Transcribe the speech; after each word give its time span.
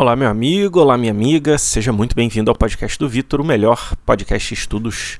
Olá, 0.00 0.14
meu 0.14 0.28
amigo, 0.28 0.78
olá, 0.78 0.96
minha 0.96 1.10
amiga, 1.10 1.58
seja 1.58 1.90
muito 1.90 2.14
bem-vindo 2.14 2.48
ao 2.52 2.56
podcast 2.56 2.96
do 2.96 3.08
Vitor, 3.08 3.40
o 3.40 3.44
melhor 3.44 3.96
podcast 4.06 4.54
de 4.54 4.60
estudos, 4.60 5.18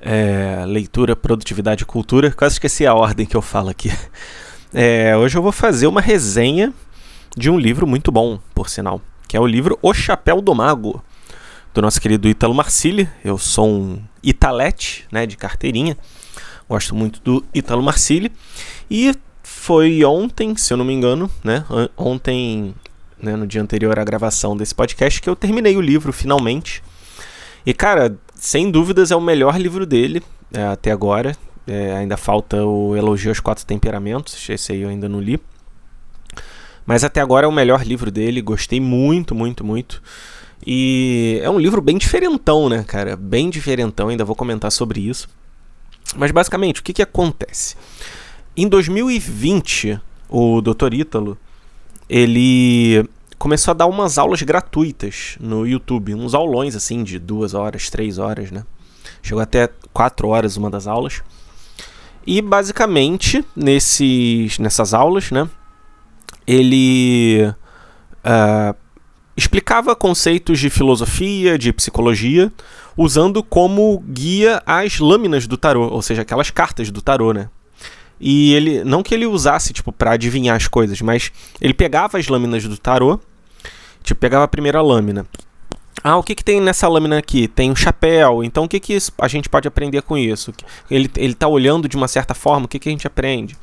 é, 0.00 0.64
leitura, 0.66 1.14
produtividade 1.14 1.82
e 1.82 1.84
cultura. 1.84 2.30
Quase 2.30 2.54
esqueci 2.54 2.86
a 2.86 2.94
ordem 2.94 3.26
que 3.26 3.36
eu 3.36 3.42
falo 3.42 3.68
aqui. 3.68 3.92
É, 4.72 5.14
hoje 5.16 5.36
eu 5.36 5.42
vou 5.42 5.52
fazer 5.52 5.86
uma 5.86 6.00
resenha 6.00 6.72
de 7.36 7.48
um 7.50 7.58
livro 7.58 7.86
muito 7.86 8.10
bom, 8.10 8.40
por 8.54 8.68
sinal, 8.70 9.00
que 9.28 9.36
é 9.36 9.40
o 9.40 9.46
livro 9.46 9.78
O 9.82 9.92
Chapéu 9.92 10.40
do 10.40 10.52
Mago, 10.54 11.04
do 11.74 11.82
nosso 11.82 12.00
querido 12.00 12.26
Ítalo 12.26 12.54
Marcilli. 12.54 13.08
Eu 13.22 13.36
sou 13.36 13.68
um 13.68 14.02
italete, 14.22 15.06
né, 15.12 15.26
de 15.26 15.36
carteirinha, 15.36 15.98
gosto 16.66 16.94
muito 16.94 17.20
do 17.20 17.44
Ítalo 17.54 17.82
Marcilli. 17.82 18.32
E 18.90 19.14
foi 19.42 20.02
ontem, 20.02 20.56
se 20.56 20.72
eu 20.72 20.78
não 20.78 20.84
me 20.84 20.94
engano, 20.94 21.30
né, 21.44 21.64
ontem 21.96 22.74
né, 23.24 23.34
no 23.34 23.46
dia 23.46 23.62
anterior 23.62 23.98
à 23.98 24.04
gravação 24.04 24.56
desse 24.56 24.74
podcast, 24.74 25.20
que 25.20 25.28
eu 25.28 25.34
terminei 25.34 25.76
o 25.76 25.80
livro 25.80 26.12
finalmente. 26.12 26.82
E, 27.66 27.72
cara, 27.72 28.16
sem 28.34 28.70
dúvidas 28.70 29.10
é 29.10 29.16
o 29.16 29.20
melhor 29.20 29.58
livro 29.58 29.86
dele 29.86 30.22
é, 30.52 30.62
até 30.64 30.92
agora. 30.92 31.36
É, 31.66 31.96
ainda 31.96 32.16
falta 32.16 32.62
o 32.62 32.94
Elogio 32.94 33.30
aos 33.30 33.40
Quatro 33.40 33.64
Temperamentos, 33.64 34.48
esse 34.48 34.72
aí 34.72 34.82
eu 34.82 34.88
ainda 34.88 35.08
não 35.08 35.20
li. 35.20 35.40
Mas 36.84 37.02
até 37.02 37.20
agora 37.20 37.46
é 37.46 37.48
o 37.48 37.52
melhor 37.52 37.82
livro 37.82 38.10
dele, 38.10 38.42
gostei 38.42 38.78
muito, 38.78 39.34
muito, 39.34 39.64
muito. 39.64 40.02
E 40.66 41.40
é 41.42 41.48
um 41.48 41.58
livro 41.58 41.80
bem 41.80 41.96
diferentão, 41.96 42.68
né, 42.68 42.84
cara? 42.86 43.16
Bem 43.16 43.48
diferentão, 43.48 44.08
ainda 44.08 44.24
vou 44.24 44.36
comentar 44.36 44.70
sobre 44.70 45.00
isso. 45.00 45.28
Mas 46.14 46.30
basicamente, 46.30 46.80
o 46.80 46.84
que, 46.84 46.92
que 46.92 47.02
acontece? 47.02 47.76
Em 48.54 48.68
2020, 48.68 49.98
o 50.28 50.60
Dr. 50.60 50.92
Ítalo 50.92 51.38
ele 52.08 53.08
começou 53.44 53.72
a 53.72 53.74
dar 53.74 53.84
umas 53.84 54.16
aulas 54.16 54.40
gratuitas 54.40 55.36
no 55.38 55.66
YouTube, 55.66 56.14
uns 56.14 56.32
aulões 56.32 56.74
assim 56.74 57.04
de 57.04 57.18
duas 57.18 57.52
horas, 57.52 57.90
três 57.90 58.16
horas, 58.16 58.50
né? 58.50 58.64
Chegou 59.22 59.42
até 59.42 59.68
quatro 59.92 60.28
horas 60.28 60.56
uma 60.56 60.70
das 60.70 60.86
aulas. 60.86 61.22
E 62.26 62.40
basicamente 62.40 63.44
nesses, 63.54 64.58
nessas 64.58 64.94
aulas, 64.94 65.30
né? 65.30 65.46
Ele 66.46 67.46
uh, 68.24 68.74
explicava 69.36 69.94
conceitos 69.94 70.58
de 70.58 70.70
filosofia, 70.70 71.58
de 71.58 71.70
psicologia, 71.70 72.50
usando 72.96 73.42
como 73.42 74.02
guia 74.08 74.62
as 74.64 74.98
lâminas 74.98 75.46
do 75.46 75.58
tarô, 75.58 75.88
ou 75.88 76.00
seja, 76.00 76.22
aquelas 76.22 76.48
cartas 76.48 76.90
do 76.90 77.02
tarô, 77.02 77.34
né? 77.34 77.50
E 78.18 78.54
ele, 78.54 78.82
não 78.84 79.02
que 79.02 79.12
ele 79.12 79.26
usasse, 79.26 79.74
tipo, 79.74 79.92
para 79.92 80.12
adivinhar 80.12 80.56
as 80.56 80.66
coisas, 80.66 80.98
mas 81.02 81.30
ele 81.60 81.74
pegava 81.74 82.16
as 82.16 82.26
lâminas 82.26 82.64
do 82.64 82.78
tarô, 82.78 83.20
tipo, 84.04 84.20
pegava 84.20 84.44
a 84.44 84.48
primeira 84.48 84.80
lâmina. 84.80 85.26
Ah, 86.02 86.16
o 86.16 86.22
que, 86.22 86.34
que 86.34 86.44
tem 86.44 86.60
nessa 86.60 86.86
lâmina 86.86 87.18
aqui? 87.18 87.48
Tem 87.48 87.70
um 87.70 87.74
chapéu. 87.74 88.44
Então, 88.44 88.64
o 88.64 88.68
que, 88.68 88.78
que 88.78 88.98
a 89.18 89.26
gente 89.26 89.48
pode 89.48 89.66
aprender 89.66 90.02
com 90.02 90.18
isso? 90.18 90.52
Ele, 90.90 91.10
ele 91.16 91.34
tá 91.34 91.48
olhando 91.48 91.88
de 91.88 91.96
uma 91.96 92.06
certa 92.06 92.34
forma, 92.34 92.66
o 92.66 92.68
que, 92.68 92.78
que 92.78 92.88
a 92.88 92.92
gente 92.92 93.06
aprende? 93.06 93.56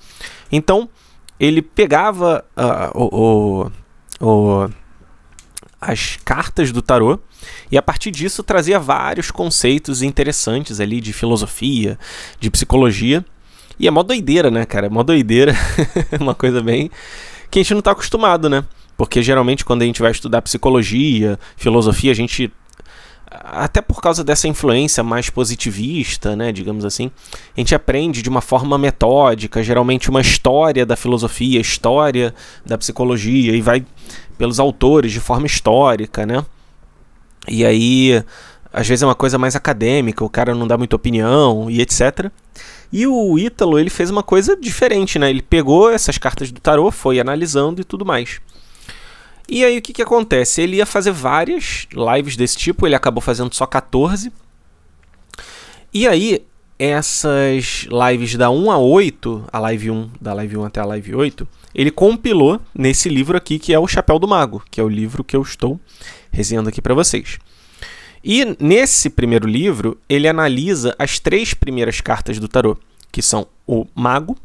Então, 0.52 0.89
ele 1.39 1.61
pegava 1.61 2.44
uh, 2.58 3.00
o, 3.00 3.72
o, 4.20 4.25
o, 4.25 4.70
as 5.80 6.17
cartas 6.25 6.72
do 6.72 6.81
tarô 6.81 7.20
e, 7.72 7.78
a 7.78 7.81
partir 7.81 8.09
disso, 8.09 8.42
trazia 8.42 8.80
vários 8.80 9.30
conceitos 9.30 10.02
interessantes 10.02 10.80
ali 10.80 11.00
de 11.00 11.14
filosofia, 11.14 11.98
de 12.39 12.50
psicologia 12.50 13.23
e 13.80 13.88
é 13.88 13.92
mó 13.92 14.03
doideira, 14.03 14.52
né, 14.52 14.66
cara? 14.66 14.88
É 14.88 14.89
mó 14.89 15.03
doideira. 15.03 15.55
uma 16.20 16.36
coisa 16.36 16.61
bem. 16.61 16.89
que 17.50 17.59
a 17.59 17.64
gente 17.64 17.73
não 17.73 17.81
tá 17.81 17.92
acostumado, 17.92 18.50
né? 18.50 18.64
Porque 19.02 19.23
geralmente 19.23 19.66
quando 19.66 19.81
a 19.81 19.85
gente 19.85 19.99
vai 19.99 20.11
estudar 20.11 20.44
psicologia, 20.44 21.39
filosofia, 21.57 22.11
a 22.11 22.13
gente. 22.13 22.53
Até 23.31 23.81
por 23.81 23.99
causa 23.99 24.23
dessa 24.23 24.47
influência 24.47 25.03
mais 25.03 25.27
positivista, 25.27 26.35
né, 26.35 26.52
digamos 26.52 26.85
assim, 26.85 27.09
a 27.58 27.59
gente 27.59 27.73
aprende 27.73 28.21
de 28.21 28.30
uma 28.30 28.42
forma 28.42 28.77
metódica, 28.77 29.64
geralmente 29.64 30.08
uma 30.11 30.21
história 30.21 30.86
da 30.86 30.95
filosofia, 30.95 31.59
história 31.59 32.31
da 32.64 32.77
psicologia, 32.77 33.55
e 33.55 33.59
vai 33.59 33.83
pelos 34.37 34.59
autores 34.59 35.11
de 35.11 35.20
forma 35.20 35.47
histórica, 35.47 36.23
né? 36.23 36.45
E 37.47 37.65
aí, 37.65 38.23
às 38.71 38.87
vezes 38.87 39.02
é 39.02 39.08
uma 39.08 39.15
coisa 39.15 39.39
mais 39.39 39.55
acadêmica, 39.55 40.23
o 40.23 40.30
cara 40.30 40.53
não 40.53 40.67
dá 40.67 40.77
muita 40.77 40.95
opinião 40.95 41.71
e 41.71 41.81
etc. 41.81 42.30
E 42.93 43.08
o 43.08 43.39
Ítalo, 43.39 43.80
ele 43.80 43.89
fez 43.89 44.11
uma 44.11 44.21
coisa 44.21 44.55
diferente, 44.55 45.17
né? 45.17 45.27
Ele 45.27 45.42
pegou 45.42 45.89
essas 45.89 46.20
cartas 46.20 46.52
do 46.52 46.61
tarô, 46.61 46.92
foi 46.92 47.20
analisando 47.20 47.81
e 47.81 47.83
tudo 47.83 48.05
mais. 48.05 48.39
E 49.52 49.66
aí 49.66 49.78
o 49.78 49.82
que, 49.82 49.92
que 49.92 50.02
acontece? 50.02 50.62
Ele 50.62 50.78
ia 50.78 50.86
fazer 50.86 51.12
várias 51.12 51.86
lives 51.92 52.38
desse 52.38 52.56
tipo, 52.56 52.88
ele 52.88 52.95
acabou 52.95 53.20
fazendo 53.20 53.54
só 53.54 53.66
14. 53.66 54.32
E 55.94 56.08
aí, 56.08 56.42
essas 56.80 57.86
lives 57.92 58.38
da 58.38 58.50
1 58.50 58.72
a 58.72 58.78
8, 58.78 59.44
a 59.52 59.60
live 59.60 59.92
1, 59.92 60.10
da 60.22 60.34
live 60.34 60.56
1 60.56 60.64
até 60.64 60.80
a 60.80 60.86
live 60.86 61.16
8, 61.16 61.45
ele 61.76 61.92
compilou 61.92 62.62
nesse 62.73 63.10
livro 63.10 63.36
aqui 63.36 63.60
que 63.60 63.73
é 63.73 63.78
o 63.78 63.89
Chapéu 63.89 64.17
do 64.17 64.26
Mago, 64.26 64.64
que 64.72 64.80
é 64.80 64.84
o 64.86 64.88
livro 64.88 65.22
que 65.22 65.36
eu 65.36 65.42
estou 65.42 65.78
resenhando 66.32 66.70
aqui 66.70 66.82
para 66.82 66.94
vocês. 66.94 67.38
E 68.23 68.56
nesse 68.58 69.10
primeiro 69.10 69.50
livro, 69.50 70.00
ele 70.08 70.30
analisa 70.30 70.95
as 70.98 71.20
três 71.20 71.54
primeiras 71.54 72.00
cartas 72.00 72.39
do 72.39 72.48
tarô, 72.48 72.78
que 73.12 73.22
são 73.22 73.45
o 73.68 73.86
Mago, 73.94 74.38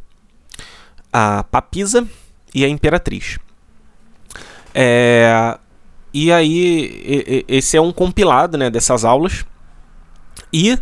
a 1.13 1.45
Papisa 1.45 2.05
e 2.53 2.65
a 2.65 2.69
Imperatriz. 2.69 3.39
É, 4.79 5.59
e 6.13 6.31
aí, 6.31 7.45
esse 7.49 7.79
é 7.79 7.81
um 7.81 7.91
compilado 7.91 8.59
né, 8.59 8.69
dessas 8.69 9.07
aulas. 9.07 9.47
E, 10.53 10.79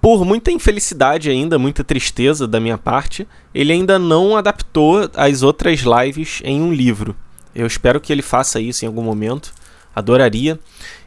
por 0.00 0.24
muita 0.24 0.50
infelicidade 0.50 1.30
ainda, 1.30 1.56
muita 1.56 1.84
tristeza 1.84 2.48
da 2.48 2.58
minha 2.58 2.76
parte, 2.76 3.28
ele 3.54 3.72
ainda 3.72 3.96
não 3.96 4.36
adaptou 4.36 5.08
as 5.14 5.44
outras 5.44 5.80
lives 5.80 6.40
em 6.44 6.60
um 6.60 6.72
livro. 6.72 7.14
Eu 7.54 7.66
espero 7.66 8.00
que 8.00 8.12
ele 8.12 8.22
faça 8.22 8.60
isso 8.60 8.84
em 8.84 8.88
algum 8.88 9.02
momento 9.02 9.54
adoraria. 9.94 10.58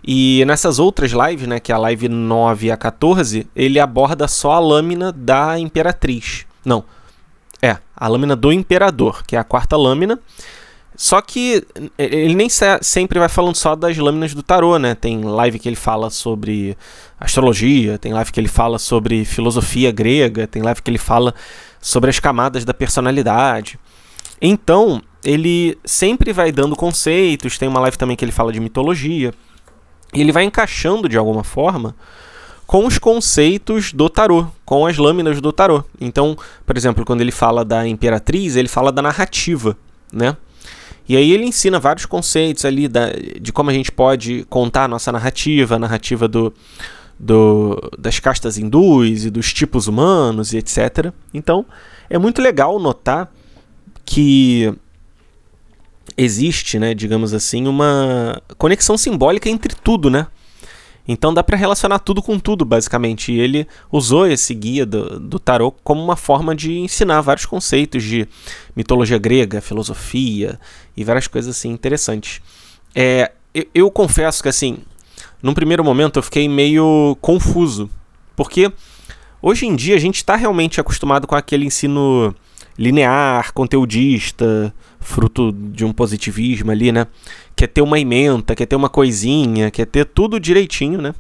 E 0.01 0.43
nessas 0.47 0.79
outras 0.79 1.11
lives, 1.11 1.47
né, 1.47 1.59
que 1.59 1.71
é 1.71 1.75
a 1.75 1.77
live 1.77 2.07
9 2.07 2.71
a 2.71 2.77
14, 2.77 3.45
ele 3.53 3.77
aborda 3.77 4.25
só 4.25 4.53
a 4.53 4.59
lâmina 4.59 5.11
da 5.11 5.59
Imperatriz. 5.59 6.45
Não, 6.63 6.85
é, 7.61 7.77
a 7.95 8.07
lâmina 8.07 8.37
do 8.37 8.53
Imperador, 8.53 9.23
que 9.27 9.35
é 9.35 9.39
a 9.39 9.43
quarta 9.43 9.75
lâmina. 9.75 10.17
Só 11.01 11.21
que 11.21 11.65
ele 11.97 12.35
nem 12.35 12.49
sempre 12.81 13.19
vai 13.19 13.29
falando 13.29 13.55
só 13.55 13.73
das 13.73 13.97
lâminas 13.97 14.33
do 14.33 14.43
tarô, 14.43 14.77
né? 14.77 14.95
Tem 14.95 15.21
live 15.21 15.57
que 15.57 15.69
ele 15.69 15.77
fala 15.77 16.09
sobre 16.09 16.77
astrologia, 17.17 17.97
tem 17.97 18.11
live 18.11 18.33
que 18.33 18.37
ele 18.37 18.49
fala 18.49 18.77
sobre 18.77 19.23
filosofia 19.23 19.93
grega, 19.93 20.45
tem 20.45 20.61
live 20.61 20.81
que 20.81 20.91
ele 20.91 20.97
fala 20.97 21.33
sobre 21.79 22.09
as 22.09 22.19
camadas 22.19 22.65
da 22.65 22.73
personalidade. 22.73 23.79
Então, 24.41 25.01
ele 25.23 25.77
sempre 25.85 26.33
vai 26.33 26.51
dando 26.51 26.75
conceitos, 26.75 27.57
tem 27.57 27.69
uma 27.69 27.79
live 27.79 27.97
também 27.97 28.17
que 28.17 28.25
ele 28.25 28.33
fala 28.33 28.51
de 28.51 28.59
mitologia, 28.59 29.33
e 30.13 30.19
ele 30.19 30.33
vai 30.33 30.43
encaixando 30.43 31.07
de 31.07 31.17
alguma 31.17 31.45
forma 31.45 31.95
com 32.67 32.85
os 32.85 32.97
conceitos 32.97 33.93
do 33.93 34.09
tarô, 34.09 34.47
com 34.65 34.85
as 34.85 34.97
lâminas 34.97 35.39
do 35.39 35.53
tarô. 35.53 35.81
Então, 36.01 36.37
por 36.65 36.75
exemplo, 36.75 37.05
quando 37.05 37.21
ele 37.21 37.31
fala 37.31 37.63
da 37.63 37.87
imperatriz, 37.87 38.57
ele 38.57 38.67
fala 38.67 38.91
da 38.91 39.01
narrativa, 39.01 39.77
né? 40.11 40.35
E 41.09 41.17
aí 41.17 41.31
ele 41.31 41.43
ensina 41.43 41.79
vários 41.79 42.05
conceitos 42.05 42.63
ali 42.63 42.87
da, 42.87 43.07
de 43.41 43.51
como 43.51 43.71
a 43.71 43.73
gente 43.73 43.91
pode 43.91 44.45
contar 44.47 44.83
a 44.83 44.87
nossa 44.87 45.11
narrativa, 45.11 45.75
a 45.75 45.79
narrativa 45.79 46.27
do, 46.27 46.53
do, 47.19 47.81
das 47.97 48.19
castas 48.19 48.59
hindus 48.59 49.25
e 49.25 49.31
dos 49.31 49.51
tipos 49.51 49.87
humanos 49.87 50.53
e 50.53 50.57
etc. 50.59 51.11
Então, 51.33 51.65
é 52.11 52.19
muito 52.19 52.39
legal 52.39 52.77
notar 52.79 53.33
que 54.05 54.71
existe, 56.15 56.77
né, 56.77 56.93
digamos 56.93 57.33
assim, 57.33 57.67
uma 57.67 58.39
conexão 58.59 58.95
simbólica 58.95 59.49
entre 59.49 59.73
tudo, 59.73 60.11
né? 60.11 60.27
Então 61.11 61.33
dá 61.33 61.43
para 61.43 61.57
relacionar 61.57 61.97
tudo 61.97 62.21
com 62.21 62.37
tudo, 62.37 62.63
basicamente. 62.63 63.31
E 63.31 63.39
ele 63.39 63.67
usou 63.91 64.27
esse 64.27 64.53
guia 64.53 64.85
do, 64.85 65.19
do 65.19 65.39
tarô 65.39 65.71
como 65.83 66.03
uma 66.03 66.15
forma 66.15 66.55
de 66.55 66.77
ensinar 66.77 67.19
vários 67.21 67.47
conceitos 67.47 68.03
de 68.03 68.27
mitologia 68.75 69.17
grega, 69.17 69.59
filosofia 69.59 70.59
e 70.95 71.03
várias 71.03 71.25
coisas 71.25 71.57
assim 71.57 71.71
interessantes. 71.71 72.39
É, 72.93 73.31
eu, 73.55 73.65
eu 73.73 73.91
confesso 73.91 74.43
que 74.43 74.49
assim, 74.49 74.77
num 75.41 75.55
primeiro 75.55 75.83
momento 75.83 76.19
eu 76.19 76.23
fiquei 76.23 76.47
meio 76.47 77.17
confuso, 77.19 77.89
porque 78.35 78.71
hoje 79.41 79.65
em 79.65 79.75
dia 79.75 79.95
a 79.95 79.99
gente 79.99 80.17
está 80.17 80.35
realmente 80.35 80.79
acostumado 80.79 81.25
com 81.25 81.33
aquele 81.33 81.65
ensino 81.65 82.35
linear, 82.77 83.51
conteudista, 83.51 84.71
fruto 84.99 85.51
de 85.51 85.85
um 85.85 85.93
positivismo 85.93 86.71
ali, 86.71 86.91
né? 86.91 87.07
Quer 87.55 87.67
ter 87.67 87.81
uma 87.81 87.99
ementa, 87.99 88.55
quer 88.55 88.65
ter 88.65 88.75
uma 88.75 88.89
coisinha, 88.89 89.71
quer 89.71 89.85
ter 89.85 90.05
tudo 90.05 90.39
direitinho, 90.39 91.01
né? 91.01 91.13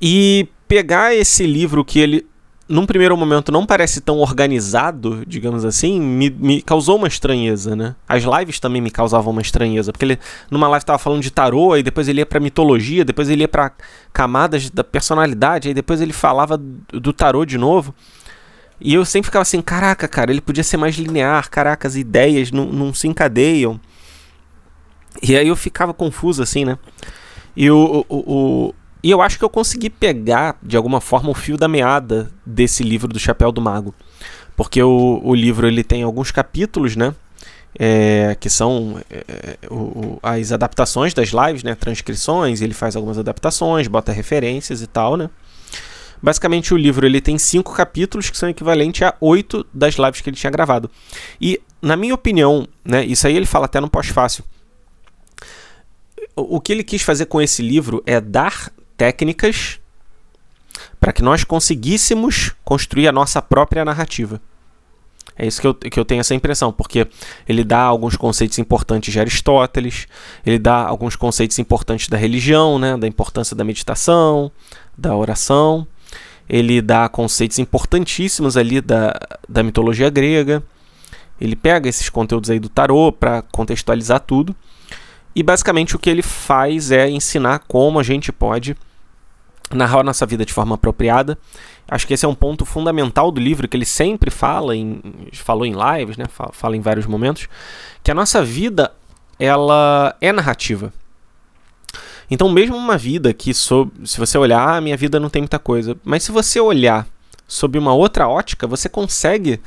E 0.00 0.48
pegar 0.66 1.14
esse 1.14 1.46
livro 1.46 1.84
que 1.84 1.98
ele 1.98 2.26
num 2.68 2.84
primeiro 2.84 3.16
momento 3.16 3.50
não 3.50 3.64
parece 3.64 4.00
tão 4.00 4.18
organizado, 4.18 5.24
digamos 5.26 5.64
assim, 5.64 5.98
me, 5.98 6.28
me, 6.28 6.60
causou 6.60 6.96
uma 6.96 7.08
estranheza, 7.08 7.74
né? 7.74 7.96
As 8.06 8.24
lives 8.24 8.60
também 8.60 8.82
me 8.82 8.90
causavam 8.90 9.32
uma 9.32 9.40
estranheza, 9.40 9.90
porque 9.90 10.04
ele 10.04 10.18
numa 10.50 10.68
live 10.68 10.84
tava 10.84 10.98
falando 10.98 11.22
de 11.22 11.30
tarô, 11.30 11.78
e 11.78 11.82
depois 11.82 12.08
ele 12.08 12.20
ia 12.20 12.26
pra 12.26 12.38
mitologia, 12.38 13.06
depois 13.06 13.30
ele 13.30 13.40
ia 13.40 13.48
pra 13.48 13.72
camadas 14.12 14.68
da 14.68 14.84
personalidade, 14.84 15.68
aí 15.68 15.74
depois 15.74 16.02
ele 16.02 16.12
falava 16.12 16.58
do 16.58 17.12
tarô 17.12 17.46
de 17.46 17.56
novo. 17.56 17.94
E 18.80 18.94
eu 18.94 19.04
sempre 19.04 19.26
ficava 19.26 19.42
assim, 19.42 19.60
caraca, 19.60 20.06
cara, 20.06 20.30
ele 20.30 20.40
podia 20.40 20.62
ser 20.62 20.76
mais 20.76 20.94
linear, 20.96 21.50
caraca, 21.50 21.88
as 21.88 21.96
ideias 21.96 22.52
não, 22.52 22.66
não 22.66 22.94
se 22.94 23.08
encadeiam. 23.08 23.80
E 25.22 25.36
aí 25.36 25.48
eu 25.48 25.56
ficava 25.56 25.92
confuso, 25.92 26.42
assim, 26.42 26.64
né? 26.64 26.78
E 27.56 27.70
o, 27.70 28.04
o, 28.08 28.16
o, 28.16 28.74
e 29.02 29.10
eu 29.10 29.20
acho 29.20 29.38
que 29.38 29.44
eu 29.44 29.50
consegui 29.50 29.90
pegar, 29.90 30.56
de 30.62 30.76
alguma 30.76 31.00
forma, 31.00 31.30
o 31.30 31.34
fio 31.34 31.56
da 31.56 31.66
meada 31.66 32.30
desse 32.46 32.84
livro 32.84 33.08
do 33.08 33.18
Chapéu 33.18 33.50
do 33.50 33.60
Mago. 33.60 33.94
Porque 34.56 34.82
o, 34.82 35.20
o 35.24 35.34
livro 35.34 35.66
ele 35.66 35.82
tem 35.82 36.02
alguns 36.02 36.30
capítulos, 36.30 36.94
né? 36.94 37.14
É, 37.78 38.36
que 38.40 38.48
são 38.48 39.00
é, 39.10 39.58
o, 39.70 40.18
as 40.22 40.52
adaptações 40.52 41.14
das 41.14 41.28
lives, 41.30 41.62
né? 41.62 41.74
Transcrições, 41.74 42.60
ele 42.60 42.74
faz 42.74 42.96
algumas 42.96 43.18
adaptações, 43.18 43.88
bota 43.88 44.12
referências 44.12 44.82
e 44.82 44.86
tal, 44.86 45.16
né? 45.16 45.28
Basicamente, 46.22 46.74
o 46.74 46.76
livro 46.76 47.06
ele 47.06 47.20
tem 47.20 47.38
cinco 47.38 47.72
capítulos 47.72 48.30
que 48.30 48.36
são 48.36 48.48
equivalentes 48.48 49.02
a 49.02 49.14
oito 49.20 49.66
das 49.72 49.94
lives 49.94 50.20
que 50.20 50.28
ele 50.28 50.36
tinha 50.36 50.50
gravado. 50.50 50.90
E, 51.40 51.60
na 51.80 51.96
minha 51.96 52.14
opinião, 52.14 52.66
né? 52.84 53.04
Isso 53.04 53.26
aí 53.26 53.36
ele 53.36 53.46
fala 53.46 53.66
até 53.66 53.80
no 53.80 53.88
pós-fácil. 53.88 54.44
O 56.34 56.60
que 56.60 56.72
ele 56.72 56.84
quis 56.84 57.02
fazer 57.02 57.26
com 57.26 57.40
esse 57.40 57.62
livro 57.62 58.02
é 58.06 58.20
dar 58.20 58.72
técnicas 58.96 59.80
para 61.00 61.12
que 61.12 61.22
nós 61.22 61.44
conseguíssemos 61.44 62.54
construir 62.64 63.08
a 63.08 63.12
nossa 63.12 63.40
própria 63.40 63.84
narrativa. 63.84 64.40
É 65.36 65.46
isso 65.46 65.60
que 65.60 65.66
eu, 65.68 65.74
que 65.74 65.98
eu 65.98 66.04
tenho 66.04 66.20
essa 66.20 66.34
impressão, 66.34 66.72
porque 66.72 67.06
ele 67.48 67.62
dá 67.62 67.82
alguns 67.82 68.16
conceitos 68.16 68.58
importantes 68.58 69.12
de 69.12 69.20
Aristóteles, 69.20 70.08
ele 70.44 70.58
dá 70.58 70.84
alguns 70.84 71.14
conceitos 71.14 71.60
importantes 71.60 72.08
da 72.08 72.16
religião, 72.16 72.76
né, 72.76 72.96
da 72.96 73.06
importância 73.06 73.54
da 73.54 73.62
meditação, 73.62 74.50
da 74.96 75.14
oração, 75.14 75.86
ele 76.48 76.80
dá 76.80 77.08
conceitos 77.08 77.58
importantíssimos 77.58 78.56
ali 78.56 78.80
da, 78.80 79.14
da 79.48 79.62
mitologia 79.62 80.08
grega, 80.10 80.62
ele 81.40 81.54
pega 81.54 81.88
esses 81.88 82.08
conteúdos 82.08 82.50
aí 82.50 82.58
do 82.58 82.68
tarô 82.68 83.12
para 83.12 83.42
contextualizar 83.42 84.20
tudo, 84.20 84.54
e 85.34 85.42
basicamente 85.42 85.94
o 85.94 85.98
que 85.98 86.10
ele 86.10 86.22
faz 86.22 86.90
é 86.90 87.08
ensinar 87.08 87.60
como 87.68 88.00
a 88.00 88.02
gente 88.02 88.32
pode 88.32 88.76
narrar 89.72 90.00
a 90.00 90.02
nossa 90.02 90.26
vida 90.26 90.44
de 90.44 90.52
forma 90.52 90.74
apropriada. 90.74 91.38
Acho 91.86 92.06
que 92.06 92.14
esse 92.14 92.24
é 92.24 92.28
um 92.28 92.34
ponto 92.34 92.64
fundamental 92.64 93.30
do 93.30 93.40
livro 93.40 93.68
que 93.68 93.76
ele 93.76 93.84
sempre 93.84 94.30
fala, 94.30 94.74
em, 94.74 95.00
falou 95.32 95.64
em 95.64 95.74
lives, 95.74 96.16
né? 96.16 96.24
fala 96.52 96.76
em 96.76 96.80
vários 96.80 97.06
momentos, 97.06 97.48
que 98.02 98.10
a 98.10 98.14
nossa 98.14 98.42
vida 98.42 98.92
ela 99.38 100.14
é 100.20 100.32
narrativa. 100.32 100.92
Então, 102.30 102.48
mesmo 102.50 102.76
uma 102.76 102.98
vida 102.98 103.32
que, 103.32 103.54
se 103.54 104.18
você 104.18 104.36
olhar, 104.36 104.76
ah, 104.76 104.80
minha 104.80 104.96
vida 104.96 105.18
não 105.18 105.30
tem 105.30 105.42
muita 105.42 105.58
coisa, 105.58 105.96
mas 106.04 106.22
se 106.22 106.32
você 106.32 106.60
olhar 106.60 107.06
sob 107.46 107.78
uma 107.78 107.94
outra 107.94 108.28
ótica, 108.28 108.66
você 108.66 108.88
consegue 108.88 109.60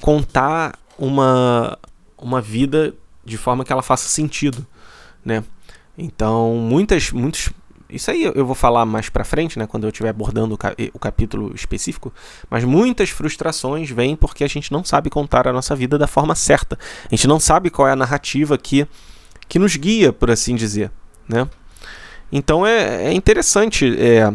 contar 0.00 0.78
uma, 0.98 1.78
uma 2.18 2.40
vida 2.40 2.94
de 3.24 3.36
forma 3.36 3.64
que 3.64 3.72
ela 3.72 3.82
faça 3.82 4.08
sentido, 4.08 4.66
né? 5.24 5.42
Então, 5.96 6.54
muitas, 6.56 7.10
muitos 7.10 7.50
isso 7.88 8.10
aí 8.10 8.24
eu 8.24 8.44
vou 8.44 8.54
falar 8.54 8.84
mais 8.84 9.08
pra 9.08 9.24
frente, 9.24 9.58
né, 9.58 9.66
quando 9.66 9.84
eu 9.84 9.90
estiver 9.90 10.08
abordando 10.08 10.58
o, 10.92 10.98
capítulo 10.98 11.54
específico, 11.54 12.12
mas 12.50 12.64
muitas 12.64 13.10
frustrações 13.10 13.90
vêm 13.90 14.16
porque 14.16 14.42
a 14.42 14.48
gente 14.48 14.72
não 14.72 14.84
sabe 14.84 15.08
contar 15.08 15.46
a 15.46 15.52
nossa 15.52 15.74
vida 15.76 15.96
da 15.96 16.06
forma 16.06 16.34
certa. 16.34 16.76
A 17.04 17.14
gente 17.14 17.28
não 17.28 17.38
sabe 17.38 17.70
qual 17.70 17.86
é 17.86 17.92
a 17.92 17.96
narrativa 17.96 18.58
que, 18.58 18.86
que 19.48 19.58
nos 19.58 19.76
guia, 19.76 20.12
por 20.12 20.30
assim 20.30 20.56
dizer, 20.56 20.90
né? 21.28 21.48
Então 22.30 22.66
é, 22.66 23.06
é 23.06 23.12
interessante, 23.12 23.96
é, 23.98 24.32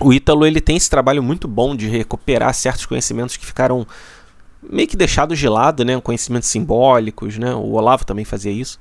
o 0.00 0.12
Ítalo 0.12 0.46
ele 0.46 0.60
tem 0.60 0.76
esse 0.76 0.90
trabalho 0.90 1.22
muito 1.22 1.48
bom 1.48 1.74
de 1.74 1.88
recuperar 1.88 2.52
certos 2.54 2.86
conhecimentos 2.86 3.36
que 3.36 3.46
ficaram 3.46 3.86
meio 4.62 4.88
que 4.88 4.96
deixados 4.96 5.38
de 5.38 5.48
lado, 5.48 5.84
né, 5.84 6.00
conhecimentos 6.00 6.48
simbólicos, 6.48 7.38
né? 7.38 7.54
O 7.54 7.72
Olavo 7.72 8.04
também 8.04 8.24
fazia 8.24 8.50
isso 8.50 8.78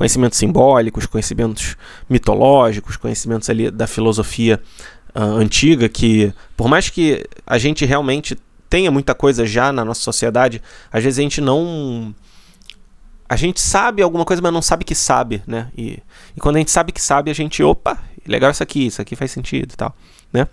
conhecimentos 0.00 0.38
simbólicos, 0.38 1.04
conhecimentos 1.04 1.76
mitológicos, 2.08 2.96
conhecimentos 2.96 3.50
ali 3.50 3.70
da 3.70 3.86
filosofia 3.86 4.58
uh, 5.14 5.20
antiga, 5.20 5.90
que 5.90 6.32
por 6.56 6.68
mais 6.68 6.88
que 6.88 7.26
a 7.46 7.58
gente 7.58 7.84
realmente 7.84 8.34
tenha 8.70 8.90
muita 8.90 9.14
coisa 9.14 9.44
já 9.44 9.70
na 9.70 9.84
nossa 9.84 10.00
sociedade, 10.00 10.62
às 10.90 11.04
vezes 11.04 11.18
a 11.18 11.22
gente 11.22 11.40
não 11.42 12.14
a 13.30 13.36
gente 13.36 13.60
sabe 13.60 14.02
alguma 14.02 14.24
coisa, 14.24 14.42
mas 14.42 14.52
não 14.52 14.60
sabe 14.60 14.84
que 14.84 14.94
sabe, 14.94 15.40
né? 15.46 15.68
E, 15.78 16.00
e 16.36 16.40
quando 16.40 16.56
a 16.56 16.58
gente 16.58 16.72
sabe 16.72 16.90
que 16.90 17.00
sabe, 17.00 17.30
a 17.30 17.34
gente, 17.34 17.62
opa, 17.62 17.96
legal 18.26 18.50
isso 18.50 18.60
aqui, 18.60 18.86
isso 18.86 19.00
aqui 19.00 19.14
faz 19.14 19.30
sentido 19.30 19.72
e 19.72 19.76
tal, 19.76 19.96
né? 20.32 20.48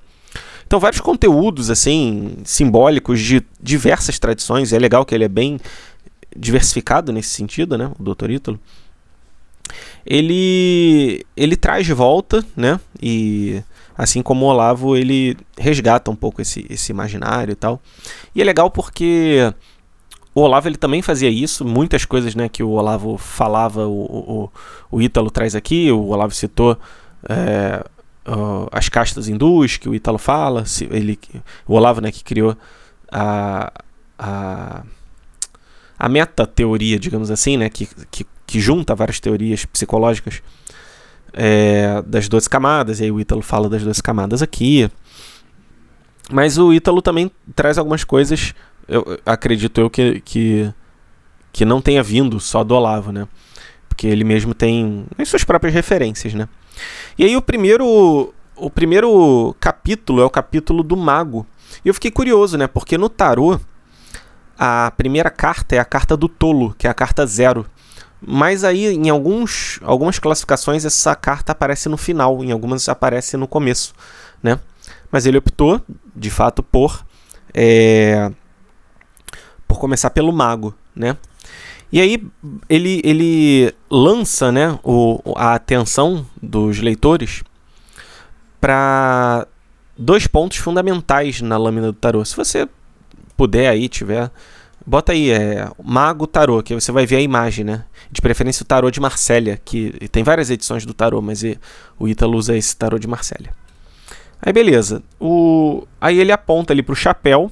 Então, 0.68 0.79
vários 0.79 1.01
conteúdos, 1.01 1.71
assim, 1.71 2.38
simbólicos 2.44 3.19
de 3.19 3.44
diversas 3.59 4.19
tradições, 4.19 4.74
é 4.74 4.77
legal 4.77 5.03
que 5.03 5.15
ele 5.15 5.24
é 5.24 5.27
bem 5.27 5.59
diversificado 6.35 7.12
nesse 7.12 7.29
sentido, 7.29 7.79
né? 7.79 7.91
O 7.97 8.13
Dr. 8.13 8.29
Ítalo 8.29 8.59
ele 10.06 11.25
ele 11.35 11.56
traz 11.56 11.85
de 11.85 11.94
volta, 11.94 12.45
né? 12.56 12.79
E 13.01 13.62
assim 13.97 14.21
como 14.21 14.45
o 14.45 14.50
Olavo, 14.50 14.95
ele 14.95 15.35
resgata 15.57 16.12
um 16.12 16.15
pouco 16.15 16.41
esse, 16.41 16.65
esse 16.69 16.91
imaginário 16.91 17.53
e 17.53 17.56
tal. 17.56 17.81
E 18.35 18.41
é 18.41 18.45
legal 18.45 18.69
porque 18.69 19.51
o 20.38 20.42
Olavo 20.42 20.68
ele 20.68 20.78
também 20.78 21.01
fazia 21.01 21.30
isso, 21.30 21.66
muitas 21.66 22.06
coisas 22.06 22.36
né, 22.36 22.50
que 22.50 22.62
o 22.62 22.69
Olavo 22.69 23.18
falava, 23.18 23.88
o, 23.88 24.01
o, 24.01 24.51
o 24.92 25.01
Ítalo 25.01 25.31
traz 25.31 25.56
aqui, 25.56 25.92
o 25.92 26.07
Olavo 26.07 26.34
citou 26.34 26.78
é, 27.28 27.84
uh, 28.28 28.68
as 28.72 28.89
castas 28.89 29.28
hindus 29.28 29.78
que 29.78 29.88
o 29.88 29.95
Ítalo 29.95 30.18
fala, 30.18 30.63
ele, 30.92 31.19
o 31.68 31.74
Olavo 31.74 32.01
né, 32.01 32.12
que 32.12 32.24
criou 32.24 32.56
a, 33.12 33.72
a, 34.18 34.84
a 35.98 36.10
meta-teoria, 36.10 37.00
digamos 37.00 37.31
assim, 37.31 37.57
né, 37.57 37.69
que, 37.69 37.88
que 38.12 38.25
que 38.48 38.62
junta 38.62 38.95
várias 38.95 39.19
teorias 39.19 39.66
psicológicas 39.66 40.42
é, 41.34 42.01
das 42.07 42.30
12 42.30 42.50
camadas, 42.50 43.00
e 43.00 43.04
aí 43.04 43.12
o 43.12 43.19
Ítalo 43.19 43.42
fala 43.42 43.69
das 43.69 43.84
12 43.84 44.01
camadas 44.01 44.42
aqui. 44.42 44.89
Mas 46.31 46.57
o 46.57 46.74
Ítalo 46.74 47.01
também 47.01 47.30
traz 47.54 47.78
algumas 47.78 48.06
coisas, 48.06 48.56
eu 48.88 49.19
acredito 49.25 49.81
eu, 49.81 49.89
que, 49.89 50.22
que, 50.22 50.74
que 51.51 51.66
não 51.66 51.81
tenha 51.81 52.01
vindo 52.01 52.39
só 52.39 52.63
do 52.63 52.75
Olavo, 52.75 53.12
né? 53.12 53.28
Porque 53.89 54.07
ele 54.07 54.24
mesmo 54.24 54.54
tem 54.54 55.06
as 55.18 55.28
suas 55.28 55.44
próprias 55.44 55.74
referências, 55.74 56.34
né? 56.34 56.48
E 57.17 57.25
aí 57.25 57.36
o 57.36 57.41
primeiro, 57.41 58.34
o 58.56 58.70
primeiro 58.70 59.56
capítulo 59.60 60.22
é 60.22 60.25
o 60.25 60.29
capítulo 60.29 60.84
do 60.84 60.96
mago. 60.96 61.46
E 61.84 61.89
eu 61.89 61.94
fiquei 61.94 62.12
curioso, 62.12 62.58
né? 62.58 62.67
Porque 62.67 62.98
no 62.98 63.10
tarô, 63.10 63.60
a 64.58 64.91
primeira 64.96 65.29
carta 65.29 65.75
é 65.75 65.79
a 65.79 65.86
carta 65.86 66.15
do 66.15 66.29
tolo, 66.29 66.74
que 66.77 66.88
é 66.88 66.89
a 66.89 66.94
carta 66.94 67.25
zero. 67.25 67.65
Mas 68.22 68.63
aí, 68.63 68.88
em 68.88 69.10
alguns, 69.10 69.79
algumas 69.84 70.17
classificações, 70.17 70.86
essa 70.86 71.15
carta 71.15 71.51
aparece 71.51 71.88
no 71.88 71.98
final, 71.98 72.44
em 72.44 72.51
algumas 72.51 72.89
aparece 72.89 73.38
no 73.38 73.48
começo, 73.48 73.94
né? 74.41 74.60
Mas 75.12 75.25
ele 75.25 75.38
optou, 75.38 75.82
de 76.15 76.29
fato, 76.32 76.63
por 76.63 77.06
é, 77.53 78.32
por 79.67 79.79
começar 79.79 80.09
pelo 80.09 80.31
mago, 80.31 80.74
né? 80.95 81.17
E 81.91 82.01
aí 82.01 82.21
ele, 82.67 83.01
ele 83.03 83.74
lança 83.89 84.51
né, 84.51 84.77
o, 84.83 85.21
a 85.36 85.53
atenção 85.53 86.25
dos 86.41 86.79
leitores 86.79 87.43
para 88.59 89.47
dois 89.97 90.27
pontos 90.27 90.57
fundamentais 90.57 91.41
na 91.41 91.57
lâmina 91.57 91.88
do 91.88 91.93
tarô. 91.93 92.25
Se 92.25 92.36
você 92.36 92.67
puder 93.38 93.69
aí, 93.69 93.88
tiver 93.88 94.29
Bota 94.89 95.12
aí, 95.12 95.31
é 95.31 95.69
Mago 95.83 96.25
Tarô, 96.25 96.63
que 96.63 96.74
você 96.74 96.93
vai 96.93 97.05
ver 97.05 97.17
a 97.17 97.21
imagem, 97.21 97.65
né? 97.65 97.83
De 98.09 98.21
preferência 98.21 98.63
o 98.63 98.65
tarô 98.65 98.89
de 98.89 99.01
Marsella, 99.01 99.59
que 99.65 99.91
tem 100.09 100.24
várias 100.24 100.50
edições 100.50 100.86
do 100.86 100.93
tarô, 100.93 101.21
mas 101.21 101.43
o 102.00 102.07
Ítalo 102.07 102.38
usa 102.38 102.55
esse 102.55 102.74
tarô 102.74 102.97
de 102.97 103.05
Marsella. 103.05 103.50
Aí 104.41 104.53
beleza. 104.53 105.03
O, 105.19 105.86
aí 106.00 106.17
ele 106.17 106.31
aponta 106.31 106.71
ali 106.71 106.81
pro 106.81 106.95
chapéu 106.95 107.51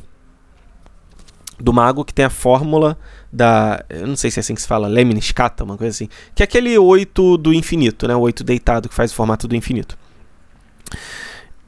do 1.60 1.74
mago 1.74 2.04
que 2.04 2.14
tem 2.14 2.26
a 2.26 2.30
fórmula 2.30 2.98
da, 3.32 3.84
eu 3.90 4.08
não 4.08 4.16
sei 4.16 4.32
se 4.32 4.40
é 4.40 4.42
assim 4.42 4.56
que 4.56 4.62
se 4.62 4.68
fala, 4.68 4.88
Lemniscata, 4.88 5.64
uma 5.64 5.78
coisa 5.78 5.96
assim, 5.96 6.10
que 6.34 6.44
é 6.44 6.46
aquele 6.46 6.78
8 6.78 7.38
do 7.38 7.54
infinito, 7.54 8.08
né? 8.08 8.16
O 8.16 8.22
8 8.22 8.44
deitado 8.44 8.90
que 8.90 8.96
faz 8.96 9.12
o 9.12 9.16
formato 9.16 9.48
do 9.48 9.56
infinito. 9.56 9.98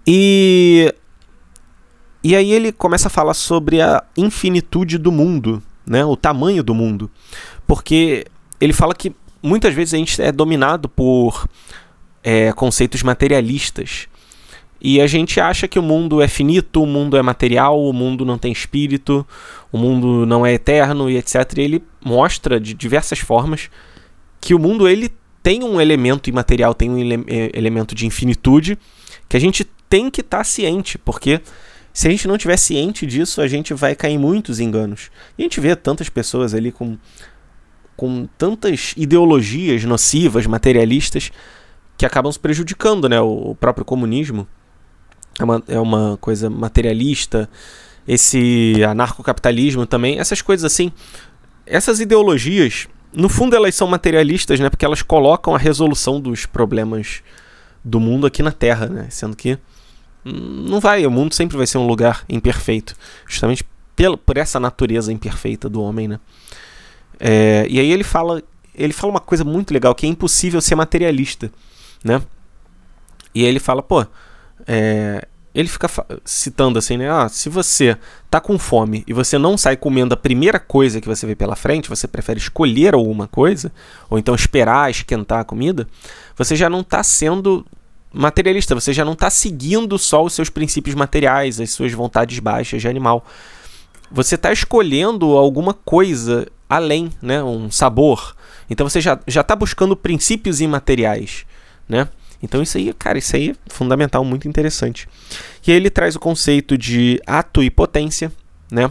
E 0.05 0.93
e 2.23 2.35
aí 2.35 2.51
ele 2.51 2.71
começa 2.71 3.07
a 3.07 3.11
falar 3.11 3.33
sobre 3.33 3.81
a 3.81 4.03
infinitude 4.17 4.97
do 4.97 5.11
mundo, 5.11 5.63
né? 5.85 6.03
o 6.03 6.15
tamanho 6.15 6.63
do 6.63 6.73
mundo. 6.73 7.09
Porque 7.65 8.25
ele 8.59 8.73
fala 8.73 8.93
que 8.93 9.15
muitas 9.41 9.73
vezes 9.73 9.93
a 9.93 9.97
gente 9.97 10.21
é 10.21 10.31
dominado 10.31 10.89
por 10.89 11.47
é, 12.23 12.51
conceitos 12.51 13.03
materialistas. 13.03 14.07
E 14.79 15.01
a 15.01 15.07
gente 15.07 15.39
acha 15.39 15.67
que 15.67 15.79
o 15.79 15.81
mundo 15.81 16.21
é 16.21 16.27
finito, 16.27 16.83
o 16.83 16.85
mundo 16.85 17.17
é 17.17 17.21
material, 17.21 17.81
o 17.81 17.91
mundo 17.91 18.23
não 18.23 18.37
tem 18.37 18.51
espírito, 18.51 19.25
o 19.71 19.77
mundo 19.77 20.25
não 20.25 20.45
é 20.45 20.53
eterno 20.53 21.09
e 21.09 21.17
etc. 21.17 21.35
E 21.57 21.61
ele 21.61 21.83
mostra 22.03 22.59
de 22.59 22.73
diversas 22.73 23.19
formas 23.19 23.69
que 24.39 24.53
o 24.53 24.59
mundo 24.59 24.87
ele 24.87 25.11
tem 25.41 25.63
um 25.63 25.81
elemento 25.81 26.29
imaterial, 26.29 26.73
tem 26.73 26.89
um 26.89 26.97
ele 26.97 27.23
eh, 27.27 27.51
elemento 27.53 27.95
de 27.95 28.05
infinitude 28.05 28.77
que 29.27 29.35
a 29.35 29.39
gente 29.39 29.65
tem 29.89 30.09
que 30.09 30.21
estar 30.21 30.39
tá 30.39 30.43
ciente, 30.43 30.97
porque 30.97 31.41
se 31.93 32.07
a 32.07 32.11
gente 32.11 32.27
não 32.27 32.35
estiver 32.35 32.57
ciente 32.57 33.05
disso, 33.05 33.41
a 33.41 33.47
gente 33.47 33.73
vai 33.73 33.95
cair 33.95 34.13
em 34.13 34.17
muitos 34.17 34.59
enganos. 34.59 35.09
E 35.37 35.41
a 35.41 35.43
gente 35.43 35.59
vê 35.59 35.75
tantas 35.75 36.09
pessoas 36.09 36.53
ali 36.53 36.71
com, 36.71 36.97
com 37.95 38.27
tantas 38.37 38.93
ideologias 38.95 39.83
nocivas, 39.83 40.45
materialistas, 40.45 41.31
que 41.97 42.05
acabam 42.05 42.31
se 42.31 42.39
prejudicando, 42.39 43.09
né? 43.09 43.19
O 43.19 43.55
próprio 43.59 43.83
comunismo 43.83 44.47
é 45.39 45.43
uma, 45.43 45.63
é 45.67 45.79
uma 45.79 46.17
coisa 46.17 46.49
materialista, 46.49 47.49
esse 48.07 48.75
anarcocapitalismo 48.87 49.85
também, 49.85 50.19
essas 50.19 50.41
coisas 50.41 50.63
assim. 50.63 50.91
Essas 51.65 51.99
ideologias, 51.99 52.87
no 53.13 53.27
fundo, 53.27 53.55
elas 53.55 53.75
são 53.75 53.87
materialistas, 53.87 54.59
né? 54.59 54.69
Porque 54.69 54.85
elas 54.85 55.01
colocam 55.01 55.53
a 55.53 55.57
resolução 55.57 56.19
dos 56.19 56.45
problemas 56.45 57.21
do 57.83 57.99
mundo 57.99 58.25
aqui 58.25 58.41
na 58.41 58.51
Terra, 58.51 58.87
né? 58.87 59.07
Sendo 59.09 59.35
que 59.35 59.57
não 60.23 60.79
vai, 60.79 61.05
o 61.05 61.11
mundo 61.11 61.33
sempre 61.33 61.57
vai 61.57 61.67
ser 61.67 61.77
um 61.77 61.87
lugar 61.87 62.23
imperfeito, 62.27 62.95
justamente 63.25 63.63
pelo, 63.95 64.17
por 64.17 64.37
essa 64.37 64.59
natureza 64.59 65.11
imperfeita 65.11 65.69
do 65.69 65.81
homem, 65.81 66.07
né? 66.07 66.19
É, 67.19 67.65
e 67.69 67.79
aí 67.79 67.91
ele 67.91 68.03
fala, 68.03 68.43
ele 68.75 68.93
fala 68.93 69.11
uma 69.11 69.19
coisa 69.19 69.43
muito 69.43 69.73
legal, 69.73 69.95
que 69.95 70.05
é 70.05 70.09
impossível 70.09 70.61
ser 70.61 70.75
materialista, 70.75 71.51
né? 72.03 72.21
E 73.33 73.43
aí 73.43 73.47
ele 73.47 73.59
fala, 73.59 73.81
pô, 73.81 74.05
é, 74.67 75.27
ele 75.57 75.67
fica 75.67 75.89
citando 76.23 76.77
assim, 76.77 76.97
né? 76.97 77.09
Ah, 77.09 77.27
se 77.27 77.49
você 77.49 77.97
tá 78.29 78.39
com 78.39 78.59
fome 78.59 79.03
e 79.07 79.13
você 79.13 79.39
não 79.39 79.57
sai 79.57 79.75
comendo 79.75 80.13
a 80.13 80.17
primeira 80.17 80.59
coisa 80.59 81.01
que 81.01 81.07
você 81.07 81.25
vê 81.25 81.35
pela 81.35 81.55
frente, 81.55 81.89
você 81.89 82.07
prefere 82.07 82.39
escolher 82.39 82.93
alguma 82.93 83.27
coisa, 83.27 83.71
ou 84.07 84.19
então 84.19 84.35
esperar 84.35 84.91
esquentar 84.91 85.39
a 85.39 85.43
comida, 85.43 85.87
você 86.35 86.55
já 86.55 86.69
não 86.69 86.81
está 86.81 87.01
sendo 87.01 87.65
materialista, 88.13 88.75
você 88.75 88.93
já 88.93 89.03
não 89.03 89.13
está 89.13 89.31
seguindo 89.31 89.97
só 89.97 90.23
os 90.23 90.33
seus 90.33 90.49
princípios 90.49 90.95
materiais, 90.95 91.59
as 91.59 91.71
suas 91.71 91.91
vontades 91.91 92.37
baixas 92.37 92.81
de 92.81 92.87
animal. 92.87 93.25
Você 94.11 94.35
está 94.35 94.53
escolhendo 94.53 95.37
alguma 95.37 95.73
coisa 95.73 96.47
além, 96.69 97.09
né? 97.19 97.43
Um 97.43 97.71
sabor. 97.71 98.35
Então 98.69 98.87
você 98.87 99.01
já 99.01 99.19
está 99.25 99.55
buscando 99.55 99.95
princípios 99.95 100.61
imateriais, 100.61 101.45
né? 101.89 102.07
Então 102.41 102.61
isso 102.61 102.77
aí, 102.77 102.93
cara, 102.93 103.17
isso 103.17 103.35
aí 103.35 103.51
é 103.51 103.55
fundamental, 103.73 104.23
muito 104.23 104.47
interessante. 104.47 105.07
E 105.65 105.71
aí 105.71 105.77
ele 105.77 105.89
traz 105.89 106.15
o 106.15 106.19
conceito 106.19 106.77
de 106.77 107.21
ato 107.25 107.63
e 107.63 107.69
potência, 107.69 108.31
né? 108.71 108.87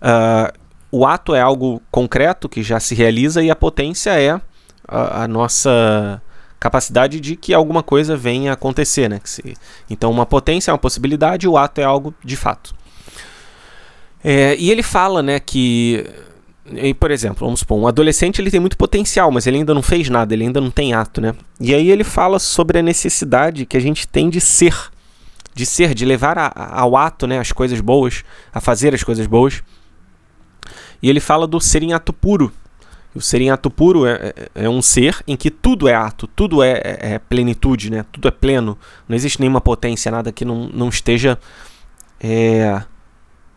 Uh, 0.00 0.58
o 0.90 1.06
ato 1.06 1.34
é 1.34 1.40
algo 1.40 1.80
concreto 1.90 2.48
que 2.48 2.62
já 2.62 2.80
se 2.80 2.94
realiza 2.94 3.42
e 3.42 3.50
a 3.50 3.56
potência 3.56 4.10
é 4.18 4.40
a, 4.88 5.24
a 5.24 5.28
nossa 5.28 6.20
capacidade 6.58 7.20
de 7.20 7.36
que 7.36 7.54
alguma 7.54 7.82
coisa 7.82 8.16
venha 8.16 8.50
a 8.50 8.54
acontecer, 8.54 9.08
né? 9.08 9.20
Se, 9.24 9.56
então 9.88 10.10
uma 10.10 10.26
potência 10.26 10.70
é 10.70 10.72
uma 10.72 10.78
possibilidade, 10.78 11.46
o 11.46 11.56
ato 11.56 11.80
é 11.80 11.84
algo 11.84 12.14
de 12.24 12.36
fato. 12.36 12.74
É, 14.22 14.54
e 14.56 14.70
ele 14.70 14.82
fala, 14.82 15.22
né, 15.22 15.40
que 15.40 16.04
e, 16.72 16.94
por 16.94 17.10
exemplo, 17.10 17.46
vamos 17.46 17.60
supor, 17.60 17.78
um 17.78 17.86
adolescente 17.86 18.40
ele 18.40 18.50
tem 18.50 18.60
muito 18.60 18.76
potencial, 18.76 19.30
mas 19.30 19.46
ele 19.46 19.58
ainda 19.58 19.74
não 19.74 19.82
fez 19.82 20.08
nada, 20.08 20.34
ele 20.34 20.44
ainda 20.44 20.60
não 20.60 20.70
tem 20.70 20.92
ato, 20.92 21.20
né? 21.20 21.34
E 21.60 21.74
aí 21.74 21.90
ele 21.90 22.04
fala 22.04 22.38
sobre 22.38 22.78
a 22.78 22.82
necessidade 22.82 23.66
que 23.66 23.76
a 23.76 23.80
gente 23.80 24.06
tem 24.06 24.30
de 24.30 24.40
ser, 24.40 24.74
de 25.54 25.66
ser, 25.66 25.94
de 25.94 26.04
levar 26.04 26.38
a, 26.38 26.46
a, 26.46 26.80
ao 26.80 26.96
ato, 26.96 27.26
né, 27.26 27.38
as 27.38 27.52
coisas 27.52 27.80
boas, 27.80 28.24
a 28.52 28.60
fazer 28.60 28.94
as 28.94 29.02
coisas 29.02 29.26
boas. 29.26 29.62
E 31.02 31.08
ele 31.08 31.20
fala 31.20 31.46
do 31.46 31.60
ser 31.60 31.82
em 31.82 31.92
ato 31.92 32.12
puro. 32.12 32.52
O 33.14 33.20
ser 33.20 33.40
em 33.40 33.50
ato 33.50 33.70
puro 33.70 34.06
é, 34.06 34.32
é, 34.54 34.64
é 34.66 34.68
um 34.68 34.80
ser 34.80 35.16
em 35.26 35.36
que 35.36 35.50
tudo 35.50 35.88
é 35.88 35.94
ato, 35.94 36.28
tudo 36.28 36.62
é, 36.62 36.72
é, 36.72 36.98
é, 37.14 37.18
plenitude, 37.18 37.90
né? 37.90 38.04
Tudo 38.12 38.28
é 38.28 38.30
pleno. 38.30 38.78
Não 39.08 39.16
existe 39.16 39.40
nenhuma 39.40 39.60
potência, 39.60 40.12
nada 40.12 40.30
que 40.30 40.44
não, 40.44 40.68
não 40.68 40.88
esteja 40.88 41.36
é, 42.20 42.80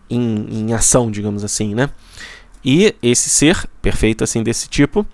em, 0.09 0.69
em 0.69 0.73
ação, 0.73 1.11
digamos 1.11 1.43
assim, 1.43 1.75
né? 1.75 1.89
E 2.63 2.95
esse 3.01 3.29
ser 3.29 3.67
perfeito 3.81 4.23
assim 4.23 4.41
desse 4.41 4.69
tipo 4.69 5.05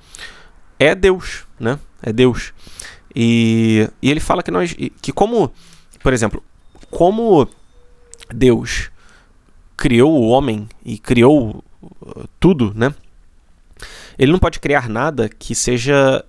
é 0.77 0.93
Deus, 0.93 1.45
né? 1.59 1.79
É 2.01 2.13
Deus. 2.13 2.53
E, 3.15 3.89
e 4.01 4.11
ele 4.11 4.19
fala 4.19 4.43
que 4.43 4.51
nós 4.51 4.75
que 5.01 5.11
como, 5.11 5.51
por 6.01 6.13
exemplo, 6.13 6.43
como 6.89 7.47
Deus 8.33 8.91
criou 9.75 10.13
o 10.13 10.27
homem 10.27 10.67
e 10.85 10.97
criou 10.97 11.63
uh, 11.81 12.27
tudo, 12.39 12.73
né? 12.75 12.93
Ele 14.17 14.31
não 14.31 14.39
pode 14.39 14.59
criar 14.59 14.89
nada 14.89 15.29
que 15.29 15.55
seja 15.55 16.23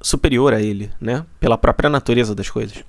superior 0.00 0.54
a 0.54 0.60
ele, 0.60 0.90
né? 1.00 1.24
Pela 1.38 1.58
própria 1.58 1.90
natureza 1.90 2.34
das 2.34 2.48
coisas. 2.48 2.82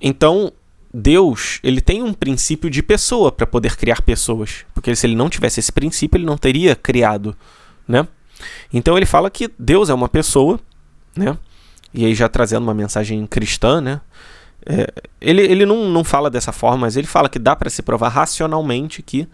Então, 0.00 0.52
Deus, 0.96 1.58
ele 1.64 1.80
tem 1.80 2.04
um 2.04 2.14
princípio 2.14 2.70
de 2.70 2.80
pessoa 2.80 3.32
para 3.32 3.44
poder 3.44 3.76
criar 3.76 4.00
pessoas, 4.00 4.64
porque 4.72 4.94
se 4.94 5.04
ele 5.04 5.16
não 5.16 5.28
tivesse 5.28 5.58
esse 5.58 5.72
princípio, 5.72 6.16
ele 6.16 6.24
não 6.24 6.38
teria 6.38 6.76
criado, 6.76 7.36
né? 7.86 8.06
Então 8.72 8.96
ele 8.96 9.04
fala 9.04 9.28
que 9.28 9.50
Deus 9.58 9.90
é 9.90 9.94
uma 9.94 10.08
pessoa, 10.08 10.60
né? 11.16 11.36
E 11.92 12.04
aí 12.04 12.14
já 12.14 12.28
trazendo 12.28 12.62
uma 12.62 12.74
mensagem 12.74 13.26
cristã, 13.26 13.80
né? 13.80 14.00
É, 14.64 14.86
ele 15.20 15.42
ele 15.42 15.66
não, 15.66 15.88
não 15.88 16.04
fala 16.04 16.30
dessa 16.30 16.52
forma, 16.52 16.78
mas 16.78 16.96
ele 16.96 17.08
fala 17.08 17.28
que 17.28 17.40
dá 17.40 17.56
para 17.56 17.68
se 17.68 17.82
provar 17.82 18.10
racionalmente 18.10 19.02
que 19.02 19.26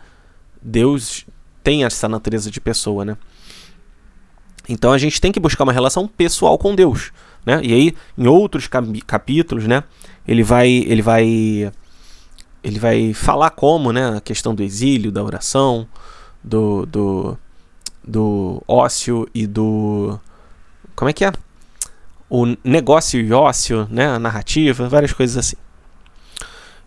Deus 0.62 1.26
tem 1.62 1.84
essa 1.84 2.08
natureza 2.08 2.50
de 2.50 2.58
pessoa, 2.58 3.04
né? 3.04 3.18
Então 4.66 4.92
a 4.92 4.98
gente 4.98 5.20
tem 5.20 5.30
que 5.30 5.38
buscar 5.38 5.64
uma 5.64 5.74
relação 5.74 6.08
pessoal 6.08 6.56
com 6.56 6.74
Deus, 6.74 7.12
né? 7.44 7.60
E 7.62 7.72
aí 7.72 7.94
em 8.16 8.26
outros 8.26 8.68
capítulos, 9.06 9.66
né? 9.66 9.82
ele 10.30 10.44
vai 10.44 10.68
ele 10.68 11.02
vai 11.02 11.72
ele 12.62 12.78
vai 12.78 13.14
falar 13.14 13.50
como, 13.50 13.90
né, 13.90 14.16
a 14.16 14.20
questão 14.20 14.54
do 14.54 14.62
exílio, 14.62 15.10
da 15.10 15.24
oração, 15.24 15.88
do, 16.44 16.84
do, 16.84 17.38
do 18.06 18.62
ócio 18.68 19.26
e 19.34 19.46
do 19.46 20.20
como 20.94 21.08
é 21.08 21.12
que 21.12 21.24
é? 21.24 21.32
O 22.28 22.54
negócio 22.62 23.18
e 23.18 23.32
ócio, 23.32 23.88
né, 23.90 24.06
a 24.08 24.18
narrativa, 24.18 24.88
várias 24.88 25.12
coisas 25.12 25.38
assim. 25.38 25.56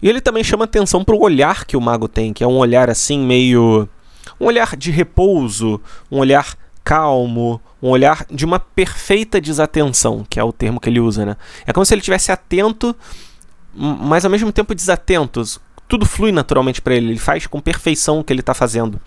E 0.02 0.08
ele 0.08 0.22
também 0.22 0.44
chama 0.44 0.66
atenção 0.66 1.04
para 1.04 1.16
o 1.16 1.22
olhar 1.22 1.66
que 1.66 1.76
o 1.76 1.82
mago 1.82 2.08
tem, 2.08 2.32
que 2.32 2.44
é 2.44 2.48
um 2.48 2.58
olhar 2.58 2.90
assim 2.90 3.20
meio 3.20 3.90
um 4.40 4.46
olhar 4.46 4.76
de 4.78 4.92
repouso, 4.92 5.82
um 6.10 6.20
olhar 6.20 6.56
calmo, 6.84 7.60
um 7.84 7.90
olhar 7.90 8.26
de 8.32 8.46
uma 8.46 8.60
perfeita 8.60 9.42
desatenção, 9.42 10.26
que 10.30 10.40
é 10.40 10.44
o 10.44 10.54
termo 10.54 10.80
que 10.80 10.90
ele 10.90 11.02
usa, 11.02 11.26
né? 11.26 11.36
É 11.68 11.74
como 11.74 11.86
se 11.86 11.94
ele 11.94 12.00
estivesse 12.00 12.32
atento, 12.32 12.96
mas 13.76 14.24
ao 14.24 14.32
mesmo 14.32 14.54
tempo 14.54 14.74
desatento. 14.74 15.44
Tudo 15.86 16.06
flui 16.06 16.32
naturalmente 16.32 16.82
para 16.82 16.96
ele, 16.96 17.10
ele 17.10 17.20
faz 17.20 17.46
com 17.46 17.60
perfeição 17.60 18.20
o 18.20 18.24
que 18.24 18.32
ele 18.32 18.40
está 18.40 18.54
fazendo. 18.54 19.02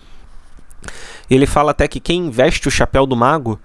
Ele 1.27 1.47
fala 1.47 1.71
até 1.71 1.87
que 1.87 1.99
quem 1.99 2.29
veste 2.29 2.67
o 2.67 2.71
chapéu 2.71 3.07
do 3.07 3.15
mago, 3.15 3.59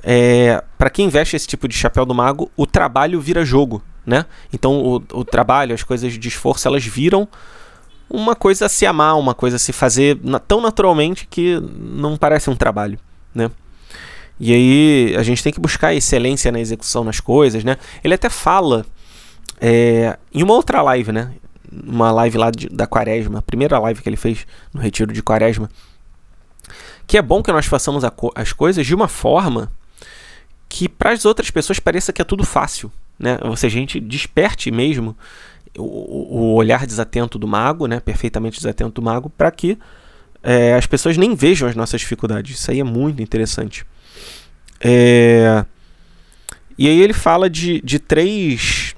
é, 0.00 0.62
para 0.78 0.88
quem 0.88 1.08
veste 1.08 1.34
esse 1.34 1.48
tipo 1.48 1.66
de 1.66 1.74
chapéu 1.74 2.06
do 2.06 2.14
mago, 2.14 2.48
o 2.56 2.64
trabalho 2.64 3.20
vira 3.20 3.44
jogo, 3.44 3.82
né? 4.06 4.26
Então 4.52 4.80
o, 4.80 5.02
o 5.12 5.24
trabalho, 5.24 5.74
as 5.74 5.82
coisas 5.82 6.16
de 6.16 6.28
esforço, 6.28 6.68
elas 6.68 6.84
viram 6.86 7.26
uma 8.08 8.36
coisa 8.36 8.66
a 8.66 8.68
se 8.68 8.86
amar, 8.86 9.18
uma 9.18 9.34
coisa 9.34 9.56
a 9.56 9.58
se 9.58 9.72
fazer 9.72 10.20
tão 10.46 10.60
naturalmente 10.60 11.26
que 11.28 11.60
não 11.76 12.16
parece 12.16 12.48
um 12.48 12.54
trabalho 12.54 12.96
né? 13.34 13.50
E 14.40 14.52
aí 14.52 15.16
a 15.16 15.22
gente 15.22 15.42
tem 15.42 15.52
que 15.52 15.60
buscar 15.60 15.94
excelência 15.94 16.50
na 16.50 16.60
execução 16.60 17.04
nas 17.04 17.20
coisas, 17.20 17.62
né? 17.62 17.76
Ele 18.02 18.14
até 18.14 18.28
fala 18.28 18.84
é, 19.60 20.18
em 20.32 20.42
uma 20.42 20.54
outra 20.54 20.82
live, 20.82 21.12
né? 21.12 21.32
Uma 21.70 22.10
live 22.10 22.38
lá 22.38 22.50
de, 22.50 22.68
da 22.68 22.86
Quaresma, 22.86 23.38
a 23.38 23.42
primeira 23.42 23.78
live 23.78 24.02
que 24.02 24.08
ele 24.08 24.16
fez 24.16 24.46
no 24.74 24.80
retiro 24.80 25.12
de 25.12 25.22
Quaresma, 25.22 25.70
que 27.06 27.16
é 27.16 27.22
bom 27.22 27.42
que 27.42 27.52
nós 27.52 27.66
façamos 27.66 28.04
co 28.16 28.32
as 28.34 28.52
coisas 28.52 28.86
de 28.86 28.94
uma 28.94 29.08
forma 29.08 29.70
que 30.68 30.88
para 30.88 31.12
as 31.12 31.24
outras 31.24 31.50
pessoas 31.50 31.78
pareça 31.78 32.12
que 32.12 32.22
é 32.22 32.24
tudo 32.24 32.44
fácil, 32.44 32.90
né? 33.18 33.38
Ou 33.42 33.56
seja, 33.56 33.76
a 33.76 33.80
gente 33.80 34.00
desperte 34.00 34.70
mesmo 34.70 35.16
o, 35.76 36.38
o 36.38 36.54
olhar 36.54 36.86
desatento 36.86 37.38
do 37.38 37.46
mago, 37.46 37.86
né? 37.86 38.00
Perfeitamente 38.00 38.56
desatento 38.56 39.00
do 39.00 39.02
mago, 39.02 39.30
para 39.30 39.50
que 39.50 39.78
é, 40.42 40.74
as 40.74 40.86
pessoas 40.86 41.16
nem 41.16 41.34
vejam 41.34 41.68
as 41.68 41.76
nossas 41.76 42.00
dificuldades. 42.00 42.58
Isso 42.58 42.70
aí 42.70 42.80
é 42.80 42.84
muito 42.84 43.22
interessante. 43.22 43.86
É... 44.82 45.64
E 46.76 46.88
aí 46.88 47.00
ele 47.00 47.12
fala 47.12 47.48
de, 47.48 47.80
de 47.82 47.98
três, 47.98 48.94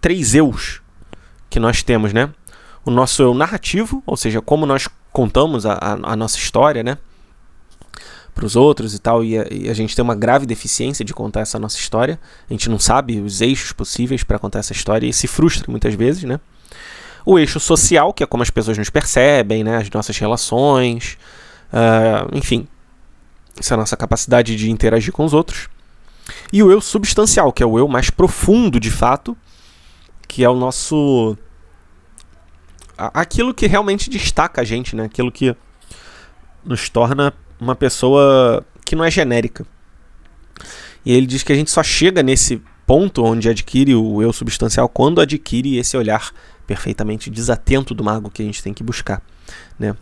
três 0.00 0.34
eus 0.34 0.80
que 1.48 1.58
nós 1.58 1.82
temos, 1.82 2.12
né? 2.12 2.30
O 2.84 2.90
nosso 2.90 3.22
eu 3.22 3.34
narrativo, 3.34 4.02
ou 4.06 4.16
seja, 4.16 4.40
como 4.40 4.64
nós 4.64 4.88
contamos 5.12 5.66
a, 5.66 5.74
a, 5.74 6.12
a 6.12 6.16
nossa 6.16 6.38
história, 6.38 6.82
né? 6.82 6.96
para 8.34 8.46
os 8.46 8.56
outros 8.56 8.94
e 8.94 8.98
tal, 8.98 9.22
e 9.22 9.38
a, 9.38 9.46
e 9.50 9.68
a, 9.68 9.74
gente 9.74 9.94
tem 9.94 10.02
uma 10.02 10.14
grave 10.14 10.46
deficiência 10.46 11.04
de 11.04 11.12
contar 11.12 11.40
essa 11.40 11.58
nossa 11.58 11.76
história. 11.76 12.18
A 12.48 12.52
gente 12.52 12.70
não 12.70 12.78
sabe 12.78 13.20
os 13.20 13.40
eixos 13.40 13.72
possíveis 13.72 14.24
para 14.24 14.38
contar 14.38 14.60
essa 14.60 14.72
história 14.72 15.06
e 15.06 15.12
se 15.12 15.26
frustra 15.26 15.64
muitas 15.68 15.94
vezes, 15.94 16.24
né? 16.24 16.40
O 17.24 17.38
eixo 17.38 17.60
social, 17.60 18.14
que 18.14 18.22
é 18.22 18.26
como 18.26 18.42
as 18.42 18.50
pessoas 18.50 18.78
nos 18.78 18.88
percebem, 18.88 19.62
né? 19.62 19.76
As 19.76 19.90
nossas 19.90 20.16
relações, 20.16 21.18
uh, 21.72 22.34
enfim, 22.34 22.66
essa 23.60 23.74
é 23.74 23.76
a 23.76 23.78
nossa 23.78 23.96
capacidade 23.96 24.56
de 24.56 24.70
interagir 24.70 25.12
com 25.12 25.24
os 25.24 25.34
outros. 25.34 25.68
E 26.50 26.62
o 26.62 26.72
eu 26.72 26.80
substancial, 26.80 27.52
que 27.52 27.62
é 27.62 27.66
o 27.66 27.78
eu 27.78 27.86
mais 27.86 28.08
profundo 28.08 28.80
de 28.80 28.90
fato, 28.90 29.36
que 30.26 30.42
é 30.42 30.48
o 30.48 30.56
nosso. 30.56 31.36
aquilo 32.96 33.52
que 33.52 33.66
realmente 33.66 34.08
destaca 34.08 34.62
a 34.62 34.64
gente, 34.64 34.96
né? 34.96 35.04
Aquilo 35.04 35.30
que 35.30 35.54
nos 36.64 36.88
torna 36.88 37.34
uma 37.60 37.76
pessoa 37.76 38.64
que 38.84 38.96
não 38.96 39.04
é 39.04 39.10
genérica. 39.10 39.66
E 41.04 41.12
ele 41.12 41.26
diz 41.26 41.42
que 41.42 41.52
a 41.52 41.56
gente 41.56 41.70
só 41.70 41.82
chega 41.82 42.22
nesse 42.22 42.62
ponto 42.86 43.22
onde 43.22 43.48
adquire 43.48 43.94
o 43.94 44.22
eu 44.22 44.32
substancial 44.32 44.88
quando 44.88 45.20
adquire 45.20 45.76
esse 45.76 45.96
olhar 45.96 46.32
perfeitamente 46.66 47.30
desatento 47.30 47.94
do 47.94 48.04
mago 48.04 48.30
que 48.30 48.42
a 48.42 48.44
gente 48.44 48.62
tem 48.62 48.72
que 48.72 48.82
buscar, 48.82 49.22
né? 49.78 49.94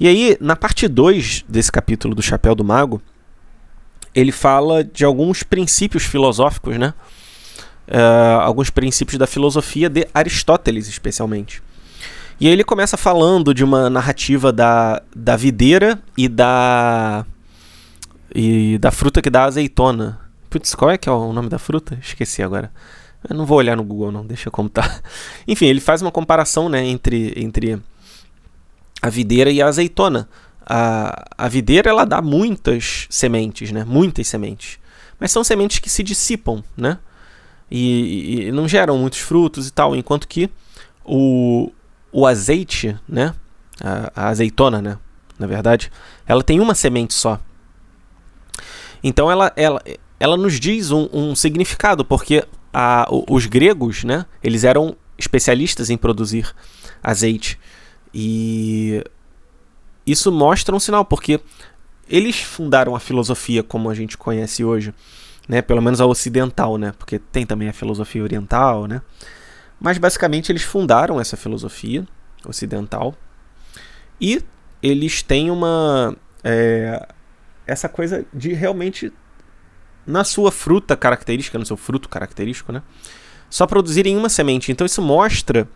E 0.00 0.08
aí, 0.08 0.34
na 0.40 0.56
parte 0.56 0.88
2 0.88 1.44
desse 1.46 1.70
capítulo 1.70 2.14
do 2.14 2.22
Chapéu 2.22 2.54
do 2.54 2.64
Mago, 2.64 3.02
ele 4.14 4.32
fala 4.32 4.82
de 4.82 5.04
alguns 5.04 5.42
princípios 5.42 6.04
filosóficos, 6.04 6.78
né? 6.78 6.94
Uh, 7.86 8.40
alguns 8.40 8.70
princípios 8.70 9.18
da 9.18 9.26
filosofia 9.26 9.90
de 9.90 10.08
Aristóteles, 10.14 10.88
especialmente. 10.88 11.62
E 12.40 12.46
aí 12.46 12.52
ele 12.54 12.64
começa 12.64 12.96
falando 12.96 13.52
de 13.52 13.62
uma 13.62 13.90
narrativa 13.90 14.50
da, 14.50 15.02
da 15.14 15.36
videira 15.36 16.00
e 16.16 16.28
da 16.28 17.26
e 18.34 18.78
da 18.78 18.90
fruta 18.90 19.20
que 19.20 19.28
dá 19.28 19.44
azeitona. 19.44 20.18
Putz, 20.48 20.74
qual 20.74 20.90
é 20.90 20.96
que 20.96 21.10
é 21.10 21.12
o 21.12 21.32
nome 21.32 21.50
da 21.50 21.58
fruta? 21.58 21.98
Esqueci 22.00 22.42
agora. 22.42 22.72
Eu 23.28 23.36
não 23.36 23.44
vou 23.44 23.58
olhar 23.58 23.76
no 23.76 23.84
Google 23.84 24.10
não, 24.10 24.24
deixa 24.24 24.50
como 24.50 24.70
tá. 24.70 25.00
Enfim, 25.46 25.66
ele 25.66 25.80
faz 25.80 26.00
uma 26.00 26.10
comparação, 26.10 26.70
né, 26.70 26.82
entre 26.86 27.34
entre 27.36 27.78
a 29.00 29.08
videira 29.08 29.50
e 29.50 29.60
a 29.62 29.66
azeitona. 29.66 30.28
A, 30.64 31.24
a 31.36 31.48
videira 31.48 31.90
ela 31.90 32.04
dá 32.04 32.20
muitas 32.22 33.06
sementes, 33.10 33.72
né? 33.72 33.84
Muitas 33.84 34.28
sementes. 34.28 34.78
Mas 35.18 35.30
são 35.30 35.42
sementes 35.42 35.78
que 35.78 35.90
se 35.90 36.02
dissipam, 36.02 36.62
né? 36.76 36.98
E, 37.70 38.46
e 38.46 38.52
não 38.52 38.66
geram 38.66 38.98
muitos 38.98 39.20
frutos 39.20 39.68
e 39.68 39.72
tal, 39.72 39.94
enquanto 39.94 40.26
que 40.26 40.50
o, 41.04 41.72
o 42.12 42.26
azeite, 42.26 42.96
né? 43.08 43.34
A, 43.80 44.12
a, 44.14 44.28
azeitona, 44.28 44.80
né? 44.82 44.98
Na 45.38 45.46
verdade, 45.46 45.90
ela 46.26 46.42
tem 46.42 46.60
uma 46.60 46.74
semente 46.74 47.14
só. 47.14 47.40
Então 49.02 49.30
ela, 49.30 49.52
ela, 49.56 49.82
ela 50.18 50.36
nos 50.36 50.60
diz 50.60 50.90
um, 50.90 51.08
um 51.12 51.34
significado, 51.34 52.04
porque 52.04 52.44
a, 52.72 53.06
os 53.28 53.46
gregos, 53.46 54.04
né? 54.04 54.26
Eles 54.42 54.64
eram 54.64 54.96
especialistas 55.18 55.90
em 55.90 55.96
produzir 55.96 56.54
azeite. 57.02 57.58
E 58.12 59.04
isso 60.06 60.32
mostra 60.32 60.74
um 60.74 60.80
sinal, 60.80 61.04
porque 61.04 61.40
eles 62.08 62.40
fundaram 62.40 62.96
a 62.96 63.00
filosofia 63.00 63.62
como 63.62 63.88
a 63.88 63.94
gente 63.94 64.18
conhece 64.18 64.64
hoje, 64.64 64.92
né? 65.48 65.62
Pelo 65.62 65.80
menos 65.80 66.00
a 66.00 66.06
ocidental, 66.06 66.76
né? 66.76 66.92
Porque 66.98 67.18
tem 67.18 67.46
também 67.46 67.68
a 67.68 67.72
filosofia 67.72 68.22
oriental, 68.22 68.86
né? 68.86 69.00
Mas 69.80 69.96
basicamente 69.96 70.50
eles 70.50 70.62
fundaram 70.62 71.20
essa 71.20 71.36
filosofia 71.36 72.06
ocidental 72.44 73.14
e 74.20 74.42
eles 74.82 75.22
têm 75.22 75.50
uma 75.50 76.16
é, 76.42 77.06
essa 77.66 77.88
coisa 77.88 78.26
de 78.32 78.52
realmente 78.52 79.12
na 80.06 80.24
sua 80.24 80.50
fruta 80.50 80.96
característica, 80.96 81.58
no 81.58 81.64
seu 81.64 81.76
fruto 81.76 82.08
característico, 82.08 82.72
né? 82.72 82.82
Só 83.48 83.66
produzirem 83.66 84.16
uma 84.16 84.28
semente. 84.28 84.72
Então 84.72 84.84
isso 84.84 85.00
mostra 85.00 85.68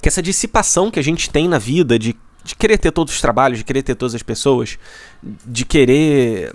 que 0.00 0.08
essa 0.08 0.22
dissipação 0.22 0.90
que 0.90 0.98
a 0.98 1.02
gente 1.02 1.30
tem 1.30 1.48
na 1.48 1.58
vida 1.58 1.98
de, 1.98 2.16
de 2.44 2.54
querer 2.54 2.78
ter 2.78 2.90
todos 2.90 3.14
os 3.14 3.20
trabalhos, 3.20 3.58
de 3.58 3.64
querer 3.64 3.82
ter 3.82 3.94
todas 3.94 4.14
as 4.14 4.22
pessoas, 4.22 4.78
de 5.22 5.64
querer 5.64 6.54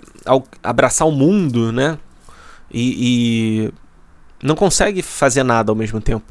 abraçar 0.62 1.06
o 1.06 1.12
mundo, 1.12 1.72
né? 1.72 1.98
E, 2.70 3.70
e 3.70 3.72
não 4.42 4.54
consegue 4.54 5.02
fazer 5.02 5.42
nada 5.42 5.70
ao 5.70 5.76
mesmo 5.76 6.00
tempo. 6.00 6.24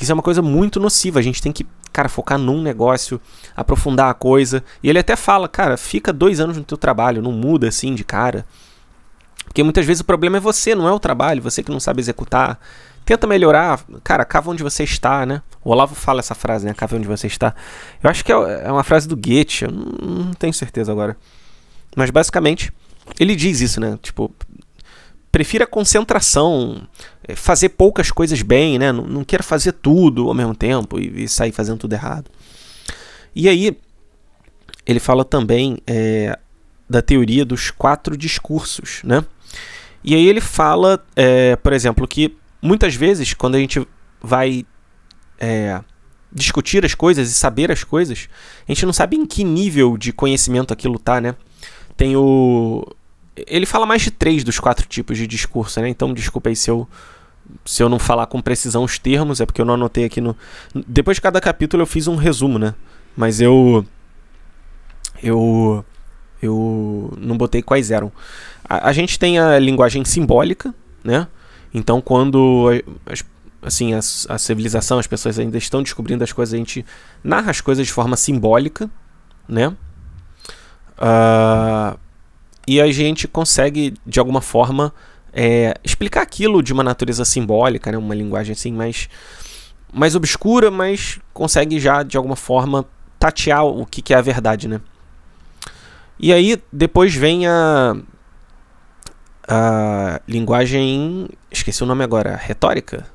Isso 0.00 0.10
é 0.10 0.14
uma 0.14 0.22
coisa 0.22 0.42
muito 0.42 0.80
nociva. 0.80 1.18
A 1.18 1.22
gente 1.22 1.42
tem 1.42 1.52
que, 1.52 1.66
cara, 1.92 2.08
focar 2.08 2.38
num 2.38 2.62
negócio, 2.62 3.20
aprofundar 3.56 4.10
a 4.10 4.14
coisa. 4.14 4.62
E 4.82 4.88
ele 4.88 4.98
até 4.98 5.16
fala, 5.16 5.48
cara, 5.48 5.76
fica 5.76 6.12
dois 6.12 6.40
anos 6.40 6.56
no 6.56 6.64
teu 6.64 6.78
trabalho, 6.78 7.22
não 7.22 7.32
muda 7.32 7.68
assim 7.68 7.94
de 7.94 8.04
cara. 8.04 8.46
Porque 9.44 9.62
muitas 9.62 9.84
vezes 9.84 10.00
o 10.00 10.04
problema 10.04 10.36
é 10.36 10.40
você, 10.40 10.74
não 10.74 10.86
é 10.86 10.92
o 10.92 10.98
trabalho, 10.98 11.42
você 11.42 11.62
que 11.62 11.70
não 11.70 11.80
sabe 11.80 12.00
executar. 12.00 12.60
Tenta 13.08 13.26
melhorar, 13.26 13.82
cara, 14.04 14.22
cava 14.22 14.50
onde 14.50 14.62
você 14.62 14.84
está, 14.84 15.24
né? 15.24 15.40
O 15.64 15.70
Olavo 15.70 15.94
fala 15.94 16.20
essa 16.20 16.34
frase, 16.34 16.66
né? 16.66 16.74
Cava 16.74 16.94
onde 16.94 17.08
você 17.08 17.26
está. 17.26 17.54
Eu 18.02 18.10
acho 18.10 18.22
que 18.22 18.30
é, 18.30 18.34
é 18.66 18.70
uma 18.70 18.84
frase 18.84 19.08
do 19.08 19.16
Goethe, 19.16 19.64
eu 19.64 19.70
não, 19.70 20.34
tenho 20.34 20.52
certeza 20.52 20.92
agora. 20.92 21.16
Mas 21.96 22.10
basicamente, 22.10 22.70
ele 23.18 23.34
diz 23.34 23.62
isso, 23.62 23.80
né? 23.80 23.98
Tipo, 24.02 24.30
prefira 25.32 25.66
concentração, 25.66 26.86
é, 27.26 27.34
fazer 27.34 27.70
poucas 27.70 28.10
coisas 28.12 28.42
bem, 28.42 28.78
né? 28.78 28.92
Não, 28.92 29.06
não 29.06 29.24
queira 29.24 29.42
fazer 29.42 29.72
tudo 29.72 30.28
ao 30.28 30.34
mesmo 30.34 30.54
tempo 30.54 31.00
e, 31.00 31.24
e, 31.24 31.28
sair 31.30 31.50
fazendo 31.50 31.78
tudo 31.78 31.94
errado. 31.94 32.30
E 33.34 33.48
aí, 33.48 33.74
ele 34.84 35.00
fala 35.00 35.24
também 35.24 35.78
é, 35.86 36.38
da 36.86 37.00
teoria 37.00 37.46
dos 37.46 37.70
quatro 37.70 38.18
discursos, 38.18 39.00
né? 39.02 39.24
E 40.04 40.14
aí 40.14 40.28
ele 40.28 40.42
fala, 40.42 41.02
é, 41.16 41.56
por 41.56 41.72
exemplo, 41.72 42.06
que 42.06 42.36
muitas 42.60 42.94
vezes 42.94 43.34
quando 43.34 43.54
a 43.54 43.58
gente 43.58 43.86
vai 44.20 44.66
é, 45.38 45.80
discutir 46.32 46.84
as 46.84 46.94
coisas 46.94 47.30
e 47.30 47.34
saber 47.34 47.70
as 47.70 47.84
coisas, 47.84 48.28
a 48.66 48.72
gente 48.72 48.84
não 48.84 48.92
sabe 48.92 49.16
em 49.16 49.26
que 49.26 49.44
nível 49.44 49.96
de 49.96 50.12
conhecimento 50.12 50.72
aquilo 50.72 50.98
tá, 50.98 51.20
né? 51.20 51.34
Tem 51.96 52.16
o 52.16 52.86
ele 53.46 53.66
fala 53.66 53.86
mais 53.86 54.02
de 54.02 54.10
três 54.10 54.42
dos 54.42 54.58
quatro 54.58 54.86
tipos 54.86 55.16
de 55.16 55.26
discurso, 55.26 55.80
né? 55.80 55.88
Então, 55.88 56.12
desculpa 56.12 56.48
aí 56.48 56.56
se 56.56 56.70
eu, 56.70 56.88
se 57.64 57.82
eu 57.82 57.88
não 57.88 57.98
falar 57.98 58.26
com 58.26 58.40
precisão 58.40 58.84
os 58.84 58.98
termos, 58.98 59.40
é 59.40 59.46
porque 59.46 59.60
eu 59.60 59.64
não 59.64 59.74
anotei 59.74 60.04
aqui 60.04 60.20
no. 60.20 60.36
Depois 60.74 61.16
de 61.16 61.20
cada 61.20 61.40
capítulo 61.40 61.82
eu 61.82 61.86
fiz 61.86 62.06
um 62.06 62.16
resumo, 62.16 62.58
né? 62.58 62.74
Mas 63.16 63.40
eu. 63.40 63.84
Eu. 65.22 65.84
Eu 66.40 67.12
não 67.18 67.36
botei 67.36 67.62
quais 67.62 67.90
eram. 67.90 68.12
A, 68.64 68.88
a 68.88 68.92
gente 68.92 69.18
tem 69.18 69.38
a 69.38 69.58
linguagem 69.58 70.04
simbólica, 70.04 70.72
né? 71.02 71.26
Então, 71.72 72.00
quando. 72.00 72.68
As, 73.06 73.24
assim, 73.62 73.94
a, 73.94 73.98
a 73.98 74.38
civilização, 74.38 74.98
as 74.98 75.06
pessoas 75.06 75.38
ainda 75.38 75.58
estão 75.58 75.82
descobrindo 75.82 76.22
as 76.24 76.32
coisas, 76.32 76.54
a 76.54 76.58
gente 76.58 76.84
narra 77.22 77.50
as 77.50 77.60
coisas 77.60 77.86
de 77.86 77.92
forma 77.92 78.16
simbólica, 78.16 78.90
né? 79.48 79.68
Uh, 80.98 81.98
e 82.66 82.80
a 82.80 82.92
gente 82.92 83.26
consegue, 83.26 83.94
de 84.06 84.18
alguma 84.18 84.40
forma, 84.40 84.92
é, 85.32 85.74
explicar 85.84 86.22
aquilo 86.22 86.62
de 86.62 86.72
uma 86.72 86.82
natureza 86.82 87.24
simbólica, 87.24 87.90
né? 87.90 87.96
uma 87.96 88.14
linguagem 88.14 88.52
assim 88.52 88.72
mais, 88.72 89.08
mais 89.92 90.14
obscura, 90.14 90.70
mas 90.70 91.18
consegue 91.32 91.78
já, 91.78 92.02
de 92.02 92.16
alguma 92.16 92.36
forma, 92.36 92.84
tatear 93.18 93.64
o 93.64 93.86
que, 93.86 94.02
que 94.02 94.12
é 94.12 94.16
a 94.16 94.20
verdade. 94.20 94.68
Né? 94.68 94.80
E 96.18 96.32
aí, 96.32 96.60
depois 96.72 97.14
vem 97.14 97.46
a, 97.46 97.96
a 99.48 100.20
linguagem. 100.28 101.28
Esqueci 101.50 101.82
o 101.82 101.86
nome 101.86 102.04
agora. 102.04 102.36
Retórica? 102.36 103.06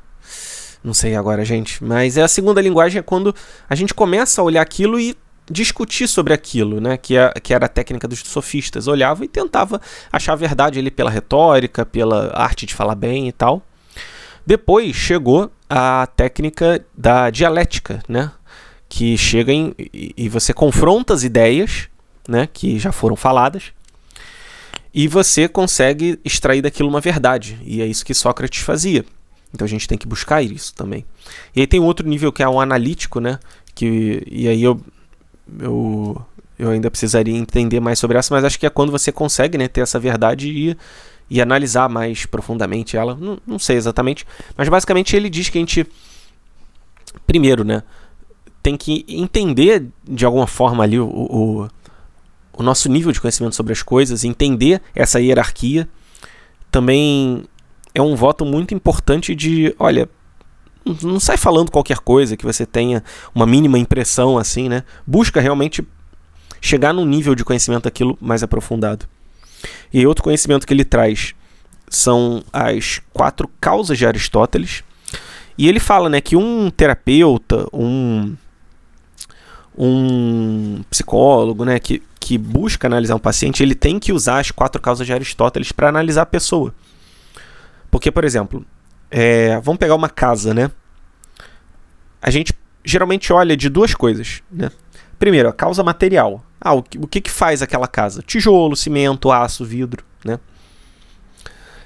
Não 0.83 0.93
sei 0.93 1.15
agora, 1.15 1.45
gente. 1.45 1.83
Mas 1.83 2.17
é 2.17 2.23
a 2.23 2.27
segunda 2.27 2.61
linguagem 2.61 2.99
é 2.99 3.03
quando 3.03 3.33
a 3.69 3.75
gente 3.75 3.93
começa 3.93 4.41
a 4.41 4.43
olhar 4.43 4.61
aquilo 4.61 4.99
e 4.99 5.15
discutir 5.49 6.07
sobre 6.07 6.33
aquilo, 6.33 6.81
né? 6.81 6.97
Que, 6.97 7.15
é, 7.17 7.31
que 7.41 7.53
era 7.53 7.65
a 7.65 7.69
técnica 7.69 8.07
dos 8.07 8.19
sofistas. 8.19 8.87
Olhava 8.87 9.23
e 9.23 9.27
tentava 9.27 9.79
achar 10.11 10.33
a 10.33 10.37
verdade 10.37 10.79
ali 10.79 10.91
pela 10.91 11.09
retórica, 11.09 11.85
pela 11.85 12.31
arte 12.35 12.65
de 12.65 12.73
falar 12.73 12.95
bem 12.95 13.27
e 13.27 13.31
tal. 13.31 13.61
Depois 14.45 14.95
chegou 14.95 15.51
a 15.69 16.07
técnica 16.07 16.85
da 16.97 17.29
dialética, 17.29 18.03
né? 18.09 18.31
Que 18.89 19.17
chega 19.17 19.51
em, 19.51 19.73
e 19.93 20.27
você 20.27 20.53
confronta 20.53 21.13
as 21.13 21.23
ideias, 21.23 21.87
né? 22.27 22.47
Que 22.51 22.77
já 22.77 22.91
foram 22.91 23.15
faladas. 23.15 23.71
E 24.93 25.07
você 25.07 25.47
consegue 25.47 26.19
extrair 26.23 26.61
daquilo 26.61 26.89
uma 26.89 27.01
verdade. 27.01 27.59
E 27.65 27.81
é 27.81 27.85
isso 27.85 28.05
que 28.05 28.13
Sócrates 28.13 28.61
fazia. 28.61 29.03
Então 29.53 29.65
a 29.65 29.69
gente 29.69 29.87
tem 29.87 29.97
que 29.97 30.07
buscar 30.07 30.41
isso 30.41 30.73
também. 30.73 31.05
E 31.55 31.61
aí 31.61 31.67
tem 31.67 31.79
outro 31.79 32.07
nível 32.07 32.31
que 32.31 32.43
é 32.43 32.47
o 32.47 32.59
analítico, 32.59 33.19
né? 33.19 33.39
Que, 33.73 34.23
e 34.29 34.47
aí 34.47 34.61
eu 34.61 34.79
eu, 35.59 36.21
eu 36.57 36.69
ainda 36.69 36.89
precisaria 36.89 37.35
entender 37.35 37.79
mais 37.79 37.99
sobre 37.99 38.17
essa, 38.17 38.33
mas 38.33 38.43
acho 38.43 38.59
que 38.59 38.65
é 38.65 38.69
quando 38.69 38.91
você 38.91 39.11
consegue 39.11 39.57
né, 39.57 39.67
ter 39.67 39.81
essa 39.81 39.99
verdade 39.99 40.49
e, 40.49 40.77
e 41.29 41.41
analisar 41.41 41.89
mais 41.89 42.25
profundamente 42.25 42.95
ela. 42.95 43.15
Não, 43.15 43.37
não 43.45 43.59
sei 43.59 43.75
exatamente, 43.75 44.25
mas 44.55 44.69
basicamente 44.69 45.15
ele 45.15 45.29
diz 45.29 45.49
que 45.49 45.57
a 45.57 45.61
gente, 45.61 45.85
primeiro, 47.25 47.63
né, 47.63 47.83
tem 48.61 48.77
que 48.77 49.05
entender 49.07 49.85
de 50.03 50.25
alguma 50.25 50.47
forma 50.47 50.83
ali 50.83 50.99
o, 50.99 51.07
o, 51.07 51.67
o 52.53 52.63
nosso 52.63 52.89
nível 52.89 53.11
de 53.11 53.19
conhecimento 53.19 53.55
sobre 53.55 53.73
as 53.73 53.81
coisas, 53.81 54.23
entender 54.23 54.81
essa 54.95 55.19
hierarquia, 55.19 55.87
também 56.71 57.43
é 57.93 58.01
um 58.01 58.15
voto 58.15 58.45
muito 58.45 58.73
importante 58.73 59.35
de, 59.35 59.75
olha, 59.79 60.09
não 61.01 61.19
sai 61.19 61.37
falando 61.37 61.71
qualquer 61.71 61.99
coisa 61.99 62.35
que 62.35 62.45
você 62.45 62.65
tenha 62.65 63.03
uma 63.33 63.45
mínima 63.45 63.77
impressão 63.77 64.37
assim, 64.37 64.67
né? 64.67 64.83
Busca 65.05 65.39
realmente 65.39 65.85
chegar 66.59 66.93
num 66.93 67.05
nível 67.05 67.35
de 67.35 67.43
conhecimento 67.43 67.83
daquilo 67.83 68.17
mais 68.21 68.43
aprofundado. 68.43 69.05
E 69.93 70.05
outro 70.05 70.23
conhecimento 70.23 70.65
que 70.65 70.73
ele 70.73 70.85
traz 70.85 71.33
são 71.89 72.43
as 72.51 73.01
quatro 73.13 73.49
causas 73.61 73.97
de 73.97 74.05
Aristóteles. 74.05 74.83
E 75.57 75.69
ele 75.69 75.79
fala, 75.79 76.09
né, 76.09 76.19
que 76.19 76.35
um 76.35 76.69
terapeuta, 76.69 77.67
um 77.71 78.35
um 79.75 80.83
psicólogo, 80.89 81.65
né, 81.65 81.79
que, 81.79 82.01
que 82.23 82.37
busca 82.37 82.87
analisar 82.87 83.15
um 83.15 83.19
paciente, 83.19 83.61
ele 83.61 83.75
tem 83.75 83.99
que 83.99 84.13
usar 84.13 84.39
as 84.39 84.49
quatro 84.49 84.81
causas 84.81 85.05
de 85.05 85.11
Aristóteles 85.11 85.73
para 85.73 85.89
analisar 85.89 86.21
a 86.21 86.25
pessoa. 86.25 86.73
Porque, 87.91 88.09
por 88.09 88.23
exemplo, 88.23 88.65
é, 89.11 89.59
vamos 89.59 89.77
pegar 89.77 89.93
uma 89.93 90.07
casa, 90.07 90.53
né? 90.53 90.71
A 92.21 92.31
gente 92.31 92.53
geralmente 92.85 93.33
olha 93.33 93.57
de 93.57 93.67
duas 93.67 93.93
coisas, 93.93 94.41
né? 94.49 94.71
Primeiro, 95.19 95.49
a 95.49 95.53
causa 95.53 95.83
material. 95.83 96.41
Ah, 96.61 96.73
o 96.73 96.81
que, 96.81 96.97
o 96.97 97.07
que, 97.07 97.19
que 97.19 97.29
faz 97.29 97.61
aquela 97.61 97.89
casa? 97.89 98.23
Tijolo, 98.23 98.73
cimento, 98.73 99.29
aço, 99.29 99.65
vidro, 99.65 100.01
né? 100.23 100.39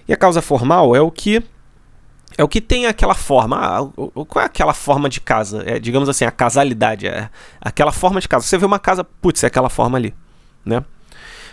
E 0.07 0.13
a 0.13 0.17
causa 0.17 0.39
formal 0.39 0.95
é 0.95 1.01
o 1.01 1.09
que 1.09 1.43
é 2.37 2.43
o 2.43 2.47
que 2.47 2.61
tem 2.61 2.85
aquela 2.85 3.15
forma. 3.15 3.57
Ah, 3.59 3.79
qual 4.27 4.43
é 4.43 4.45
aquela 4.45 4.73
forma 4.73 5.09
de 5.09 5.19
casa? 5.19 5.63
É, 5.65 5.79
digamos 5.79 6.07
assim, 6.07 6.25
a 6.25 6.31
casalidade. 6.31 7.07
É 7.07 7.27
aquela 7.59 7.91
forma 7.91 8.21
de 8.21 8.27
casa. 8.27 8.45
Você 8.45 8.55
vê 8.55 8.65
uma 8.67 8.77
casa, 8.77 9.03
putz, 9.03 9.43
é 9.43 9.47
aquela 9.47 9.69
forma 9.69 9.97
ali, 9.97 10.13
né? 10.67 10.83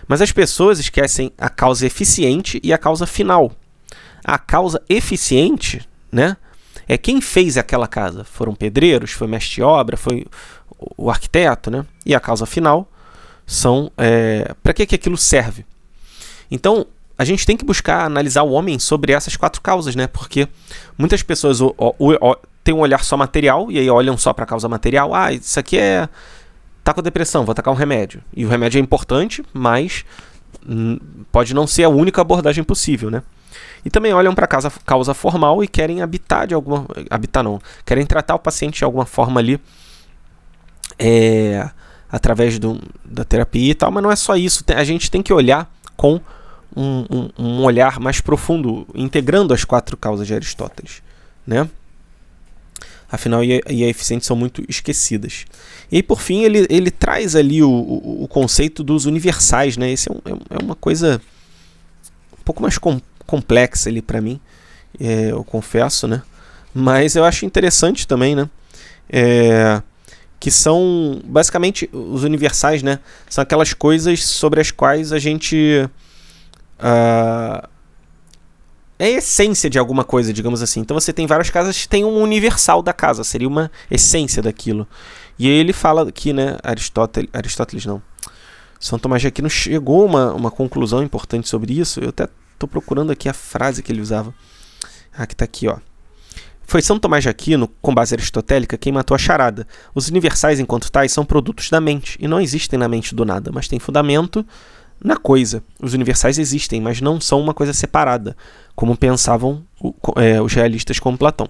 Mas 0.06 0.20
as 0.20 0.32
pessoas 0.32 0.78
esquecem 0.78 1.32
a 1.38 1.48
causa 1.48 1.86
eficiente 1.86 2.60
e 2.62 2.72
a 2.72 2.78
causa 2.78 3.06
final 3.06 3.52
a 4.24 4.38
causa 4.38 4.82
eficiente, 4.88 5.86
né? 6.10 6.36
É 6.88 6.96
quem 6.96 7.20
fez 7.20 7.58
aquela 7.58 7.86
casa. 7.86 8.24
Foram 8.24 8.54
pedreiros, 8.54 9.12
foi 9.12 9.26
mestre 9.26 9.56
de 9.56 9.62
obra, 9.62 9.96
foi 9.96 10.26
o 10.96 11.10
arquiteto, 11.10 11.70
né? 11.70 11.84
E 12.06 12.14
a 12.14 12.20
causa 12.20 12.46
final 12.46 12.90
são 13.46 13.92
é, 13.98 14.54
para 14.62 14.72
que, 14.72 14.86
que 14.86 14.94
aquilo 14.94 15.18
serve. 15.18 15.66
Então, 16.50 16.86
a 17.18 17.24
gente 17.24 17.46
tem 17.46 17.56
que 17.56 17.64
buscar 17.64 18.04
analisar 18.04 18.42
o 18.42 18.50
homem 18.50 18.78
sobre 18.78 19.12
essas 19.12 19.36
quatro 19.36 19.60
causas, 19.60 19.94
né? 19.94 20.06
Porque 20.06 20.48
muitas 20.96 21.22
pessoas 21.22 21.60
o, 21.60 21.74
o, 21.76 22.12
o, 22.12 22.36
têm 22.62 22.74
um 22.74 22.80
olhar 22.80 23.04
só 23.04 23.16
material 23.16 23.70
e 23.70 23.78
aí 23.78 23.88
olham 23.90 24.16
só 24.16 24.32
para 24.32 24.44
a 24.44 24.48
causa 24.48 24.68
material. 24.68 25.14
Ah, 25.14 25.32
isso 25.32 25.60
aqui 25.60 25.78
é. 25.78 26.08
Tá 26.84 26.94
com 26.94 27.02
depressão, 27.02 27.44
vou 27.44 27.54
tacar 27.54 27.72
um 27.72 27.76
remédio. 27.76 28.22
E 28.36 28.44
o 28.44 28.48
remédio 28.48 28.78
é 28.78 28.82
importante, 28.82 29.42
mas 29.52 30.04
hum, 30.68 30.98
pode 31.32 31.54
não 31.54 31.66
ser 31.66 31.84
a 31.84 31.88
única 31.88 32.20
abordagem 32.20 32.62
possível, 32.62 33.10
né? 33.10 33.22
E 33.84 33.90
também 33.90 34.12
olham 34.12 34.34
para 34.34 34.44
a 34.46 34.70
causa 34.84 35.14
formal 35.14 35.62
e 35.62 35.68
querem 35.68 36.02
habitar 36.02 36.46
de 36.46 36.54
alguma. 36.54 36.86
habitar 37.10 37.42
não. 37.42 37.60
Querem 37.84 38.06
tratar 38.06 38.34
o 38.34 38.38
paciente 38.38 38.78
de 38.78 38.84
alguma 38.84 39.04
forma 39.04 39.40
ali. 39.40 39.60
É, 40.98 41.68
através 42.10 42.58
do, 42.58 42.80
da 43.04 43.24
terapia 43.24 43.72
e 43.72 43.74
tal, 43.74 43.90
mas 43.90 44.02
não 44.02 44.10
é 44.10 44.16
só 44.16 44.36
isso. 44.36 44.64
A 44.74 44.84
gente 44.84 45.10
tem 45.10 45.22
que 45.22 45.32
olhar 45.32 45.70
com 45.96 46.20
um, 46.76 47.04
um, 47.10 47.30
um 47.38 47.62
olhar 47.64 48.00
mais 48.00 48.20
profundo, 48.20 48.86
integrando 48.94 49.52
as 49.52 49.64
quatro 49.64 49.96
causas 49.96 50.26
de 50.26 50.34
Aristóteles. 50.34 51.02
Né? 51.46 51.68
Afinal, 53.14 53.44
e 53.44 53.62
a, 53.84 53.88
eficiente 53.88 54.26
são 54.26 54.36
muito 54.36 54.64
esquecidas. 54.68 55.44
E 55.90 55.96
aí, 55.96 56.02
por 56.02 56.20
fim, 56.20 56.42
ele, 56.42 56.66
ele 56.68 56.90
traz 56.90 57.36
ali 57.36 57.62
o, 57.62 57.70
o, 57.70 58.24
o 58.24 58.28
conceito 58.28 58.82
dos 58.82 59.06
universais. 59.06 59.76
Né? 59.76 59.92
Esse 59.92 60.10
é, 60.10 60.12
um, 60.12 60.18
é, 60.24 60.56
é 60.60 60.64
uma 60.64 60.74
coisa 60.74 61.20
um 62.32 62.42
pouco 62.44 62.60
mais 62.60 62.76
com, 62.76 63.00
complexa 63.26 63.88
ali 63.88 64.02
para 64.02 64.20
mim, 64.20 64.40
é, 65.00 65.30
eu 65.30 65.42
confesso, 65.44 66.06
né? 66.06 66.22
Mas 66.74 67.16
eu 67.16 67.24
acho 67.24 67.44
interessante 67.46 68.06
também, 68.06 68.34
né? 68.34 68.48
É, 69.08 69.80
que 70.40 70.50
são 70.50 71.20
basicamente 71.24 71.88
os 71.92 72.24
universais, 72.24 72.82
né? 72.82 72.98
São 73.28 73.42
aquelas 73.42 73.72
coisas 73.72 74.24
sobre 74.24 74.60
as 74.60 74.70
quais 74.70 75.12
a 75.12 75.18
gente 75.18 75.88
uh, 76.78 77.68
é 78.98 79.06
a 79.06 79.10
essência 79.10 79.68
de 79.68 79.78
alguma 79.78 80.04
coisa, 80.04 80.32
digamos 80.32 80.62
assim. 80.62 80.80
Então 80.80 80.98
você 80.98 81.12
tem 81.12 81.26
várias 81.26 81.50
casas 81.50 81.80
que 81.80 81.88
tem 81.88 82.04
um 82.04 82.20
universal 82.20 82.82
da 82.82 82.92
casa, 82.92 83.24
seria 83.24 83.48
uma 83.48 83.70
essência 83.90 84.42
daquilo. 84.42 84.86
E 85.38 85.48
ele 85.48 85.72
fala 85.72 86.08
aqui, 86.08 86.32
né? 86.32 86.56
Aristóteles, 86.62 87.28
Aristóteles 87.32 87.86
não. 87.86 88.02
São 88.78 88.98
Tomás 88.98 89.22
de 89.22 89.28
Aquino 89.28 89.48
chegou 89.48 90.02
a 90.02 90.04
uma, 90.04 90.32
uma 90.32 90.50
conclusão 90.50 91.02
importante 91.02 91.48
sobre 91.48 91.78
isso. 91.78 92.00
Eu 92.00 92.10
até 92.10 92.28
Estou 92.54 92.68
procurando 92.68 93.10
aqui 93.10 93.28
a 93.28 93.34
frase 93.34 93.82
que 93.82 93.92
ele 93.92 94.00
usava. 94.00 94.32
Ah, 95.12 95.26
que 95.26 95.34
está 95.34 95.44
aqui, 95.44 95.68
ó. 95.68 95.78
Foi 96.66 96.80
São 96.80 96.98
Tomás 96.98 97.22
de 97.22 97.28
Aquino, 97.28 97.68
com 97.82 97.94
base 97.94 98.14
aristotélica, 98.14 98.78
quem 98.78 98.92
matou 98.92 99.14
a 99.14 99.18
charada. 99.18 99.66
Os 99.94 100.08
universais, 100.08 100.58
enquanto 100.58 100.90
tais, 100.90 101.12
são 101.12 101.24
produtos 101.24 101.68
da 101.68 101.80
mente, 101.80 102.16
e 102.18 102.26
não 102.26 102.40
existem 102.40 102.78
na 102.78 102.88
mente 102.88 103.14
do 103.14 103.24
nada, 103.24 103.50
mas 103.52 103.68
têm 103.68 103.78
fundamento 103.78 104.46
na 105.04 105.18
coisa. 105.18 105.62
Os 105.78 105.92
universais 105.92 106.38
existem, 106.38 106.80
mas 106.80 107.02
não 107.02 107.20
são 107.20 107.38
uma 107.38 107.52
coisa 107.52 107.74
separada, 107.74 108.34
como 108.74 108.96
pensavam 108.96 109.62
é, 110.16 110.40
os 110.40 110.54
realistas 110.54 110.98
como 110.98 111.18
Platão. 111.18 111.46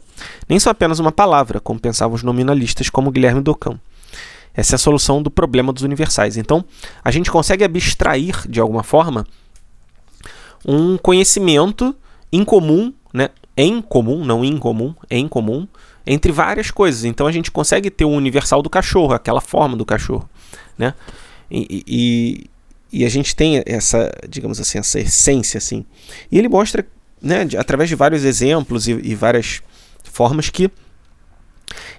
Nem 0.49 0.59
são 0.59 0.73
apenas 0.73 0.99
uma 0.99 1.13
palavra, 1.13 1.61
como 1.61 1.79
pensavam 1.79 2.17
os 2.17 2.25
nominalistas 2.25 2.91
como 2.91 3.13
Guilherme 3.13 3.41
Docão. 3.41 3.79
Essa 4.53 4.75
é 4.75 4.77
a 4.77 4.79
solução 4.79 5.23
do 5.23 5.31
problema 5.31 5.73
dos 5.73 5.85
universais. 5.85 6.37
Então, 6.37 6.65
a 7.03 7.13
gente 7.13 7.31
consegue 7.31 7.63
abstrair, 7.63 8.47
de 8.49 8.61
alguma 8.61 8.83
forma, 8.83 9.25
um 10.67 10.97
conhecimento 10.97 11.95
em 12.33 12.45
comum, 12.45 12.93
né? 13.13 13.31
Em 13.57 13.81
comum, 13.81 14.25
não 14.25 14.45
incomum, 14.45 14.95
em 15.09 15.29
comum, 15.29 15.69
entre 16.05 16.33
várias 16.33 16.73
coisas. 16.73 17.05
Então 17.05 17.27
a 17.27 17.33
gente 17.33 17.53
consegue 17.53 17.89
ter 17.89 18.05
o 18.05 18.11
universal 18.11 18.61
do 18.63 18.69
cachorro, 18.69 19.15
aquela 19.15 19.41
forma 19.41 19.77
do 19.77 19.87
cachorro, 19.87 20.29
né? 20.77 20.95
E, 21.49 21.85
e, 21.87 22.51
e, 23.01 23.05
a 23.05 23.09
gente 23.09 23.35
tem 23.35 23.63
essa, 23.67 24.11
digamos 24.29 24.61
assim, 24.61 24.79
essa 24.79 25.01
essência, 25.01 25.59
assim. 25.59 25.85
E 26.31 26.39
ele 26.39 26.49
mostra, 26.49 26.87
né, 27.21 27.45
de, 27.45 27.57
através 27.57 27.89
de 27.89 27.97
vários 27.97 28.25
exemplos 28.25 28.87
e, 28.89 28.93
e 28.93 29.15
várias 29.15 29.63
formas 30.03 30.51
que 30.51 30.71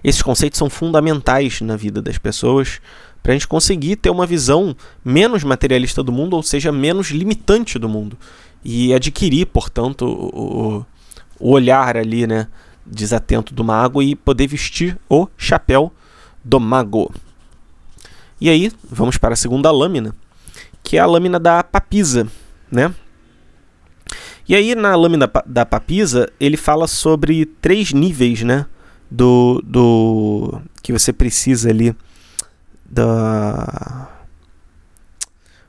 esses 0.04 0.22
conceitos 0.22 0.58
são 0.58 0.70
fundamentais 0.70 1.62
na 1.62 1.76
vida 1.76 2.02
das 2.02 2.18
pessoas 2.18 2.80
para 3.22 3.34
a 3.34 3.36
gente 3.36 3.48
conseguir 3.48 3.96
ter 3.96 4.10
uma 4.12 4.26
visão 4.26 4.76
menos 5.04 5.44
materialista 5.44 6.04
do 6.04 6.12
mundo, 6.12 6.36
ou 6.36 6.44
seja, 6.44 6.72
menos 6.72 7.10
limitante 7.10 7.80
do 7.80 7.90
mundo 7.90 8.18
e 8.64 8.94
adquirir, 8.94 9.46
portanto, 9.46 10.06
o, 10.06 10.86
o 11.40 11.52
olhar 11.52 11.98
ali, 11.98 12.26
né, 12.26 12.48
desatento 12.86 13.54
do 13.54 13.64
mago 13.64 14.02
e 14.02 14.16
poder 14.16 14.48
vestir 14.48 14.98
o 15.10 15.28
chapéu 15.38 15.92
do 16.44 16.60
mago. 16.60 17.12
E 18.40 18.50
aí, 18.50 18.72
vamos 18.90 19.18
para 19.18 19.34
a 19.34 19.38
segunda 19.38 19.72
lâmina, 19.72 20.14
que 20.86 20.98
é 20.98 21.00
a 21.00 21.06
lâmina 21.08 21.40
da 21.40 21.64
papisa, 21.64 22.28
né? 22.72 22.94
E 24.48 24.56
aí, 24.56 24.76
na 24.76 24.96
lâmina 24.96 25.30
da 25.44 25.66
papisa, 25.66 26.32
ele 26.40 26.56
fala 26.56 26.88
sobre 26.88 27.46
três 27.46 27.92
níveis, 27.92 28.44
né? 28.44 28.68
Do, 29.10 29.62
do 29.66 30.62
que 30.84 30.94
você 30.94 31.12
precisa 31.12 31.70
ali 31.70 31.96
da 32.86 34.10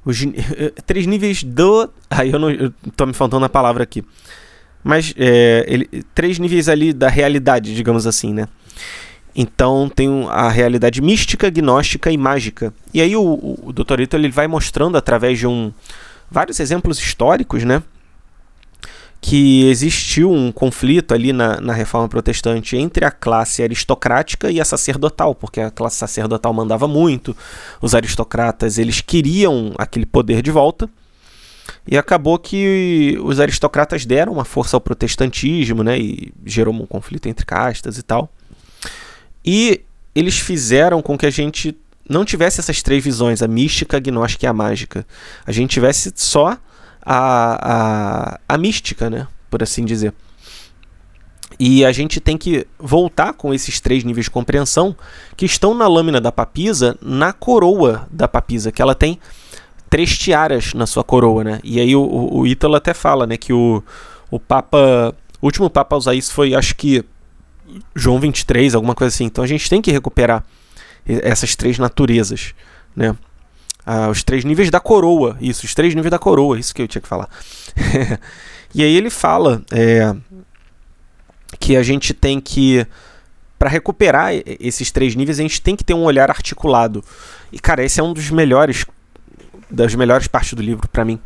os 0.04 0.18
três 0.84 1.06
níveis 1.06 1.42
do. 1.42 1.90
Aí 2.10 2.30
eu 2.30 2.38
não 2.38 2.50
eu 2.50 2.72
tô 2.94 3.06
me 3.06 3.14
faltando 3.14 3.46
a 3.46 3.48
palavra 3.48 3.82
aqui. 3.82 4.04
Mas 4.84 5.14
é, 5.16 5.64
ele, 5.66 6.04
três 6.14 6.38
níveis 6.38 6.68
ali 6.68 6.92
da 6.92 7.08
realidade, 7.08 7.74
digamos 7.74 8.06
assim, 8.06 8.32
né? 8.32 8.46
Então 9.36 9.90
tem 9.94 10.26
a 10.30 10.48
realidade 10.48 11.02
mística, 11.02 11.50
gnóstica 11.50 12.10
e 12.10 12.16
mágica. 12.16 12.72
E 12.94 13.02
aí 13.02 13.14
o, 13.14 13.58
o 13.62 13.72
Dr. 13.72 14.00
Ito 14.00 14.16
ele 14.16 14.30
vai 14.30 14.46
mostrando 14.46 14.96
através 14.96 15.38
de 15.38 15.46
um 15.46 15.70
vários 16.30 16.58
exemplos 16.58 16.98
históricos, 16.98 17.62
né? 17.62 17.82
que 19.20 19.66
existiu 19.68 20.30
um 20.30 20.52
conflito 20.52 21.12
ali 21.12 21.32
na, 21.32 21.60
na 21.60 21.72
reforma 21.72 22.08
protestante 22.08 22.76
entre 22.76 23.04
a 23.04 23.10
classe 23.10 23.62
aristocrática 23.62 24.50
e 24.50 24.60
a 24.60 24.64
sacerdotal, 24.64 25.34
porque 25.34 25.60
a 25.60 25.70
classe 25.70 25.96
sacerdotal 25.96 26.52
mandava 26.52 26.86
muito, 26.86 27.36
os 27.80 27.94
aristocratas 27.94 28.78
eles 28.78 29.00
queriam 29.00 29.74
aquele 29.78 30.06
poder 30.06 30.42
de 30.42 30.50
volta, 30.50 30.88
e 31.88 31.98
acabou 31.98 32.38
que 32.38 33.18
os 33.20 33.40
aristocratas 33.40 34.06
deram 34.06 34.34
uma 34.34 34.44
força 34.44 34.76
ao 34.76 34.80
protestantismo, 34.80 35.82
né, 35.82 35.98
e 35.98 36.32
gerou 36.44 36.72
um 36.72 36.86
conflito 36.86 37.26
entre 37.26 37.44
castas 37.44 37.98
e 37.98 38.02
tal. 38.02 38.30
E 39.46 39.82
eles 40.14 40.38
fizeram 40.38 41.00
com 41.00 41.16
que 41.16 41.26
a 41.26 41.30
gente 41.30 41.76
não 42.08 42.24
tivesse 42.24 42.60
essas 42.60 42.82
três 42.82 43.02
visões, 43.02 43.42
a 43.42 43.48
mística, 43.48 43.96
a 43.96 44.00
gnóstica 44.00 44.46
e 44.46 44.48
a 44.48 44.52
mágica. 44.52 45.06
A 45.46 45.52
gente 45.52 45.70
tivesse 45.70 46.12
só 46.16 46.58
a, 47.02 48.36
a, 48.36 48.40
a 48.48 48.58
mística, 48.58 49.08
né? 49.08 49.28
Por 49.48 49.62
assim 49.62 49.84
dizer. 49.84 50.12
E 51.58 51.84
a 51.84 51.92
gente 51.92 52.20
tem 52.20 52.36
que 52.36 52.66
voltar 52.78 53.32
com 53.32 53.54
esses 53.54 53.80
três 53.80 54.04
níveis 54.04 54.26
de 54.26 54.30
compreensão 54.30 54.94
que 55.36 55.46
estão 55.46 55.74
na 55.74 55.86
lâmina 55.86 56.20
da 56.20 56.32
papisa, 56.32 56.98
na 57.00 57.32
coroa 57.32 58.06
da 58.10 58.28
papisa, 58.28 58.72
que 58.72 58.82
ela 58.82 58.94
tem 58.94 59.18
três 59.88 60.18
tiaras 60.18 60.74
na 60.74 60.86
sua 60.86 61.04
coroa, 61.04 61.44
né? 61.44 61.60
E 61.62 61.80
aí 61.80 61.94
o, 61.94 62.02
o 62.32 62.46
Ítalo 62.46 62.74
até 62.74 62.92
fala, 62.92 63.26
né, 63.26 63.36
que 63.36 63.52
o, 63.52 63.82
o 64.30 64.38
Papa, 64.38 65.14
o 65.40 65.46
último 65.46 65.70
Papa 65.70 65.94
a 65.94 65.98
usar 65.98 66.14
isso 66.14 66.32
foi, 66.32 66.54
acho 66.54 66.76
que 66.76 67.04
João 67.94 68.18
23, 68.18 68.74
alguma 68.74 68.94
coisa 68.94 69.14
assim. 69.14 69.24
Então 69.24 69.42
a 69.42 69.46
gente 69.46 69.68
tem 69.68 69.82
que 69.82 69.90
recuperar 69.90 70.44
essas 71.06 71.54
três 71.54 71.78
naturezas, 71.78 72.54
né? 72.94 73.16
Ah, 73.84 74.08
os 74.08 74.24
três 74.24 74.44
níveis 74.44 74.68
da 74.68 74.80
coroa, 74.80 75.36
isso, 75.40 75.64
os 75.64 75.72
três 75.72 75.94
níveis 75.94 76.10
da 76.10 76.18
coroa, 76.18 76.58
isso 76.58 76.74
que 76.74 76.82
eu 76.82 76.88
tinha 76.88 77.00
que 77.00 77.06
falar. 77.06 77.28
e 78.74 78.82
aí 78.82 78.96
ele 78.96 79.10
fala 79.10 79.62
é, 79.70 80.12
que 81.60 81.76
a 81.76 81.82
gente 81.84 82.12
tem 82.12 82.40
que, 82.40 82.84
para 83.56 83.70
recuperar 83.70 84.32
esses 84.58 84.90
três 84.90 85.14
níveis, 85.14 85.38
a 85.38 85.42
gente 85.42 85.62
tem 85.62 85.76
que 85.76 85.84
ter 85.84 85.94
um 85.94 86.02
olhar 86.02 86.30
articulado. 86.30 87.04
E 87.52 87.60
cara, 87.60 87.84
esse 87.84 88.00
é 88.00 88.02
um 88.02 88.12
dos 88.12 88.28
melhores, 88.28 88.84
das 89.70 89.94
melhores 89.94 90.26
partes 90.26 90.54
do 90.54 90.62
livro 90.62 90.88
para 90.88 91.04
mim, 91.04 91.20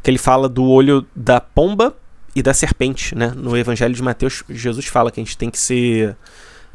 que 0.00 0.08
ele 0.08 0.18
fala 0.18 0.48
do 0.48 0.64
olho 0.64 1.04
da 1.14 1.40
pomba 1.40 1.96
e 2.36 2.42
da 2.42 2.52
serpente, 2.52 3.14
né? 3.14 3.32
No 3.34 3.56
Evangelho 3.56 3.94
de 3.94 4.02
Mateus, 4.02 4.44
Jesus 4.50 4.84
fala 4.84 5.10
que 5.10 5.18
a 5.18 5.24
gente 5.24 5.38
tem 5.38 5.48
que 5.48 5.58
ser, 5.58 6.14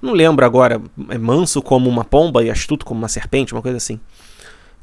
não 0.02 0.12
lembro 0.12 0.44
agora, 0.44 0.82
é 1.08 1.20
manso 1.20 1.62
como 1.62 1.88
uma 1.88 2.04
pomba 2.04 2.44
e 2.44 2.50
astuto 2.50 2.84
como 2.84 2.98
uma 2.98 3.08
serpente, 3.08 3.54
uma 3.54 3.62
coisa 3.62 3.78
assim. 3.78 4.00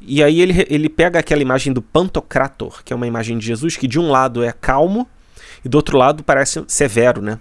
E 0.00 0.22
aí 0.22 0.40
ele, 0.40 0.64
ele 0.70 0.88
pega 0.88 1.18
aquela 1.18 1.42
imagem 1.42 1.72
do 1.72 1.82
Pantocrator, 1.82 2.84
que 2.84 2.92
é 2.92 2.96
uma 2.96 3.08
imagem 3.08 3.36
de 3.38 3.44
Jesus 3.44 3.76
que 3.76 3.88
de 3.88 3.98
um 3.98 4.08
lado 4.08 4.44
é 4.44 4.52
calmo 4.52 5.08
e 5.64 5.68
do 5.68 5.74
outro 5.74 5.98
lado 5.98 6.22
parece 6.22 6.62
severo, 6.68 7.20
né? 7.20 7.40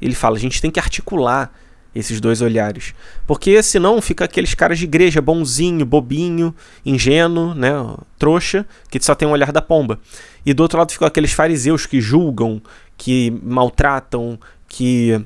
Ele 0.00 0.14
fala, 0.14 0.36
a 0.36 0.40
gente 0.40 0.62
tem 0.62 0.70
que 0.70 0.78
articular 0.78 1.52
esses 1.92 2.20
dois 2.20 2.40
olhares. 2.40 2.94
Porque 3.26 3.60
senão 3.62 4.00
fica 4.00 4.26
aqueles 4.26 4.54
caras 4.54 4.78
de 4.78 4.84
igreja, 4.84 5.20
bonzinho, 5.20 5.84
bobinho, 5.84 6.54
ingênuo, 6.84 7.54
né, 7.54 7.72
trouxa, 8.18 8.64
que 8.88 9.02
só 9.02 9.14
tem 9.14 9.26
um 9.26 9.32
olhar 9.32 9.50
da 9.50 9.62
pomba. 9.62 9.98
E 10.46 10.54
do 10.54 10.62
outro 10.62 10.78
lado 10.78 10.92
ficam 10.92 11.08
aqueles 11.08 11.32
fariseus 11.32 11.84
que 11.84 12.00
julgam, 12.00 12.62
que 12.96 13.32
maltratam, 13.42 14.38
que 14.68 15.20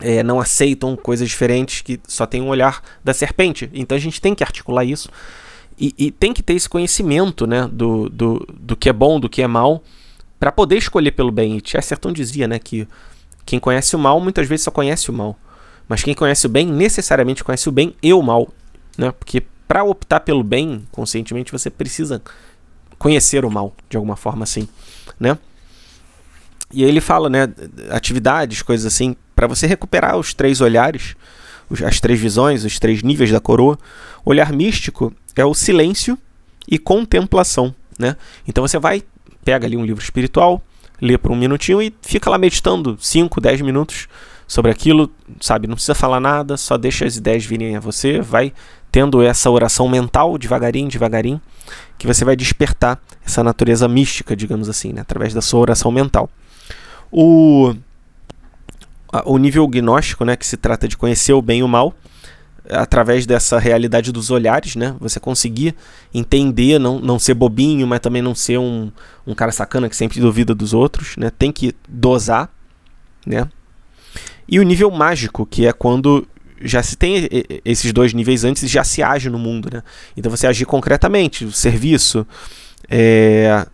é, 0.00 0.22
não 0.22 0.40
aceitam 0.40 0.96
coisas 0.96 1.28
diferentes, 1.28 1.82
que 1.82 2.00
só 2.08 2.24
tem 2.24 2.40
um 2.40 2.48
olhar 2.48 2.82
da 3.04 3.12
serpente. 3.12 3.68
Então 3.74 3.94
a 3.94 4.00
gente 4.00 4.18
tem 4.18 4.34
que 4.34 4.42
articular 4.42 4.82
isso 4.82 5.10
e, 5.78 5.94
e, 5.96 6.10
tem 6.10 6.32
que 6.32 6.42
ter 6.42 6.54
esse 6.54 6.68
conhecimento 6.68 7.46
né, 7.46 7.68
do, 7.72 8.08
do, 8.10 8.46
do 8.52 8.76
que 8.76 8.88
é 8.88 8.92
bom, 8.92 9.18
do 9.18 9.30
que 9.30 9.40
é 9.40 9.46
mal, 9.46 9.82
para 10.38 10.52
poder 10.52 10.76
escolher 10.76 11.12
pelo 11.12 11.30
bem. 11.30 11.56
E 11.56 11.62
Chesterton 11.64 12.12
dizia 12.12 12.46
né, 12.46 12.58
que 12.58 12.86
quem 13.46 13.58
conhece 13.58 13.96
o 13.96 13.98
mal 13.98 14.20
muitas 14.20 14.46
vezes 14.46 14.64
só 14.64 14.70
conhece 14.70 15.10
o 15.10 15.12
mal. 15.12 15.38
Mas 15.88 16.02
quem 16.02 16.14
conhece 16.14 16.46
o 16.46 16.50
bem 16.50 16.66
necessariamente 16.66 17.42
conhece 17.42 17.68
o 17.68 17.72
bem 17.72 17.94
e 18.02 18.12
o 18.12 18.22
mal. 18.22 18.48
Né? 18.96 19.10
Porque 19.12 19.42
para 19.66 19.82
optar 19.82 20.20
pelo 20.20 20.44
bem 20.44 20.86
conscientemente 20.92 21.50
você 21.50 21.70
precisa 21.70 22.20
conhecer 23.00 23.46
o 23.46 23.50
mal 23.50 23.74
de 23.88 23.96
alguma 23.96 24.14
forma 24.14 24.44
assim. 24.44 24.68
Né? 25.18 25.36
E 26.72 26.84
ele 26.84 27.00
fala, 27.00 27.28
né, 27.28 27.48
atividades, 27.90 28.62
coisas 28.62 28.86
assim, 28.86 29.16
para 29.34 29.46
você 29.46 29.66
recuperar 29.66 30.16
os 30.18 30.34
três 30.34 30.60
olhares, 30.60 31.16
as 31.84 31.98
três 31.98 32.20
visões, 32.20 32.62
os 32.62 32.78
três 32.78 33.02
níveis 33.02 33.32
da 33.32 33.40
coroa. 33.40 33.78
O 34.24 34.30
olhar 34.30 34.52
místico 34.52 35.12
é 35.34 35.44
o 35.44 35.54
silêncio 35.54 36.16
e 36.68 36.78
contemplação, 36.78 37.74
né? 37.98 38.16
Então 38.46 38.66
você 38.66 38.78
vai, 38.78 39.02
pega 39.42 39.66
ali 39.66 39.76
um 39.76 39.84
livro 39.84 40.02
espiritual, 40.02 40.62
lê 41.00 41.16
por 41.16 41.32
um 41.32 41.36
minutinho 41.36 41.80
e 41.80 41.92
fica 42.02 42.28
lá 42.28 42.36
meditando 42.36 42.98
5, 43.00 43.40
10 43.40 43.62
minutos 43.62 44.08
sobre 44.46 44.70
aquilo, 44.70 45.10
sabe? 45.40 45.66
Não 45.66 45.74
precisa 45.74 45.94
falar 45.94 46.20
nada, 46.20 46.56
só 46.56 46.76
deixa 46.76 47.06
as 47.06 47.16
ideias 47.16 47.44
virem 47.44 47.76
a 47.76 47.80
você, 47.80 48.20
vai 48.20 48.52
tendo 48.92 49.22
essa 49.22 49.50
oração 49.50 49.88
mental 49.88 50.36
devagarinho, 50.36 50.88
devagarinho, 50.88 51.40
que 52.00 52.06
você 52.06 52.24
vai 52.24 52.34
despertar 52.34 52.98
essa 53.22 53.44
natureza 53.44 53.86
mística, 53.86 54.34
digamos 54.34 54.70
assim, 54.70 54.90
né? 54.90 55.02
através 55.02 55.34
da 55.34 55.42
sua 55.42 55.60
oração 55.60 55.92
mental. 55.92 56.30
O, 57.12 57.74
o 59.26 59.36
nível 59.36 59.68
gnóstico, 59.68 60.24
né, 60.24 60.34
que 60.34 60.46
se 60.46 60.56
trata 60.56 60.88
de 60.88 60.96
conhecer 60.96 61.34
o 61.34 61.42
bem 61.42 61.60
e 61.60 61.62
o 61.62 61.68
mal, 61.68 61.94
através 62.70 63.26
dessa 63.26 63.58
realidade 63.58 64.12
dos 64.12 64.30
olhares, 64.30 64.76
né? 64.76 64.96
Você 64.98 65.20
conseguir 65.20 65.74
entender, 66.14 66.78
não, 66.78 66.98
não 67.00 67.18
ser 67.18 67.34
bobinho, 67.34 67.86
mas 67.86 68.00
também 68.00 68.22
não 68.22 68.34
ser 68.34 68.58
um, 68.58 68.90
um 69.26 69.34
cara 69.34 69.52
sacana 69.52 69.88
que 69.88 69.96
sempre 69.96 70.20
duvida 70.20 70.54
dos 70.54 70.72
outros, 70.72 71.16
né? 71.16 71.30
Tem 71.30 71.52
que 71.52 71.74
dosar, 71.86 72.48
né? 73.26 73.46
E 74.48 74.58
o 74.58 74.62
nível 74.62 74.90
mágico, 74.90 75.44
que 75.44 75.66
é 75.66 75.72
quando 75.72 76.26
já 76.60 76.82
se 76.82 76.96
tem 76.96 77.28
esses 77.64 77.92
dois 77.92 78.12
níveis 78.12 78.44
antes 78.44 78.62
e 78.62 78.66
já 78.66 78.84
se 78.84 79.02
age 79.02 79.30
no 79.30 79.38
mundo, 79.38 79.70
né? 79.72 79.82
Então 80.16 80.30
você 80.30 80.46
agir 80.46 80.66
concretamente, 80.66 81.44
o 81.44 81.52
serviço, 81.52 82.26
é, 82.88 83.66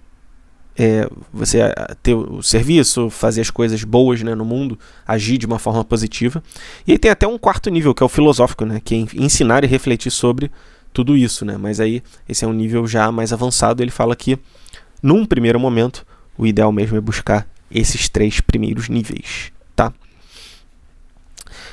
é, 0.78 1.08
você 1.32 1.58
ter 2.02 2.14
o 2.14 2.42
serviço, 2.42 3.08
fazer 3.08 3.40
as 3.40 3.50
coisas 3.50 3.82
boas 3.82 4.22
né, 4.22 4.34
no 4.34 4.44
mundo, 4.44 4.78
agir 5.06 5.38
de 5.38 5.46
uma 5.46 5.58
forma 5.58 5.82
positiva. 5.82 6.42
E 6.86 6.92
aí 6.92 6.98
tem 6.98 7.10
até 7.10 7.26
um 7.26 7.38
quarto 7.38 7.70
nível, 7.70 7.94
que 7.94 8.02
é 8.02 8.06
o 8.06 8.08
filosófico, 8.08 8.64
né, 8.66 8.80
que 8.84 8.94
é 8.94 8.98
ensinar 9.22 9.64
e 9.64 9.66
refletir 9.66 10.10
sobre 10.10 10.50
tudo 10.92 11.16
isso. 11.16 11.44
Né? 11.44 11.56
Mas 11.56 11.80
aí 11.80 12.02
esse 12.28 12.44
é 12.44 12.48
um 12.48 12.52
nível 12.52 12.86
já 12.86 13.10
mais 13.10 13.32
avançado. 13.32 13.82
Ele 13.82 13.90
fala 13.90 14.14
que, 14.14 14.38
num 15.02 15.24
primeiro 15.24 15.58
momento, 15.58 16.06
o 16.36 16.46
ideal 16.46 16.70
mesmo 16.70 16.96
é 16.98 17.00
buscar 17.00 17.48
esses 17.70 18.08
três 18.08 18.40
primeiros 18.40 18.88
níveis. 18.88 19.55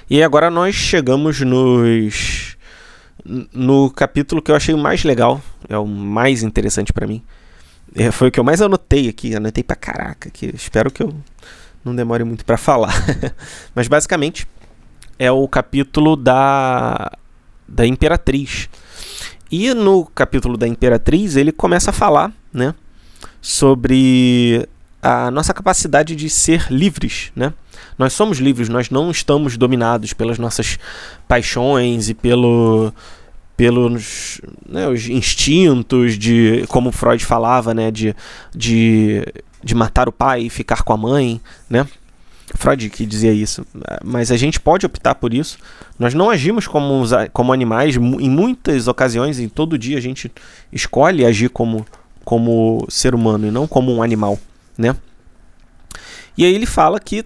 E 0.10 0.22
agora 0.22 0.50
nós 0.50 0.76
chegamos 0.76 1.40
nos 1.42 2.58
no 3.26 3.90
capítulo 3.90 4.42
que 4.42 4.52
eu 4.52 4.56
achei 4.56 4.76
mais 4.76 5.04
legal, 5.04 5.42
é 5.70 5.78
o 5.78 5.88
mais 5.88 6.44
interessante 6.44 6.92
para 6.92 7.08
mim, 7.08 7.24
é, 7.96 8.12
foi 8.12 8.28
o 8.28 8.32
que 8.32 8.40
eu 8.40 8.44
mais 8.44 8.62
anotei 8.62 9.08
aqui, 9.08 9.36
anotei 9.36 9.64
pra 9.64 9.76
caraca, 9.76 10.30
que 10.30 10.48
espero 10.48 10.92
que 10.92 11.04
eu 11.04 11.14
não 11.86 11.96
demore 11.96 12.24
muito 12.24 12.44
para 12.44 12.58
falar. 12.58 12.94
Mas 13.74 13.88
basicamente 13.88 14.48
é 15.18 15.32
o 15.32 15.48
capítulo 15.48 16.16
da 16.16 17.12
da 17.68 17.86
Imperatriz. 17.86 18.70
E 19.50 19.74
no 19.74 20.06
capítulo 20.06 20.58
da 20.58 20.68
Imperatriz 20.68 21.36
ele 21.36 21.52
começa 21.52 21.92
a 21.92 21.94
falar, 21.94 22.32
né, 22.52 22.74
sobre 23.42 24.68
a 25.02 25.30
nossa 25.30 25.54
capacidade 25.54 26.16
de 26.16 26.30
ser 26.30 26.68
livres, 26.72 27.32
né? 27.36 27.54
Nós 27.98 28.14
somos 28.14 28.38
livres, 28.38 28.70
nós 28.70 28.90
não 28.90 29.12
estamos 29.12 29.58
dominados 29.58 30.14
pelas 30.14 30.38
nossas 30.38 30.78
paixões 31.28 32.10
e 32.10 32.14
pelo 32.14 32.94
pelos 33.56 34.42
né, 34.68 34.88
os 34.88 35.08
instintos 35.08 36.18
de 36.18 36.66
como 36.68 36.92
Freud 36.92 37.24
falava 37.24 37.72
né 37.72 37.92
de, 37.92 38.16
de, 38.54 39.24
de 39.64 39.76
matar 39.76 40.10
o 40.10 40.12
pai 40.12 40.42
e 40.42 40.50
ficar 40.50 40.82
com 40.82 40.92
a 40.92 40.98
mãe 40.98 41.40
né? 41.70 41.88
Freud 42.56 42.90
que 42.90 43.06
dizia 43.06 43.32
isso. 43.32 43.66
Mas 44.04 44.32
a 44.32 44.38
gente 44.38 44.60
pode 44.60 44.86
optar 44.86 45.16
por 45.16 45.34
isso. 45.34 45.58
Nós 45.98 46.14
não 46.14 46.30
agimos 46.30 46.68
como, 46.68 47.04
como 47.32 47.54
animais. 47.54 47.96
Em 47.96 48.30
muitas 48.30 48.88
ocasiões 48.88 49.40
em 49.40 49.50
todo 49.50 49.78
dia 49.78 49.98
a 49.98 50.02
gente 50.02 50.32
escolhe 50.72 51.26
agir 51.26 51.50
como 51.50 51.86
como 52.24 52.86
ser 52.90 53.14
humano 53.16 53.48
e 53.48 53.52
não 53.52 53.68
como 53.68 53.94
um 53.94 54.02
animal 54.02 54.38
né? 54.78 54.96
E 56.38 56.46
aí 56.46 56.54
ele 56.54 56.66
fala 56.66 57.00
que 57.00 57.24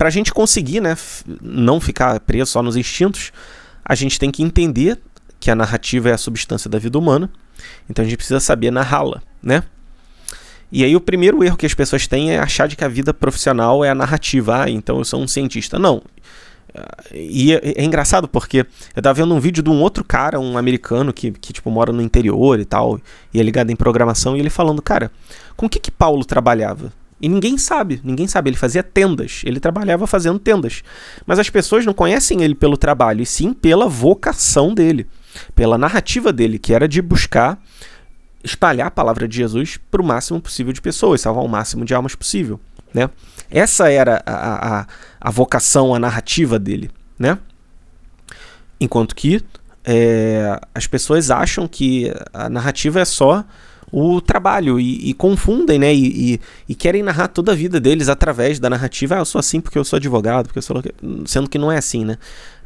para 0.00 0.08
a 0.08 0.10
gente 0.10 0.32
conseguir 0.32 0.80
né 0.80 0.96
não 1.42 1.78
ficar 1.78 2.18
preso 2.20 2.52
só 2.52 2.62
nos 2.62 2.74
instintos 2.74 3.32
a 3.84 3.94
gente 3.94 4.18
tem 4.18 4.30
que 4.30 4.42
entender 4.42 4.98
que 5.38 5.50
a 5.50 5.54
narrativa 5.54 6.08
é 6.08 6.12
a 6.14 6.16
substância 6.16 6.70
da 6.70 6.78
vida 6.78 6.98
humana, 6.98 7.30
então 7.88 8.02
a 8.02 8.08
gente 8.08 8.16
precisa 8.16 8.40
saber 8.40 8.70
narrá-la, 8.70 9.22
né? 9.42 9.62
E 10.72 10.84
aí 10.84 10.96
o 10.96 11.00
primeiro 11.00 11.44
erro 11.44 11.56
que 11.56 11.66
as 11.66 11.74
pessoas 11.74 12.06
têm 12.06 12.32
é 12.32 12.38
achar 12.38 12.66
de 12.66 12.76
que 12.76 12.84
a 12.84 12.88
vida 12.88 13.12
profissional 13.12 13.84
é 13.84 13.90
a 13.90 13.94
narrativa. 13.94 14.62
Ah, 14.62 14.70
então 14.70 14.98
eu 14.98 15.04
sou 15.04 15.20
um 15.20 15.26
cientista. 15.26 15.80
Não. 15.80 16.00
E 17.12 17.52
é, 17.52 17.60
é 17.82 17.84
engraçado 17.84 18.28
porque 18.28 18.64
eu 18.94 19.02
tava 19.02 19.14
vendo 19.14 19.34
um 19.34 19.40
vídeo 19.40 19.62
de 19.64 19.68
um 19.68 19.82
outro 19.82 20.04
cara, 20.04 20.38
um 20.38 20.56
americano 20.56 21.12
que, 21.12 21.32
que 21.32 21.52
tipo 21.52 21.68
mora 21.70 21.92
no 21.92 22.00
interior 22.00 22.60
e 22.60 22.64
tal, 22.64 23.00
e 23.34 23.40
é 23.40 23.42
ligado 23.42 23.70
em 23.70 23.76
programação, 23.76 24.36
e 24.36 24.40
ele 24.40 24.50
falando, 24.50 24.80
cara, 24.80 25.10
com 25.56 25.66
o 25.66 25.68
que 25.68 25.80
que 25.80 25.90
Paulo 25.90 26.24
trabalhava? 26.24 26.92
E 27.20 27.28
ninguém 27.28 27.58
sabe, 27.58 28.00
ninguém 28.02 28.26
sabe. 28.26 28.50
Ele 28.50 28.56
fazia 28.56 28.82
tendas, 28.82 29.42
ele 29.44 29.60
trabalhava 29.60 30.06
fazendo 30.06 30.38
tendas. 30.38 30.82
Mas 31.26 31.38
as 31.38 31.50
pessoas 31.50 31.84
não 31.84 31.92
conhecem 31.92 32.42
ele 32.42 32.54
pelo 32.54 32.76
trabalho, 32.76 33.22
e 33.22 33.26
sim 33.26 33.52
pela 33.52 33.88
vocação 33.88 34.72
dele 34.72 35.06
pela 35.54 35.78
narrativa 35.78 36.32
dele, 36.32 36.58
que 36.58 36.74
era 36.74 36.88
de 36.88 37.00
buscar 37.00 37.58
espalhar 38.42 38.86
a 38.86 38.90
palavra 38.90 39.28
de 39.28 39.36
Jesus 39.36 39.78
para 39.90 40.00
o 40.00 40.04
máximo 40.04 40.40
possível 40.40 40.72
de 40.72 40.80
pessoas, 40.80 41.20
salvar 41.20 41.44
o 41.44 41.48
máximo 41.48 41.84
de 41.84 41.94
almas 41.94 42.14
possível. 42.14 42.58
Né? 42.92 43.08
Essa 43.50 43.90
era 43.90 44.22
a, 44.26 44.80
a, 44.80 44.86
a 45.20 45.30
vocação, 45.30 45.94
a 45.94 45.98
narrativa 45.98 46.58
dele. 46.58 46.90
Né? 47.18 47.38
Enquanto 48.80 49.14
que 49.14 49.42
é, 49.84 50.58
as 50.74 50.86
pessoas 50.86 51.30
acham 51.30 51.68
que 51.68 52.12
a 52.32 52.48
narrativa 52.48 53.00
é 53.00 53.04
só 53.04 53.44
o 53.92 54.20
trabalho 54.20 54.78
e, 54.78 55.10
e 55.10 55.14
confundem, 55.14 55.78
né? 55.78 55.92
E, 55.92 56.34
e, 56.34 56.40
e, 56.68 56.74
querem 56.74 57.02
narrar 57.02 57.28
toda 57.28 57.52
a 57.52 57.54
vida 57.54 57.80
deles 57.80 58.08
através 58.08 58.58
da 58.58 58.70
narrativa. 58.70 59.16
Ah, 59.16 59.18
eu 59.18 59.24
sou 59.24 59.38
assim 59.38 59.60
porque 59.60 59.78
eu 59.78 59.84
sou 59.84 59.96
advogado, 59.96 60.46
porque 60.46 60.58
eu 60.58 60.62
sou. 60.62 60.82
Sendo 61.26 61.48
que 61.48 61.58
não 61.58 61.70
é 61.70 61.78
assim, 61.78 62.04
né? 62.04 62.16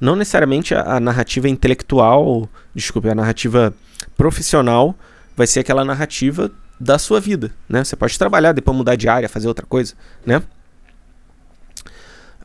Não 0.01 0.17
necessariamente 0.17 0.75
a, 0.75 0.97
a 0.97 1.01
narrativa 1.01 1.49
intelectual, 1.49 2.49
desculpe, 2.75 3.09
a 3.09 3.15
narrativa 3.15 3.75
profissional 4.17 4.95
vai 5.37 5.47
ser 5.47 5.61
aquela 5.61 5.85
narrativa 5.85 6.51
da 6.79 6.99
sua 6.99 7.21
vida, 7.21 7.51
né? 7.69 7.83
Você 7.83 7.97
pode 7.97 8.19
trabalhar, 8.19 8.53
depois 8.53 8.77
mudar 8.77 8.97
de 8.97 9.09
área, 9.09 9.29
fazer 9.29 9.49
outra 9.49 9.65
coisa, 9.67 9.95
né? 10.27 10.43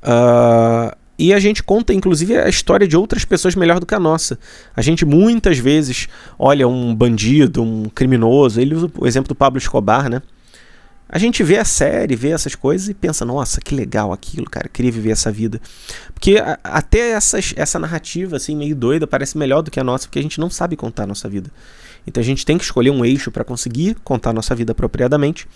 Uh, 0.01 0.95
e 1.19 1.33
a 1.33 1.39
gente 1.39 1.61
conta, 1.61 1.93
inclusive, 1.93 2.37
a 2.37 2.47
história 2.47 2.87
de 2.87 2.95
outras 2.95 3.25
pessoas 3.25 3.53
melhor 3.53 3.81
do 3.81 3.85
que 3.85 3.93
a 3.93 3.99
nossa. 3.99 4.39
A 4.73 4.81
gente 4.81 5.05
muitas 5.05 5.57
vezes 5.57 6.07
olha 6.39 6.65
um 6.65 6.95
bandido, 6.95 7.61
um 7.61 7.89
criminoso, 7.89 8.61
ele 8.61 8.73
usa 8.73 8.89
o 8.97 9.05
exemplo 9.05 9.27
do 9.27 9.35
Pablo 9.35 9.57
Escobar, 9.57 10.09
né? 10.09 10.21
A 11.09 11.17
gente 11.17 11.43
vê 11.43 11.57
a 11.57 11.65
série, 11.65 12.15
vê 12.15 12.29
essas 12.29 12.55
coisas 12.55 12.87
e 12.87 12.93
pensa, 12.93 13.25
nossa, 13.25 13.59
que 13.59 13.75
legal 13.75 14.13
aquilo, 14.13 14.49
cara, 14.49 14.69
queria 14.69 14.91
viver 14.91 15.09
essa 15.09 15.29
vida. 15.29 15.59
Porque 16.13 16.37
a, 16.37 16.57
até 16.63 17.11
essas, 17.11 17.53
essa 17.57 17.77
narrativa, 17.77 18.37
assim, 18.37 18.55
meio 18.55 18.75
doida, 18.75 19.05
parece 19.05 19.37
melhor 19.37 19.61
do 19.61 19.69
que 19.69 19.79
a 19.79 19.83
nossa, 19.83 20.07
porque 20.07 20.19
a 20.19 20.23
gente 20.23 20.39
não 20.39 20.49
sabe 20.49 20.77
contar 20.77 21.03
a 21.03 21.07
nossa 21.07 21.27
vida. 21.27 21.51
Então 22.07 22.21
a 22.21 22.25
gente 22.25 22.45
tem 22.45 22.57
que 22.57 22.63
escolher 22.63 22.91
um 22.91 23.03
eixo 23.03 23.29
para 23.29 23.43
conseguir 23.43 23.97
contar 24.05 24.29
a 24.29 24.33
nossa 24.33 24.55
vida 24.55 24.71
apropriadamente 24.71 25.47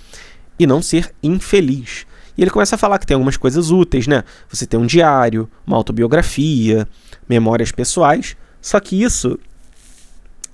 e 0.59 0.67
não 0.67 0.81
ser 0.81 1.13
infeliz. 1.23 2.05
E 2.37 2.41
ele 2.41 2.51
começa 2.51 2.75
a 2.75 2.77
falar 2.77 2.97
que 2.99 3.05
tem 3.05 3.15
algumas 3.15 3.37
coisas 3.37 3.69
úteis, 3.69 4.07
né? 4.07 4.23
Você 4.49 4.65
tem 4.65 4.79
um 4.79 4.85
diário, 4.85 5.49
uma 5.65 5.77
autobiografia, 5.77 6.87
memórias 7.29 7.71
pessoais, 7.71 8.35
só 8.61 8.79
que 8.79 9.01
isso 9.01 9.39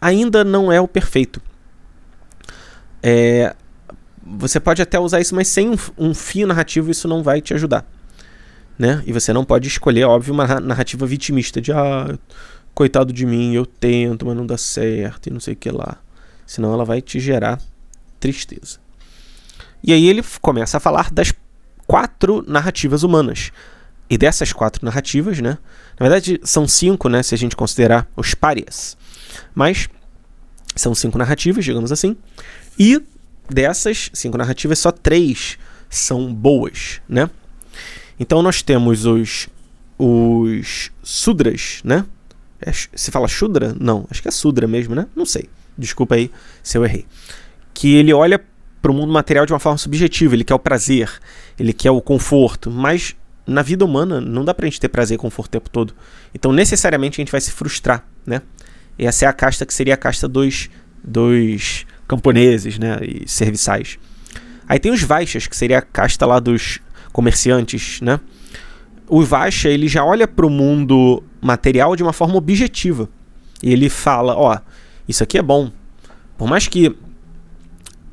ainda 0.02 0.44
não 0.44 0.72
é 0.72 0.80
o 0.80 0.88
perfeito. 0.88 1.42
É, 3.02 3.56
você 4.26 4.60
pode 4.60 4.82
até 4.82 5.00
usar 5.00 5.20
isso, 5.22 5.34
mas 5.34 5.48
sem 5.48 5.70
um, 5.70 5.78
um, 5.98 6.14
fio 6.14 6.46
narrativo 6.46 6.92
isso 6.92 7.08
não 7.08 7.24
vai 7.24 7.42
te 7.42 7.54
ajudar. 7.54 7.86
Né? 8.78 9.04
E 9.06 9.12
você 9.12 9.34
não 9.34 9.44
pode 9.44 9.68
escolher, 9.68 10.06
óbvio, 10.06 10.34
uma 10.34 10.48
narrativa 10.60 11.06
vitimista 11.06 11.60
de 11.60 11.72
ah, 11.72 12.18
coitado 12.74 13.12
de 13.12 13.26
mim, 13.26 13.54
eu 13.54 13.66
tento, 13.66 14.26
mas 14.26 14.36
não 14.36 14.46
dá 14.46 14.58
certo 14.58 15.28
e 15.28 15.32
não 15.32 15.40
sei 15.40 15.54
o 15.54 15.58
que 15.58 15.70
lá. 15.70 15.98
Senão 16.46 16.74
ela 16.74 16.86
vai 16.86 17.02
te 17.02 17.20
gerar 17.20 17.60
tristeza. 18.20 18.80
E 19.84 19.94
aí 19.94 20.08
ele 20.08 20.24
começa 20.42 20.78
a 20.78 20.80
falar 20.80 21.12
das 21.12 21.34
quatro 21.90 22.46
narrativas 22.48 23.02
humanas. 23.02 23.52
E 24.08 24.16
dessas 24.16 24.54
quatro 24.54 24.86
narrativas, 24.86 25.40
né? 25.40 25.58
Na 26.00 26.08
verdade, 26.08 26.40
são 26.44 26.68
cinco, 26.68 27.10
né? 27.10 27.24
Se 27.24 27.34
a 27.34 27.38
gente 27.38 27.56
considerar 27.56 28.08
os 28.16 28.36
párias. 28.36 28.96
Mas 29.56 29.90
são 30.76 30.94
cinco 30.94 31.18
narrativas, 31.18 31.66
digamos 31.66 31.92
assim. 31.92 32.16
E 32.78 33.02
dessas 33.50 34.12
cinco 34.14 34.38
narrativas, 34.38 34.78
só 34.78 34.92
três 34.92 35.58
são 35.90 36.32
boas, 36.32 37.02
né? 37.10 37.28
Então 38.20 38.44
nós 38.44 38.62
temos 38.62 39.06
os 39.06 39.50
os 39.98 40.92
Sudras, 41.02 41.82
né? 41.84 42.06
É, 42.62 42.72
se 42.72 43.10
fala 43.10 43.28
Shudra? 43.28 43.76
Não, 43.80 44.06
acho 44.12 44.22
que 44.22 44.28
é 44.28 44.32
Sudra 44.32 44.68
mesmo, 44.68 44.94
né? 44.94 45.08
Não 45.16 45.26
sei. 45.26 45.50
Desculpa 45.76 46.16
aí 46.16 46.30
se 46.62 46.78
eu 46.78 46.86
errei. 46.86 47.08
Que 47.74 47.96
ele 47.96 48.14
olha 48.14 48.40
para 48.82 48.92
o 48.92 48.94
mundo 48.94 49.12
material 49.12 49.46
de 49.46 49.54
uma 49.54 49.60
forma 49.60 49.78
subjetiva. 49.78 50.36
Ele 50.36 50.44
quer 50.44 50.56
o 50.56 50.60
prazer, 50.60 51.10
ele 51.58 51.74
quer 51.74 51.92
o 51.92 52.02
conforto, 52.02 52.72
mas 52.72 53.16
na 53.46 53.62
vida 53.62 53.84
humana 53.84 54.22
não 54.22 54.46
dá 54.46 54.54
para 54.54 54.66
a 54.66 54.70
gente 54.70 54.80
ter 54.80 54.90
prazer 54.90 55.16
e 55.16 55.18
conforto 55.18 55.50
o 55.50 55.52
tempo 55.52 55.70
todo. 55.70 55.94
Então, 56.34 56.52
necessariamente, 56.52 57.20
a 57.20 57.22
gente 57.22 57.32
vai 57.32 57.42
se 57.42 57.52
frustrar, 57.52 58.06
né? 58.26 58.42
E 58.98 59.06
essa 59.06 59.26
é 59.26 59.28
a 59.28 59.34
casta 59.34 59.66
que 59.66 59.74
seria 59.74 59.94
a 59.96 59.98
casta 59.98 60.28
dos, 60.28 60.70
dos 61.04 61.86
camponeses, 62.08 62.78
né? 62.78 63.00
E 63.02 63.28
serviçais. 63.28 63.98
Aí 64.68 64.78
tem 64.78 64.92
os 64.92 65.02
Vaixas, 65.02 65.48
que 65.48 65.58
seria 65.58 65.80
a 65.80 65.82
casta 65.82 66.26
lá 66.26 66.40
dos 66.40 66.80
comerciantes, 67.12 68.00
né? 68.02 68.20
O 69.08 69.24
Vaisha, 69.24 69.70
ele 69.70 69.88
já 69.88 70.06
olha 70.06 70.28
para 70.28 70.46
o 70.46 70.50
mundo 70.50 71.24
material 71.42 71.96
de 71.96 72.04
uma 72.04 72.14
forma 72.14 72.36
objetiva. 72.36 73.10
E 73.64 73.74
ele 73.74 73.90
fala, 73.90 74.36
ó, 74.36 74.60
isso 75.08 75.24
aqui 75.24 75.40
é 75.40 75.42
bom. 75.42 75.72
Por 76.38 76.48
mais 76.48 76.68
que 76.68 76.96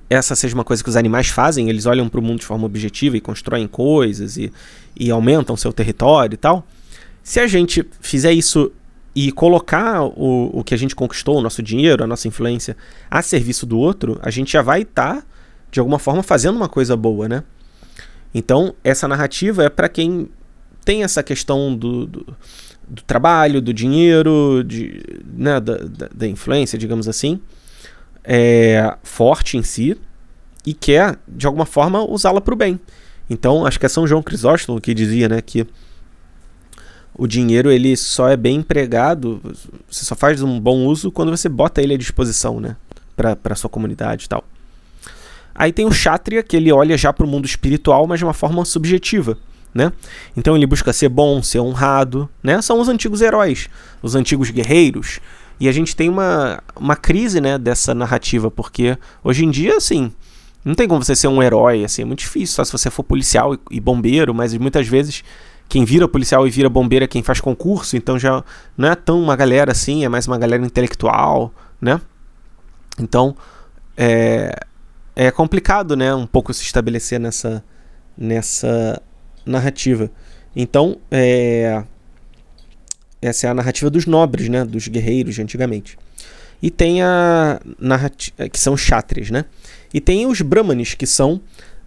essa 0.09 0.35
seja 0.35 0.55
uma 0.55 0.65
coisa 0.65 0.83
que 0.83 0.89
os 0.89 0.97
animais 0.97 1.29
fazem, 1.29 1.69
eles 1.69 1.87
olham 1.87 2.09
para 2.09 2.21
o 2.21 2.23
mundo 2.23 2.41
de 2.41 2.47
forma 2.47 2.67
objetiva 2.67 3.17
e 3.17 3.21
constroem 3.21 3.67
coisas 3.67 4.37
e, 4.37 4.53
e 4.99 5.11
aumentam 5.11 5.57
seu 5.57 5.73
território 5.73 6.35
e 6.35 6.39
tal. 6.39 6.67
Se 7.23 7.41
a 7.41 7.47
gente 7.47 7.85
fizer 8.01 8.33
isso 8.33 8.71
e 9.15 9.33
colocar 9.33 10.03
o, 10.03 10.51
o 10.53 10.63
que 10.63 10.75
a 10.75 10.77
gente 10.77 10.95
conquistou, 10.95 11.39
o 11.39 11.41
nosso 11.41 11.63
dinheiro, 11.63 12.05
a 12.05 12.07
nossa 12.07 12.29
influência, 12.29 12.77
a 13.11 13.23
serviço 13.23 13.67
do 13.67 13.79
outro, 13.79 14.19
a 14.23 14.31
gente 14.31 14.53
já 14.53 14.63
vai 14.63 14.83
estar, 14.83 15.17
tá, 15.17 15.27
de 15.71 15.81
alguma 15.81 15.99
forma, 15.99 16.23
fazendo 16.23 16.55
uma 16.55 16.69
coisa 16.69 16.95
boa, 16.97 17.29
né? 17.29 17.43
Então, 18.35 18.75
essa 18.85 19.09
narrativa 19.09 19.65
é 19.65 19.71
para 19.71 19.89
quem 19.89 20.29
tem 20.85 21.03
essa 21.03 21.23
questão 21.23 21.75
do, 21.75 22.07
do, 22.07 22.37
do 22.87 23.03
trabalho, 23.03 23.61
do 23.61 23.73
dinheiro, 23.73 24.63
de, 24.63 25.03
né, 25.35 25.59
da, 25.59 25.79
da, 25.79 26.09
da 26.15 26.29
influência, 26.29 26.79
digamos 26.79 27.09
assim, 27.09 27.41
é, 28.27 28.97
forte 29.03 29.57
em 29.57 29.63
si 29.63 29.97
e 30.67 30.75
quer, 30.75 31.17
de 31.29 31.47
alguma 31.47 31.65
forma, 31.65 32.03
usá-la 32.03 32.41
para 32.41 32.53
o 32.53 32.57
bem. 32.57 32.79
Então, 33.31 33.65
acho 33.65 33.79
que 33.79 33.87
é 33.87 33.89
São 33.89 34.07
João 34.07 34.23
Crisóstomo 34.23 34.81
que 34.81 34.93
dizia 34.93 35.29
né, 35.29 35.41
que 35.41 35.67
o 37.15 37.27
dinheiro 37.27 37.71
ele 37.71 37.97
só 37.97 38.29
é 38.29 38.37
bem 38.37 38.57
empregado, 38.57 39.41
você 39.89 40.05
só 40.05 40.15
faz 40.15 40.43
um 40.43 40.61
bom 40.61 40.85
uso 40.85 41.11
quando 41.11 41.31
você 41.31 41.49
bota 41.49 41.81
ele 41.81 41.95
à 41.95 41.97
disposição 41.97 42.61
né, 42.61 42.77
para 43.17 43.39
a 43.45 43.55
sua 43.55 43.71
comunidade 43.71 44.27
e 44.27 44.29
tal. 44.29 44.45
Aí 45.55 45.73
tem 45.73 45.87
o 45.87 45.91
Kshatriya, 45.91 46.43
que 46.43 46.57
ele 46.57 46.71
olha 46.71 46.99
já 46.99 47.13
para 47.13 47.25
o 47.25 47.29
mundo 47.29 47.47
espiritual, 47.47 48.07
mas 48.07 48.19
de 48.19 48.25
uma 48.25 48.35
forma 48.35 48.63
subjetiva. 48.65 49.39
Né? 49.73 49.93
Então 50.37 50.57
ele 50.57 50.67
busca 50.67 50.93
ser 50.93 51.09
bom, 51.09 51.43
ser 51.43 51.61
honrado, 51.61 52.29
né? 52.43 52.63
São 52.63 52.81
os 52.81 52.89
antigos 52.89 53.21
heróis, 53.21 53.69
os 54.03 54.15
antigos 54.15 54.51
guerreiros, 54.51 55.21
e 55.59 55.69
a 55.69 55.73
gente 55.73 55.97
tem 55.97 56.09
uma, 56.09 56.63
uma 56.75 56.97
crise 56.97 57.41
né, 57.41 57.57
dessa 57.59 57.95
narrativa, 57.95 58.51
porque 58.51 58.97
hoje 59.25 59.45
em 59.45 59.51
dia, 59.51 59.77
assim, 59.77 60.13
não 60.65 60.75
tem 60.75 60.87
como 60.87 61.03
você 61.03 61.17
ser 61.17 61.29
um 61.29 61.43
herói, 61.43 61.85
assim, 61.85 62.03
é 62.03 62.05
muito 62.05 62.21
difícil, 62.21 62.57
só 62.57 62.65
se 62.65 62.73
você 62.73 62.91
for 62.91 63.03
policial 63.03 63.55
e, 63.55 63.59
e 63.73 63.81
bombeiro, 63.81 64.35
mas 64.35 64.57
muitas 64.57 64.87
vezes 64.87 65.25
quem 65.69 65.85
vira 65.85 66.07
policial 66.07 66.47
e 66.47 66.51
vira 66.51 66.69
bombeiro 66.69 67.05
é 67.05 67.09
quem 67.09 67.23
faz 67.23 67.41
concurso, 67.41 67.97
então 67.97 68.19
já 68.19 68.45
não 68.77 68.89
é 68.89 68.95
tão 68.95 69.21
uma 69.21 69.35
galera 69.35 69.73
assim, 69.73 70.05
é 70.05 70.09
mais 70.09 70.27
uma 70.27 70.39
galera 70.39 70.65
intelectual, 70.65 71.53
né? 71.81 72.01
Então, 72.99 73.37
é, 73.97 74.55
é 75.15 75.31
complicado, 75.31 75.97
né, 75.97 76.15
um 76.15 76.27
pouco 76.27 76.53
se 76.53 76.63
estabelecer 76.63 77.19
nessa, 77.19 77.65
nessa 78.17 79.03
narrativa. 79.45 80.11
Então, 80.55 80.99
é, 81.11 81.85
essa 83.21 83.47
é 83.47 83.51
a 83.51 83.55
narrativa 83.55 83.91
dos 83.91 84.07
nobres, 84.07 84.49
né? 84.49 84.65
Dos 84.65 84.89
guerreiros 84.89 85.35
de 85.35 85.43
antigamente. 85.43 85.99
E 86.63 86.71
tem 86.71 87.03
a 87.03 87.61
narrativa 87.79 88.49
que 88.49 88.59
são 88.59 88.77
chátrias, 88.77 89.31
né? 89.31 89.45
E 89.93 90.01
tem 90.01 90.27
os 90.27 90.41
brahmanes, 90.41 90.95
que 90.95 91.07
são 91.07 91.41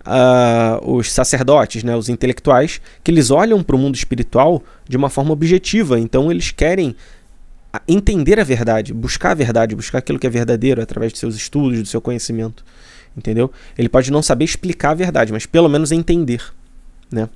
uh, 0.05 0.91
os 0.91 1.11
sacerdotes, 1.11 1.83
né? 1.83 1.95
Os 1.95 2.09
intelectuais, 2.09 2.81
que 3.03 3.11
eles 3.11 3.31
olham 3.31 3.63
para 3.63 3.75
o 3.75 3.79
mundo 3.79 3.95
espiritual 3.95 4.63
de 4.87 4.97
uma 4.97 5.09
forma 5.09 5.31
objetiva. 5.31 5.99
Então 5.99 6.31
eles 6.31 6.51
querem 6.51 6.95
entender 7.87 8.39
a 8.39 8.43
verdade, 8.43 8.93
buscar 8.93 9.31
a 9.31 9.35
verdade, 9.35 9.75
buscar 9.75 9.99
aquilo 9.99 10.17
que 10.17 10.25
é 10.25 10.29
verdadeiro 10.29 10.81
através 10.81 11.13
de 11.13 11.19
seus 11.19 11.35
estudos, 11.35 11.79
do 11.79 11.87
seu 11.87 12.01
conhecimento, 12.01 12.65
entendeu? 13.15 13.51
Ele 13.77 13.87
pode 13.87 14.11
não 14.11 14.23
saber 14.23 14.45
explicar 14.45 14.91
a 14.91 14.95
verdade, 14.95 15.31
mas 15.31 15.45
pelo 15.45 15.69
menos 15.69 15.91
entender, 15.91 16.43
né? 17.11 17.29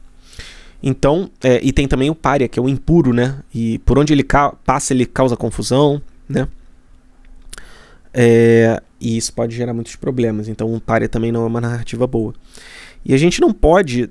Então, 0.86 1.30
é, 1.41 1.62
e 1.63 1.72
tem 1.72 1.88
também 1.88 2.10
o 2.10 2.15
pária, 2.15 2.50
que 2.50 2.60
é 2.60 2.62
o 2.62 2.67
impuro, 2.67 3.13
né? 3.13 3.39
E 3.56 3.80
por 3.80 3.98
onde 3.98 4.12
ele 4.12 4.26
passa, 4.65 4.93
ele 4.93 5.06
causa 5.06 5.38
confusão, 5.38 6.02
né? 6.28 6.46
É, 8.13 8.82
e 9.00 9.15
isso 9.15 9.32
pode 9.32 9.56
gerar 9.56 9.74
muitos 9.74 9.96
problemas. 9.96 10.50
Então, 10.50 10.74
o 10.74 10.82
pária 10.82 11.08
também 11.08 11.32
não 11.32 11.43
é 11.43 11.48
uma 11.48 11.62
narrativa 11.62 12.06
boa. 12.06 12.34
E 13.06 13.13
a 13.13 13.17
gente 13.17 13.39
não 13.39 13.54
pode 13.54 14.10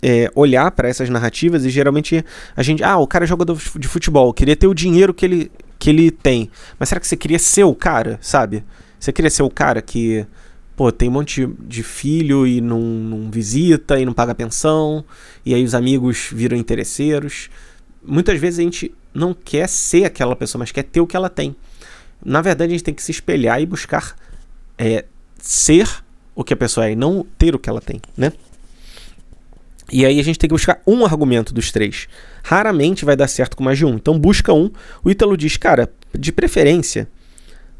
é, 0.00 0.30
olhar 0.36 0.70
para 0.70 0.88
essas 0.88 1.10
narrativas 1.10 1.64
e 1.64 1.70
geralmente 1.70 2.24
a 2.56 2.62
gente. 2.62 2.84
Ah, 2.84 2.98
o 2.98 3.08
cara 3.08 3.24
é 3.24 3.26
jogador 3.26 3.58
de 3.76 3.88
futebol, 3.88 4.32
queria 4.32 4.54
ter 4.54 4.68
o 4.68 4.74
dinheiro 4.74 5.12
que 5.12 5.24
ele, 5.24 5.50
que 5.80 5.90
ele 5.90 6.12
tem. 6.12 6.48
Mas 6.78 6.90
será 6.90 7.00
que 7.00 7.08
você 7.08 7.16
queria 7.16 7.40
ser 7.40 7.64
o 7.64 7.74
cara, 7.74 8.18
sabe? 8.22 8.64
Você 9.00 9.12
queria 9.12 9.30
ser 9.30 9.42
o 9.42 9.50
cara 9.50 9.82
que 9.82 10.24
pô, 10.76 10.90
tem 10.90 11.08
um 11.08 11.12
monte 11.12 11.46
de 11.60 11.82
filho 11.82 12.46
e 12.46 12.60
não, 12.60 12.80
não, 12.80 13.30
visita 13.30 13.98
e 13.98 14.04
não 14.04 14.12
paga 14.12 14.34
pensão, 14.34 15.04
e 15.44 15.54
aí 15.54 15.64
os 15.64 15.74
amigos 15.74 16.28
viram 16.32 16.56
interesseiros. 16.56 17.48
Muitas 18.02 18.38
vezes 18.38 18.58
a 18.58 18.62
gente 18.62 18.94
não 19.12 19.32
quer 19.32 19.68
ser 19.68 20.04
aquela 20.04 20.34
pessoa, 20.34 20.60
mas 20.60 20.72
quer 20.72 20.82
ter 20.82 21.00
o 21.00 21.06
que 21.06 21.16
ela 21.16 21.30
tem. 21.30 21.54
Na 22.24 22.40
verdade, 22.42 22.70
a 22.70 22.74
gente 22.74 22.84
tem 22.84 22.94
que 22.94 23.02
se 23.02 23.10
espelhar 23.10 23.60
e 23.60 23.66
buscar 23.66 24.16
é, 24.76 25.04
ser 25.38 25.88
o 26.34 26.42
que 26.42 26.52
a 26.52 26.56
pessoa 26.56 26.86
é 26.86 26.92
e 26.92 26.96
não 26.96 27.24
ter 27.38 27.54
o 27.54 27.58
que 27.58 27.68
ela 27.68 27.80
tem, 27.80 28.00
né? 28.16 28.32
E 29.92 30.04
aí 30.04 30.18
a 30.18 30.24
gente 30.24 30.38
tem 30.38 30.48
que 30.48 30.54
buscar 30.54 30.80
um 30.86 31.04
argumento 31.04 31.52
dos 31.52 31.70
três. 31.70 32.08
Raramente 32.42 33.04
vai 33.04 33.14
dar 33.14 33.28
certo 33.28 33.56
com 33.56 33.62
mais 33.62 33.78
de 33.78 33.84
um. 33.84 33.94
Então 33.94 34.18
busca 34.18 34.52
um. 34.52 34.70
O 35.04 35.10
Ítalo 35.10 35.36
diz, 35.36 35.56
cara, 35.56 35.92
de 36.12 36.32
preferência, 36.32 37.06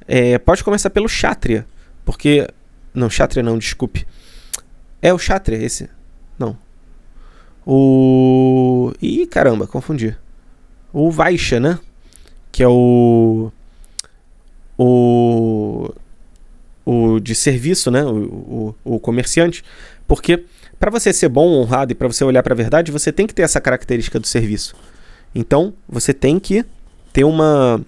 é, 0.07 0.39
pode 0.39 0.63
começar 0.63 0.91
pelo 0.91 1.07
Kshatriya, 1.07 1.67
porque 2.05 2.47
não, 2.95 3.09
Kshatriya 3.09 3.43
não, 3.43 3.59
desculpe. 3.59 4.07
É 5.03 5.13
o 5.13 5.19
Kshatriya 5.19 5.63
esse? 5.63 5.91
Não. 6.39 6.57
O. 7.67 8.93
Ih, 9.03 9.27
caramba, 9.27 9.67
confundi. 9.67 10.17
O 10.93 11.11
Vaisha, 11.11 11.59
né? 11.59 11.79
Que 12.53 12.63
é 12.63 12.69
o. 12.69 13.51
O. 14.79 15.93
o 16.85 17.21
de 17.21 17.35
serviço, 17.35 17.91
né? 17.91 18.05
O, 18.05 18.75
o, 18.85 18.95
o 18.97 19.01
comerciante, 19.01 19.65
porque 20.07 20.45
para 20.79 20.91
você 20.91 21.13
ser 21.13 21.29
bom, 21.29 21.49
honrado 21.61 21.93
e 21.93 21.95
para 21.95 22.09
você 22.09 22.25
olhar 22.25 22.43
para 22.43 22.53
a 22.53 22.57
verdade, 22.57 22.93
você 22.93 23.11
tem 23.11 23.27
que 23.27 23.35
ter 23.35 23.43
essa 23.43 23.61
característica 23.61 24.21
do 24.21 24.27
serviço. 24.27 24.75
Então, 25.35 25.75
você 25.89 26.13
tem 26.13 26.39
que 26.39 26.65
ter 27.13 27.25
uma 27.25 27.81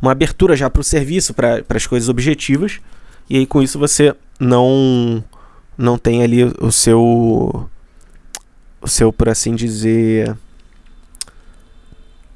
uma 0.00 0.10
abertura 0.10 0.56
já 0.56 0.68
para 0.68 0.80
o 0.80 0.84
serviço, 0.84 1.32
para 1.32 1.64
as 1.68 1.86
coisas 1.86 2.08
objetivas, 2.08 2.80
e 3.28 3.38
aí 3.38 3.46
com 3.46 3.62
isso 3.62 3.78
você 3.78 4.14
não 4.38 5.24
não 5.76 5.96
tem 5.96 6.22
ali 6.22 6.44
o 6.60 6.70
seu 6.70 7.68
o 8.80 8.88
seu 8.88 9.12
por 9.12 9.28
assim 9.28 9.54
dizer 9.54 10.36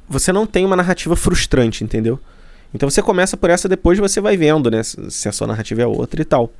você 0.08 0.32
não 0.32 0.46
tem 0.46 0.64
uma 0.64 0.76
narrativa 0.76 1.16
frustrante, 1.16 1.82
entendeu? 1.82 2.18
Então 2.72 2.88
você 2.88 3.02
começa 3.02 3.36
por 3.36 3.50
essa, 3.50 3.68
depois 3.68 3.98
você 3.98 4.20
vai 4.20 4.36
vendo, 4.36 4.70
né, 4.70 4.82
se 4.82 5.28
a 5.28 5.32
sua 5.32 5.46
narrativa 5.46 5.82
é 5.82 5.86
outra 5.86 6.20
e 6.20 6.24
tal. 6.24 6.52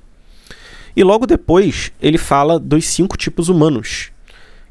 E 0.97 1.05
logo 1.05 1.27
depois 1.27 1.93
ele 2.01 2.19
fala 2.19 2.59
dos 2.59 2.87
cinco 2.87 3.17
tipos 3.17 3.49
humanos, 3.49 4.11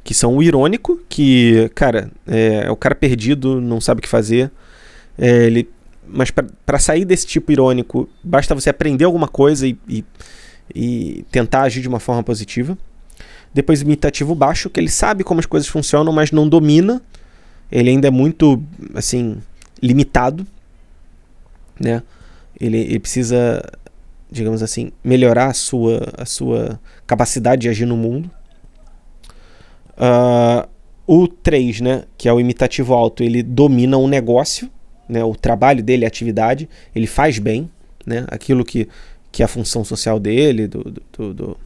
que 0.04 0.14
são 0.14 0.36
o 0.36 0.44
irônico, 0.44 1.00
que, 1.08 1.70
cara, 1.76 2.12
é, 2.28 2.64
é 2.66 2.72
o 2.72 2.76
cara 2.76 2.96
perdido, 2.96 3.62
não 3.62 3.80
sabe 3.80 4.00
o 4.00 4.02
que 4.02 4.10
fazer. 4.10 4.52
É, 5.18 5.46
ele, 5.46 5.70
mas 6.08 6.32
para 6.32 6.80
sair 6.80 7.06
desse 7.06 7.26
tipo 7.28 7.52
irônico, 7.52 8.10
basta 8.24 8.56
você 8.56 8.70
aprender 8.70 9.06
alguma 9.06 9.28
coisa 9.28 9.68
e, 9.68 9.78
e, 9.88 10.06
e 10.74 11.26
tentar 11.32 11.64
agir 11.64 11.82
de 11.82 11.88
uma 11.88 12.00
forma 12.00 12.24
positiva. 12.24 12.78
Depois 13.54 13.82
imitativo 13.82 14.36
baixo, 14.36 14.70
que 14.70 14.80
ele 14.80 14.90
sabe 14.90 15.24
como 15.24 15.40
as 15.40 15.46
coisas 15.46 15.68
funcionam, 15.68 16.12
mas 16.12 16.32
não 16.32 16.48
domina. 16.48 17.02
Ele 17.72 17.90
ainda 17.90 18.08
é 18.08 18.12
muito, 18.12 18.62
assim, 18.94 19.38
limitado, 19.82 20.46
né? 21.80 22.04
Ele, 22.60 22.78
ele 22.78 23.00
precisa 23.00 23.62
digamos 24.36 24.62
assim, 24.62 24.92
melhorar 25.04 25.48
a 25.48 25.54
sua, 25.54 26.02
a 26.18 26.26
sua 26.26 26.80
capacidade 27.06 27.64
de 27.64 27.70
agir 27.70 27.86
no 27.86 27.96
mundo. 27.96 28.30
Uh, 29.98 30.68
o 31.08 31.28
3, 31.28 31.82
né, 31.82 32.04
que 32.18 32.28
é 32.28 32.34
o 32.34 32.40
imitativo 32.40 32.94
alto, 32.94 33.24
ele 33.24 33.42
domina 33.44 33.98
um 33.98 34.08
negócio, 34.08 34.70
né, 35.08 35.24
o 35.24 35.36
trabalho 35.36 35.84
dele, 35.84 36.06
a 36.06 36.08
atividade, 36.08 36.70
ele 36.96 37.08
faz 37.08 37.40
bem, 37.40 37.70
né, 38.06 38.26
aquilo 38.28 38.64
que, 38.64 38.88
que 39.32 39.42
é 39.42 39.46
a 39.46 39.48
função 39.48 39.84
social 39.84 40.20
dele, 40.20 40.68
do, 40.68 40.84
do, 41.18 41.34
do, 41.34 41.58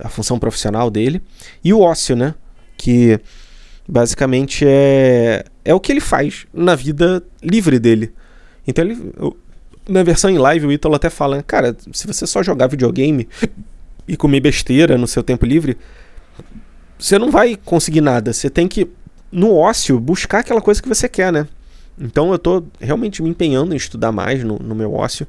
a 0.00 0.08
função 0.08 0.38
profissional 0.38 0.90
dele. 0.90 1.20
E 1.62 1.72
o 1.72 1.80
ócio, 1.80 2.14
né, 2.16 2.34
que 2.76 3.18
basicamente 3.88 4.64
é, 4.66 5.44
é 5.64 5.74
o 5.74 5.80
que 5.80 5.92
ele 5.92 6.00
faz 6.00 6.46
na 6.52 6.74
vida 6.74 7.22
livre 7.42 7.78
dele. 7.78 8.12
Então 8.66 8.84
ele, 8.84 9.12
na 9.88 10.02
versão 10.02 10.28
em 10.28 10.38
live, 10.38 10.66
o 10.66 10.72
Ítalo 10.72 10.94
até 10.94 11.08
fala: 11.08 11.42
Cara, 11.42 11.76
se 11.92 12.06
você 12.06 12.26
só 12.26 12.42
jogar 12.42 12.66
videogame 12.66 13.28
e 14.06 14.16
comer 14.16 14.40
besteira 14.40 14.98
no 14.98 15.06
seu 15.06 15.22
tempo 15.22 15.46
livre, 15.46 15.76
você 16.98 17.18
não 17.18 17.30
vai 17.30 17.56
conseguir 17.56 18.00
nada. 18.00 18.32
Você 18.32 18.50
tem 18.50 18.66
que, 18.66 18.88
no 19.30 19.54
ócio, 19.54 19.98
buscar 20.00 20.40
aquela 20.40 20.60
coisa 20.60 20.82
que 20.82 20.88
você 20.88 21.08
quer, 21.08 21.32
né? 21.32 21.46
Então 21.98 22.32
eu 22.32 22.38
tô 22.38 22.64
realmente 22.80 23.22
me 23.22 23.30
empenhando 23.30 23.72
em 23.72 23.76
estudar 23.76 24.12
mais 24.12 24.44
no, 24.44 24.58
no 24.58 24.74
meu 24.74 24.94
ócio, 24.94 25.26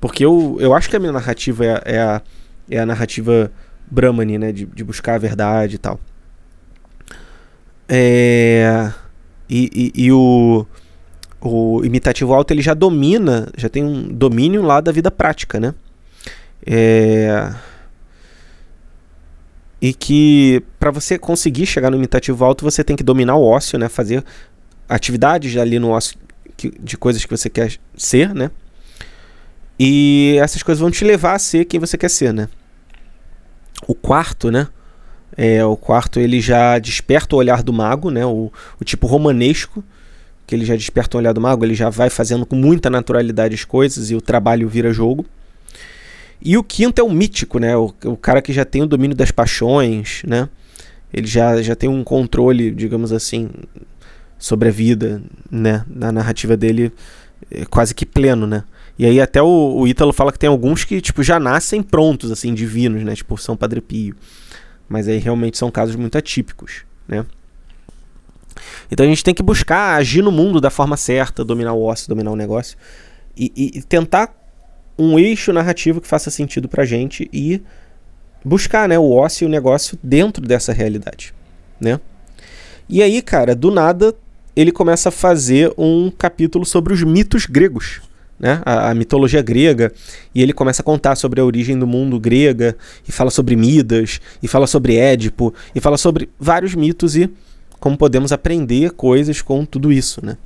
porque 0.00 0.24
eu, 0.24 0.56
eu 0.60 0.74
acho 0.74 0.88
que 0.88 0.96
a 0.96 1.00
minha 1.00 1.12
narrativa 1.12 1.64
é, 1.64 1.82
é, 1.84 1.98
a, 1.98 2.22
é 2.70 2.78
a 2.78 2.86
narrativa 2.86 3.50
Brahmani, 3.90 4.38
né? 4.38 4.52
De, 4.52 4.66
de 4.66 4.84
buscar 4.84 5.14
a 5.14 5.18
verdade 5.18 5.76
e 5.76 5.78
tal. 5.78 5.98
É. 7.88 8.92
E, 9.48 9.92
e, 9.96 10.04
e 10.04 10.12
o 10.12 10.66
o 11.44 11.84
imitativo 11.84 12.32
alto 12.32 12.52
ele 12.52 12.62
já 12.62 12.72
domina, 12.72 13.46
já 13.56 13.68
tem 13.68 13.84
um 13.84 14.08
domínio 14.08 14.62
lá 14.62 14.80
da 14.80 14.90
vida 14.90 15.10
prática, 15.10 15.60
né? 15.60 15.74
É... 16.66 17.52
E 19.80 19.92
que 19.92 20.62
para 20.80 20.90
você 20.90 21.18
conseguir 21.18 21.66
chegar 21.66 21.90
no 21.90 21.96
imitativo 21.98 22.42
alto, 22.42 22.64
você 22.64 22.82
tem 22.82 22.96
que 22.96 23.02
dominar 23.02 23.36
o 23.36 23.44
ócio, 23.44 23.78
né? 23.78 23.90
Fazer 23.90 24.24
atividades 24.88 25.56
ali 25.56 25.78
no 25.78 25.90
ócio 25.90 26.16
de 26.80 26.96
coisas 26.96 27.24
que 27.24 27.30
você 27.30 27.50
quer 27.50 27.72
ser, 27.96 28.34
né? 28.34 28.50
E 29.78 30.36
essas 30.40 30.62
coisas 30.62 30.80
vão 30.80 30.90
te 30.90 31.04
levar 31.04 31.34
a 31.34 31.38
ser 31.38 31.64
quem 31.64 31.80
você 31.80 31.98
quer 31.98 32.08
ser, 32.08 32.32
né? 32.32 32.48
O 33.86 33.94
quarto, 33.94 34.50
né? 34.50 34.68
É, 35.36 35.64
o 35.64 35.76
quarto 35.76 36.20
ele 36.20 36.40
já 36.40 36.78
desperta 36.78 37.34
o 37.34 37.38
olhar 37.38 37.62
do 37.62 37.72
mago, 37.72 38.10
né? 38.10 38.24
O, 38.24 38.52
o 38.80 38.84
tipo 38.84 39.06
romanesco 39.06 39.82
que 40.46 40.54
ele 40.54 40.64
já 40.64 40.76
desperta 40.76 41.16
um 41.16 41.20
olhar 41.20 41.32
do 41.32 41.40
mago, 41.40 41.64
ele 41.64 41.74
já 41.74 41.88
vai 41.88 42.10
fazendo 42.10 42.44
com 42.44 42.54
muita 42.54 42.90
naturalidade 42.90 43.54
as 43.54 43.64
coisas 43.64 44.10
e 44.10 44.14
o 44.14 44.20
trabalho 44.20 44.68
vira 44.68 44.92
jogo. 44.92 45.24
E 46.40 46.56
o 46.58 46.62
quinto 46.62 47.00
é 47.00 47.04
o 47.04 47.10
mítico, 47.10 47.58
né? 47.58 47.76
O, 47.76 47.92
o 48.04 48.16
cara 48.16 48.42
que 48.42 48.52
já 48.52 48.64
tem 48.64 48.82
o 48.82 48.86
domínio 48.86 49.16
das 49.16 49.30
paixões, 49.30 50.22
né? 50.26 50.48
Ele 51.12 51.26
já, 51.26 51.62
já 51.62 51.74
tem 51.74 51.88
um 51.88 52.04
controle, 52.04 52.70
digamos 52.70 53.12
assim, 53.12 53.48
sobre 54.38 54.68
a 54.68 54.72
vida, 54.72 55.22
né? 55.50 55.84
Na 55.88 56.12
narrativa 56.12 56.56
dele, 56.56 56.92
é 57.50 57.64
quase 57.64 57.94
que 57.94 58.06
pleno, 58.06 58.46
né? 58.46 58.64
E 58.98 59.06
aí 59.06 59.20
até 59.20 59.42
o, 59.42 59.74
o 59.76 59.88
Ítalo 59.88 60.12
fala 60.12 60.32
que 60.32 60.38
tem 60.38 60.48
alguns 60.48 60.84
que, 60.84 61.00
tipo, 61.00 61.22
já 61.22 61.40
nascem 61.40 61.82
prontos, 61.82 62.30
assim, 62.30 62.54
divinos, 62.54 63.02
né? 63.02 63.14
Tipo, 63.14 63.36
São 63.36 63.56
Padre 63.56 63.80
Pio. 63.80 64.14
Mas 64.88 65.08
aí 65.08 65.18
realmente 65.18 65.58
são 65.58 65.70
casos 65.70 65.96
muito 65.96 66.16
atípicos, 66.16 66.84
né? 67.08 67.24
Então 68.90 69.04
a 69.04 69.08
gente 69.08 69.24
tem 69.24 69.34
que 69.34 69.42
buscar 69.42 69.96
agir 69.96 70.22
no 70.22 70.30
mundo 70.30 70.60
da 70.60 70.70
forma 70.70 70.96
certa, 70.96 71.44
dominar 71.44 71.72
o 71.72 71.82
ócio, 71.82 72.08
dominar 72.08 72.30
o 72.30 72.36
negócio 72.36 72.76
e, 73.36 73.52
e, 73.56 73.82
tentar 73.82 74.32
um 74.96 75.18
eixo 75.18 75.52
narrativo 75.52 76.00
que 76.00 76.06
faça 76.06 76.30
sentido 76.30 76.68
pra 76.68 76.84
gente 76.84 77.28
e 77.32 77.60
buscar 78.44 78.88
né, 78.88 78.98
o 78.98 79.10
ócio 79.10 79.44
e 79.44 79.46
o 79.46 79.50
negócio 79.50 79.98
dentro 80.02 80.46
dessa 80.46 80.72
realidade, 80.72 81.34
né? 81.80 81.98
E 82.88 83.02
aí, 83.02 83.22
cara, 83.22 83.54
do 83.54 83.70
nada 83.70 84.14
ele 84.56 84.72
começa 84.72 85.08
a 85.08 85.12
fazer 85.12 85.72
um 85.76 86.10
capítulo 86.10 86.64
sobre 86.64 86.92
os 86.92 87.02
mitos 87.02 87.46
gregos, 87.46 88.00
né? 88.38 88.60
A, 88.64 88.90
a, 88.90 88.94
mitologia 88.94 89.42
grega, 89.42 89.92
e 90.34 90.42
ele 90.42 90.52
começa 90.52 90.82
a 90.82 90.84
contar 90.84 91.16
sobre 91.16 91.40
a 91.40 91.44
origem 91.44 91.78
do 91.78 91.86
mundo 91.86 92.18
grega, 92.18 92.76
e 93.08 93.12
fala 93.12 93.30
sobre 93.30 93.56
Midas, 93.56 94.20
e 94.42 94.48
fala 94.48 94.66
sobre 94.66 94.96
Édipo, 94.96 95.54
e 95.74 95.80
fala 95.80 95.96
sobre 95.96 96.28
vários 96.38 96.74
mitos 96.74 97.16
e 97.16 97.30
como 97.80 97.96
podemos 97.96 98.32
aprender 98.32 98.92
coisas 98.92 99.42
com 99.42 99.64
tudo 99.64 99.92
isso, 99.92 100.24
né? 100.24 100.36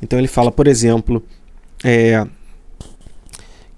Então 0.00 0.18
ele 0.18 0.28
fala, 0.28 0.52
por 0.52 0.68
exemplo, 0.68 1.24
é, 1.82 2.24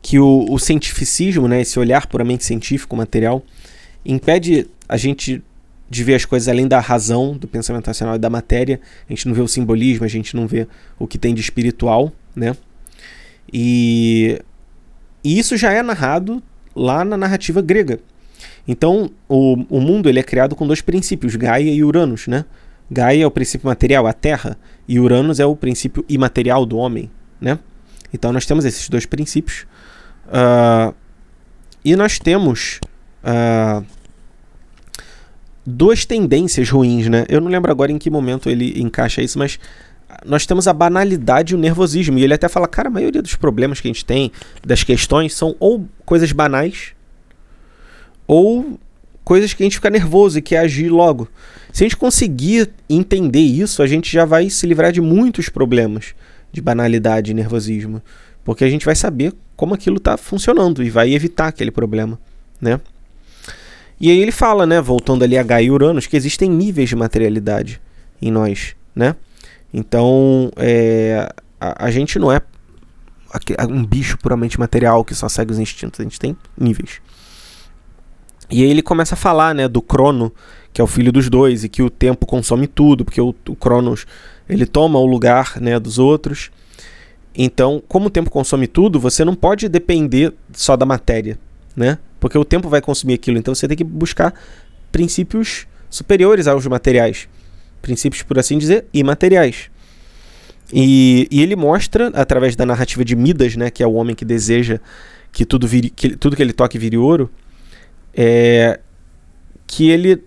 que 0.02 0.18
o, 0.18 0.46
o 0.50 0.58
cientificismo, 0.58 1.48
né, 1.48 1.60
esse 1.62 1.78
olhar 1.78 2.06
puramente 2.06 2.44
científico, 2.44 2.96
material, 2.96 3.42
impede 4.04 4.66
a 4.88 4.96
gente 4.96 5.42
de 5.91 6.05
ver 6.05 6.14
as 6.14 6.24
coisas 6.24 6.49
além 6.49 6.68
da 6.68 6.78
razão, 6.78 7.36
do 7.36 7.49
pensamento 7.49 7.88
racional 7.88 8.14
e 8.14 8.18
da 8.18 8.30
matéria. 8.30 8.80
A 9.09 9.12
gente 9.12 9.26
não 9.26 9.34
vê 9.34 9.43
o 9.43 9.49
simbolismo, 9.49 10.05
a 10.05 10.09
gente 10.09 10.36
não 10.36 10.47
vê 10.47 10.68
o 10.97 11.07
que 11.07 11.18
tem 11.18 11.34
de 11.34 11.41
espiritual, 11.41 12.12
né? 12.34 12.57
E, 13.53 14.41
e 15.24 15.36
isso 15.36 15.57
já 15.57 15.72
é 15.72 15.82
narrado 15.82 16.41
lá 16.76 17.05
na 17.05 17.16
narrativa 17.16 17.61
grega. 17.61 17.99
Então, 18.68 19.11
o, 19.28 19.55
o 19.68 19.80
mundo 19.80 20.09
ele 20.09 20.20
é 20.20 20.22
criado 20.22 20.55
com 20.55 20.64
dois 20.64 20.80
princípios, 20.80 21.34
Gaia 21.34 21.72
e 21.72 21.82
Uranus, 21.82 22.28
né? 22.28 22.45
Gaia 22.88 23.24
é 23.24 23.26
o 23.26 23.30
princípio 23.30 23.66
material, 23.66 24.07
a 24.07 24.12
Terra, 24.12 24.57
e 24.86 25.01
Uranus 25.01 25.41
é 25.41 25.47
o 25.47 25.57
princípio 25.57 26.05
imaterial 26.09 26.64
do 26.64 26.76
homem, 26.76 27.11
né? 27.41 27.59
Então 28.14 28.32
nós 28.32 28.47
temos 28.47 28.64
esses 28.64 28.88
dois 28.88 29.07
princípios. 29.07 29.66
Uh, 30.26 30.95
e 31.84 31.97
nós 31.97 32.18
temos 32.20 32.80
uh, 33.24 33.84
duas 35.70 36.04
tendências 36.04 36.68
ruins, 36.68 37.08
né? 37.08 37.24
Eu 37.28 37.40
não 37.40 37.50
lembro 37.50 37.70
agora 37.70 37.90
em 37.92 37.98
que 37.98 38.10
momento 38.10 38.50
ele 38.50 38.80
encaixa 38.80 39.22
isso, 39.22 39.38
mas 39.38 39.58
nós 40.24 40.44
temos 40.46 40.68
a 40.68 40.72
banalidade 40.72 41.54
e 41.54 41.56
o 41.56 41.58
nervosismo. 41.58 42.18
E 42.18 42.24
ele 42.24 42.34
até 42.34 42.48
fala, 42.48 42.68
cara, 42.68 42.88
a 42.88 42.92
maioria 42.92 43.22
dos 43.22 43.36
problemas 43.36 43.80
que 43.80 43.88
a 43.88 43.90
gente 43.90 44.04
tem, 44.04 44.32
das 44.66 44.82
questões, 44.82 45.34
são 45.34 45.54
ou 45.58 45.86
coisas 46.04 46.32
banais, 46.32 46.92
ou 48.26 48.78
coisas 49.24 49.54
que 49.54 49.62
a 49.62 49.66
gente 49.66 49.76
fica 49.76 49.90
nervoso 49.90 50.38
e 50.38 50.42
quer 50.42 50.58
agir 50.58 50.88
logo. 50.88 51.28
Se 51.72 51.84
a 51.84 51.86
gente 51.86 51.96
conseguir 51.96 52.70
entender 52.88 53.40
isso, 53.40 53.82
a 53.82 53.86
gente 53.86 54.12
já 54.12 54.24
vai 54.24 54.50
se 54.50 54.66
livrar 54.66 54.92
de 54.92 55.00
muitos 55.00 55.48
problemas 55.48 56.14
de 56.52 56.60
banalidade 56.60 57.30
e 57.30 57.34
nervosismo, 57.34 58.02
porque 58.44 58.64
a 58.64 58.68
gente 58.68 58.84
vai 58.84 58.96
saber 58.96 59.32
como 59.54 59.74
aquilo 59.74 59.98
está 59.98 60.16
funcionando 60.16 60.82
e 60.82 60.90
vai 60.90 61.14
evitar 61.14 61.48
aquele 61.48 61.70
problema, 61.70 62.18
né? 62.60 62.80
E 64.01 64.11
aí 64.11 64.18
ele 64.18 64.32
fala, 64.32 64.66
né, 64.66 64.80
voltando 64.80 65.22
ali 65.22 65.36
a 65.36 65.42
Gaia 65.42 65.66
e 65.66 65.70
Uranus, 65.70 66.07
que 66.07 66.16
existem 66.16 66.48
níveis 66.48 66.88
de 66.88 66.96
materialidade 66.96 67.80
em 68.20 68.30
nós, 68.30 68.74
né? 68.94 69.14
Então, 69.72 70.51
é, 70.57 71.30
a, 71.61 71.86
a 71.86 71.90
gente 71.90 72.18
não 72.18 72.32
é 72.32 72.40
um 73.68 73.84
bicho 73.84 74.18
puramente 74.18 74.59
material 74.59 75.05
que 75.05 75.14
só 75.14 75.28
segue 75.28 75.53
os 75.53 75.59
instintos, 75.59 76.01
a 76.01 76.03
gente 76.03 76.18
tem 76.18 76.36
níveis. 76.59 77.01
E 78.51 78.64
aí 78.64 78.70
ele 78.70 78.82
começa 78.82 79.14
a 79.14 79.18
falar, 79.18 79.55
né, 79.55 79.68
do 79.68 79.80
Crono, 79.80 80.32
que 80.72 80.80
é 80.80 80.84
o 80.84 80.86
filho 80.86 81.12
dos 81.12 81.28
dois, 81.28 81.62
e 81.62 81.68
que 81.68 81.82
o 81.82 81.90
tempo 81.90 82.26
consome 82.26 82.66
tudo, 82.66 83.05
porque 83.05 83.20
o, 83.20 83.34
o 83.48 83.55
Cronos 83.55 84.07
ele 84.48 84.66
toma 84.66 84.98
o 84.98 85.07
lugar 85.07 85.61
né, 85.61 85.78
dos 85.78 85.98
outros. 85.98 86.51
Então, 87.34 87.80
como 87.86 88.07
o 88.07 88.11
tempo 88.11 88.30
consome 88.30 88.66
tudo, 88.66 88.98
você 88.98 89.24
não 89.24 89.34
pode 89.34 89.68
depender 89.68 90.32
só 90.53 90.76
da 90.76 90.84
matéria, 90.84 91.38
né? 91.76 91.98
Porque 92.20 92.36
o 92.36 92.44
tempo 92.44 92.68
vai 92.68 92.80
consumir 92.80 93.14
aquilo. 93.14 93.38
Então 93.38 93.54
você 93.54 93.66
tem 93.66 93.76
que 93.76 93.82
buscar 93.84 94.34
princípios 94.92 95.66
superiores 95.88 96.46
aos 96.46 96.66
materiais. 96.66 97.28
Princípios, 97.82 98.22
por 98.22 98.38
assim 98.38 98.58
dizer, 98.58 98.84
imateriais. 98.92 99.70
E, 100.72 101.26
e 101.30 101.42
ele 101.42 101.56
mostra, 101.56 102.08
através 102.08 102.54
da 102.54 102.64
narrativa 102.64 103.04
de 103.04 103.16
Midas, 103.16 103.56
né, 103.56 103.70
que 103.70 103.82
é 103.82 103.86
o 103.86 103.94
homem 103.94 104.14
que 104.14 104.24
deseja 104.24 104.78
que 105.32 105.44
tudo, 105.44 105.66
vire, 105.66 105.90
que, 105.90 106.16
tudo 106.16 106.36
que 106.36 106.42
ele 106.42 106.52
toque 106.52 106.78
vire 106.78 106.96
ouro, 106.96 107.30
é, 108.14 108.78
que 109.66 109.88
ele 109.88 110.22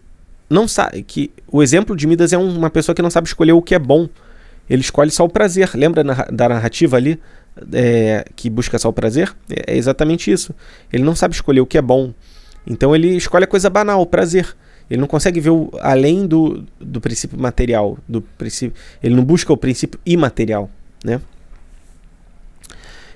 não 0.49 0.67
sabe. 0.67 1.03
que 1.03 1.31
O 1.47 1.61
exemplo 1.61 1.95
de 1.95 2.07
Midas 2.07 2.33
é 2.33 2.37
uma 2.37 2.69
pessoa 2.69 2.95
que 2.95 3.01
não 3.01 3.09
sabe 3.09 3.27
escolher 3.27 3.53
o 3.53 3.61
que 3.61 3.75
é 3.75 3.79
bom. 3.79 4.09
Ele 4.69 4.81
escolhe 4.81 5.11
só 5.11 5.25
o 5.25 5.29
prazer. 5.29 5.71
Lembra 5.75 6.03
da 6.03 6.49
narrativa 6.49 6.97
ali 6.97 7.19
é, 7.72 8.26
que 8.36 8.49
busca 8.49 8.78
só 8.80 8.89
o 8.89 8.93
prazer? 8.93 9.34
É, 9.49 9.74
é 9.74 9.78
exatamente 9.78 10.32
isso. 10.32 10.54
Ele 10.91 11.04
não 11.04 11.16
sabe 11.16 11.34
escolher 11.34 11.62
o 11.62 11.66
que 11.66 11.78
é 11.78 11.82
bom. 11.82 12.14
Então 12.66 12.95
ele 12.95 13.16
escolhe 13.16 13.43
a 13.43 13.47
coisa 13.47 13.70
banal, 13.70 14.01
o 14.01 14.06
prazer. 14.06 14.56
Ele 14.89 14.99
não 14.99 15.08
consegue 15.08 15.39
ver 15.39 15.49
o, 15.49 15.72
além 15.80 16.28
do, 16.28 16.66
do 16.80 16.99
princípio 16.99 17.39
material, 17.39 17.97
do 18.08 18.22
princípio, 18.22 18.80
ele 19.01 19.16
não 19.16 19.24
busca 19.24 19.51
o 19.51 19.58
princípio 19.58 19.99
imaterial, 20.06 20.70
né? 21.04 21.22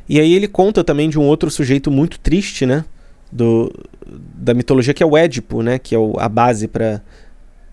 E 0.10 0.20
aí 0.20 0.34
ele 0.34 0.48
conta 0.48 0.84
também 0.84 1.10
de 1.10 1.20
um 1.20 1.24
outro 1.24 1.52
sujeito 1.52 1.92
muito 1.92 2.20
triste, 2.20 2.66
né? 2.66 2.86
Do, 3.30 3.74
da 4.06 4.54
mitologia 4.54 4.94
que 4.94 5.04
é 5.04 5.06
o 5.06 5.18
Édipo, 5.18 5.62
né? 5.62 5.78
Que 5.78 5.94
é 5.94 6.00
o, 6.00 6.18
a 6.18 6.30
base 6.30 6.68
para 6.68 7.02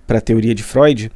a 0.08 0.20
teoria 0.20 0.54
de 0.54 0.62
Freud. 0.62 1.10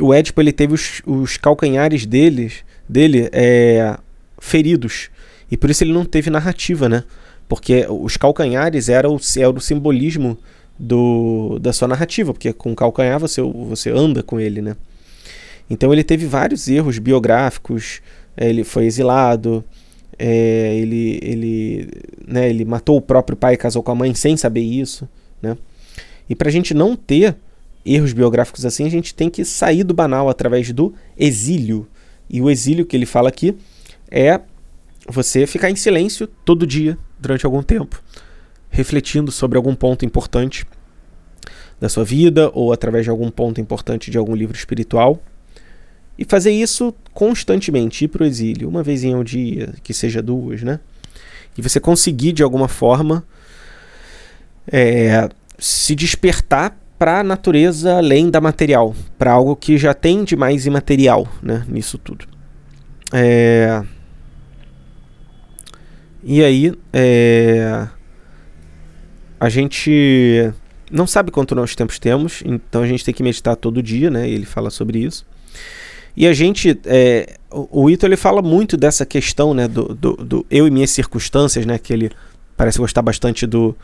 O 0.00 0.14
Édipo 0.14 0.40
ele 0.40 0.52
teve 0.52 0.74
os, 0.74 1.02
os 1.04 1.36
calcanhares 1.36 2.06
deles, 2.06 2.64
dele 2.88 3.28
é, 3.32 3.98
feridos 4.38 5.10
e 5.50 5.56
por 5.56 5.70
isso 5.70 5.84
ele 5.84 5.92
não 5.92 6.04
teve 6.04 6.30
narrativa, 6.30 6.88
né? 6.88 7.04
Porque 7.48 7.86
os 7.88 8.16
calcanhares 8.16 8.88
eram 8.88 9.16
o, 9.16 9.20
era 9.38 9.50
o 9.50 9.60
simbolismo 9.60 10.36
do, 10.78 11.58
da 11.60 11.72
sua 11.72 11.88
narrativa, 11.88 12.32
porque 12.32 12.52
com 12.52 12.72
o 12.72 12.76
calcanhar 12.76 13.20
você, 13.20 13.40
você 13.40 13.90
anda 13.90 14.22
com 14.22 14.40
ele, 14.40 14.60
né? 14.60 14.76
Então 15.70 15.92
ele 15.92 16.04
teve 16.04 16.26
vários 16.26 16.68
erros 16.68 16.98
biográficos, 16.98 18.00
é, 18.36 18.48
ele 18.48 18.64
foi 18.64 18.86
exilado, 18.86 19.64
é, 20.18 20.76
ele, 20.76 21.18
ele, 21.22 21.88
né, 22.26 22.48
ele 22.48 22.64
matou 22.64 22.96
o 22.96 23.02
próprio 23.02 23.36
pai 23.36 23.54
e 23.54 23.56
casou 23.56 23.82
com 23.82 23.90
a 23.90 23.94
mãe 23.94 24.14
sem 24.14 24.36
saber 24.36 24.60
isso, 24.60 25.08
né? 25.40 25.56
E 26.28 26.34
para 26.34 26.48
a 26.48 26.52
gente 26.52 26.74
não 26.74 26.96
ter 26.96 27.36
erros 27.84 28.12
biográficos 28.12 28.66
assim, 28.66 28.84
a 28.84 28.90
gente 28.90 29.14
tem 29.14 29.30
que 29.30 29.44
sair 29.44 29.84
do 29.84 29.94
banal 29.94 30.28
através 30.28 30.72
do 30.72 30.92
exílio. 31.16 31.86
E 32.28 32.40
o 32.40 32.50
exílio 32.50 32.84
que 32.84 32.96
ele 32.96 33.06
fala 33.06 33.28
aqui 33.28 33.56
é 34.10 34.40
você 35.08 35.46
ficar 35.46 35.70
em 35.70 35.76
silêncio 35.76 36.26
todo 36.26 36.66
dia 36.66 36.98
durante 37.18 37.46
algum 37.46 37.62
tempo 37.62 38.02
refletindo 38.76 39.32
sobre 39.32 39.56
algum 39.56 39.74
ponto 39.74 40.04
importante 40.04 40.66
da 41.80 41.88
sua 41.88 42.04
vida 42.04 42.50
ou 42.52 42.74
através 42.74 43.04
de 43.04 43.10
algum 43.10 43.30
ponto 43.30 43.58
importante 43.58 44.10
de 44.10 44.18
algum 44.18 44.34
livro 44.34 44.54
espiritual. 44.54 45.18
E 46.18 46.24
fazer 46.24 46.50
isso 46.50 46.94
constantemente, 47.12 48.04
ir 48.04 48.08
para 48.08 48.22
o 48.22 48.26
exílio, 48.26 48.68
uma 48.68 48.82
vez 48.82 49.04
ao 49.04 49.24
dia, 49.24 49.74
que 49.82 49.94
seja 49.94 50.22
duas, 50.22 50.62
né? 50.62 50.80
E 51.56 51.62
você 51.62 51.80
conseguir 51.80 52.32
de 52.32 52.42
alguma 52.42 52.68
forma 52.68 53.24
é, 54.70 55.28
se 55.58 55.94
despertar 55.94 56.78
para 56.98 57.20
a 57.20 57.24
natureza 57.24 57.96
além 57.96 58.30
da 58.30 58.40
material, 58.40 58.94
para 59.18 59.32
algo 59.32 59.56
que 59.56 59.78
já 59.78 59.94
tem 59.94 60.24
de 60.24 60.36
mais 60.36 60.66
imaterial 60.66 61.26
né, 61.42 61.64
nisso 61.68 61.98
tudo. 61.98 62.26
É... 63.12 63.82
E 66.28 66.42
aí, 66.44 66.74
é 66.92 67.86
a 69.38 69.48
gente 69.48 70.50
não 70.90 71.06
sabe 71.06 71.30
quanto 71.30 71.54
nós 71.54 71.74
tempos 71.74 71.98
temos, 71.98 72.42
então 72.44 72.82
a 72.82 72.86
gente 72.86 73.04
tem 73.04 73.12
que 73.12 73.22
meditar 73.22 73.56
todo 73.56 73.82
dia, 73.82 74.10
né? 74.10 74.28
Ele 74.28 74.46
fala 74.46 74.70
sobre 74.70 74.98
isso. 74.98 75.26
E 76.16 76.26
a 76.26 76.32
gente, 76.32 76.78
é, 76.86 77.36
o, 77.50 77.90
Ito 77.90 78.06
ele 78.06 78.16
fala 78.16 78.40
muito 78.40 78.76
dessa 78.76 79.04
questão, 79.04 79.52
né, 79.52 79.68
do, 79.68 79.94
do, 79.94 80.12
do, 80.16 80.46
eu 80.50 80.66
e 80.66 80.70
minhas 80.70 80.90
circunstâncias, 80.90 81.66
né, 81.66 81.78
que 81.78 81.92
ele 81.92 82.10
parece 82.56 82.78
gostar 82.78 83.02
bastante 83.02 83.46
do, 83.46 83.76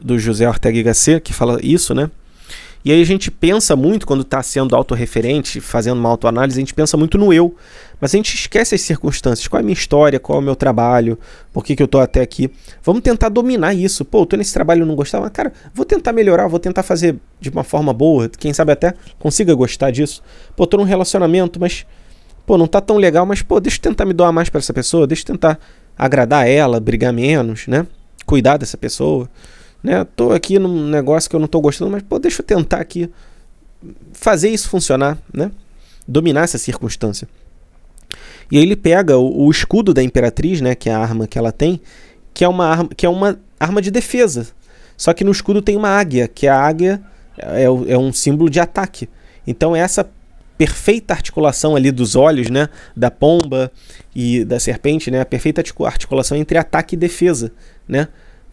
do 0.00 0.18
José 0.18 0.48
Ortega 0.48 0.78
y 0.78 0.82
Gasset, 0.82 1.20
que 1.20 1.34
fala 1.34 1.58
isso, 1.62 1.94
né? 1.94 2.10
E 2.84 2.92
aí 2.92 3.02
a 3.02 3.04
gente 3.04 3.30
pensa 3.30 3.74
muito, 3.74 4.06
quando 4.06 4.22
está 4.22 4.42
sendo 4.42 4.74
autorreferente, 4.74 5.60
fazendo 5.60 5.98
uma 5.98 6.08
autoanálise, 6.08 6.58
a 6.58 6.60
gente 6.60 6.74
pensa 6.74 6.96
muito 6.96 7.18
no 7.18 7.32
eu. 7.32 7.54
Mas 8.00 8.14
a 8.14 8.16
gente 8.16 8.34
esquece 8.34 8.74
as 8.74 8.80
circunstâncias. 8.80 9.48
Qual 9.48 9.58
é 9.58 9.62
a 9.62 9.64
minha 9.64 9.74
história? 9.74 10.20
Qual 10.20 10.38
é 10.38 10.40
o 10.40 10.44
meu 10.44 10.54
trabalho? 10.54 11.18
Por 11.52 11.64
que, 11.64 11.74
que 11.74 11.82
eu 11.82 11.86
estou 11.86 12.00
até 12.00 12.20
aqui? 12.20 12.50
Vamos 12.82 13.02
tentar 13.02 13.28
dominar 13.28 13.74
isso. 13.74 14.04
Pô, 14.04 14.20
eu 14.22 14.26
tô 14.26 14.36
nesse 14.36 14.54
trabalho 14.54 14.84
e 14.84 14.86
não 14.86 14.94
gostava. 14.94 15.24
Mas, 15.24 15.32
cara, 15.32 15.52
vou 15.74 15.84
tentar 15.84 16.12
melhorar, 16.12 16.46
vou 16.46 16.60
tentar 16.60 16.84
fazer 16.84 17.16
de 17.40 17.50
uma 17.50 17.64
forma 17.64 17.92
boa. 17.92 18.28
Quem 18.28 18.52
sabe 18.52 18.72
até 18.72 18.94
consiga 19.18 19.52
gostar 19.54 19.90
disso. 19.90 20.22
Pô, 20.54 20.66
tô 20.66 20.76
num 20.76 20.84
relacionamento, 20.84 21.58
mas. 21.58 21.84
Pô, 22.46 22.56
não 22.56 22.66
tá 22.66 22.80
tão 22.80 22.96
legal, 22.96 23.26
mas, 23.26 23.42
pô, 23.42 23.60
deixa 23.60 23.76
eu 23.78 23.82
tentar 23.82 24.06
me 24.06 24.14
doar 24.14 24.32
mais 24.32 24.48
para 24.48 24.60
essa 24.60 24.72
pessoa. 24.72 25.06
Deixa 25.06 25.22
eu 25.22 25.26
tentar 25.26 25.58
agradar 25.98 26.48
ela, 26.48 26.78
brigar 26.78 27.12
menos, 27.12 27.66
né? 27.66 27.86
Cuidar 28.24 28.56
dessa 28.56 28.78
pessoa. 28.78 29.28
Né? 29.82 30.04
Tô 30.16 30.32
aqui 30.32 30.58
num 30.58 30.88
negócio 30.88 31.28
que 31.28 31.36
eu 31.36 31.40
não 31.40 31.46
tô 31.46 31.60
gostando, 31.60 31.90
mas 31.90 32.02
pô, 32.02 32.18
deixa 32.18 32.42
eu 32.42 32.46
tentar 32.46 32.78
aqui 32.78 33.10
fazer 34.12 34.48
isso 34.48 34.68
funcionar, 34.68 35.18
né? 35.32 35.50
Dominar 36.06 36.42
essa 36.42 36.58
circunstância. 36.58 37.28
E 38.50 38.56
aí 38.56 38.62
ele 38.62 38.76
pega 38.76 39.16
o, 39.16 39.46
o, 39.46 39.50
escudo 39.50 39.92
da 39.92 40.02
imperatriz, 40.02 40.60
né, 40.60 40.74
que 40.74 40.88
é 40.88 40.94
a 40.94 40.98
arma 40.98 41.26
que 41.26 41.38
ela 41.38 41.52
tem, 41.52 41.80
que 42.32 42.44
é 42.44 42.48
uma 42.48 42.66
arma, 42.66 42.88
que 42.96 43.04
é 43.04 43.08
uma 43.08 43.38
arma 43.60 43.82
de 43.82 43.90
defesa. 43.90 44.48
Só 44.96 45.12
que 45.12 45.22
no 45.22 45.30
escudo 45.30 45.60
tem 45.60 45.76
uma 45.76 45.90
águia, 45.90 46.26
que 46.26 46.48
a 46.48 46.58
águia 46.58 47.00
é, 47.36 47.64
é 47.64 47.98
um 47.98 48.12
símbolo 48.12 48.48
de 48.48 48.58
ataque. 48.58 49.08
Então 49.46 49.76
essa 49.76 50.08
perfeita 50.56 51.14
articulação 51.14 51.76
ali 51.76 51.92
dos 51.92 52.16
olhos, 52.16 52.50
né, 52.50 52.68
da 52.96 53.10
pomba 53.10 53.70
e 54.14 54.44
da 54.44 54.58
serpente, 54.58 55.10
né, 55.10 55.20
a 55.20 55.26
perfeita 55.26 55.62
articulação 55.84 56.36
entre 56.36 56.58
ataque 56.58 56.96
e 56.96 56.98
defesa, 56.98 57.52
né? 57.86 58.08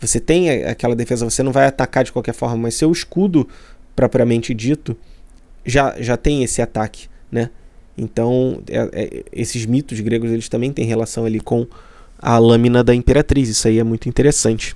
Você 0.05 0.19
tem 0.19 0.63
aquela 0.63 0.95
defesa, 0.95 1.29
você 1.29 1.43
não 1.43 1.51
vai 1.51 1.65
atacar 1.65 2.03
de 2.03 2.11
qualquer 2.11 2.33
forma, 2.33 2.57
mas 2.57 2.75
seu 2.75 2.91
escudo, 2.91 3.47
propriamente 3.95 4.53
dito, 4.53 4.95
já, 5.65 5.95
já 5.99 6.15
tem 6.17 6.43
esse 6.43 6.61
ataque, 6.61 7.07
né? 7.31 7.49
Então, 7.97 8.61
é, 8.67 8.89
é, 8.91 9.23
esses 9.31 9.65
mitos 9.65 9.99
gregos, 10.01 10.31
eles 10.31 10.49
também 10.49 10.71
têm 10.71 10.85
relação 10.85 11.25
ali 11.25 11.39
com 11.39 11.65
a 12.19 12.37
lâmina 12.37 12.83
da 12.83 12.93
imperatriz. 12.93 13.49
Isso 13.49 13.67
aí 13.67 13.79
é 13.79 13.83
muito 13.83 14.09
interessante. 14.09 14.75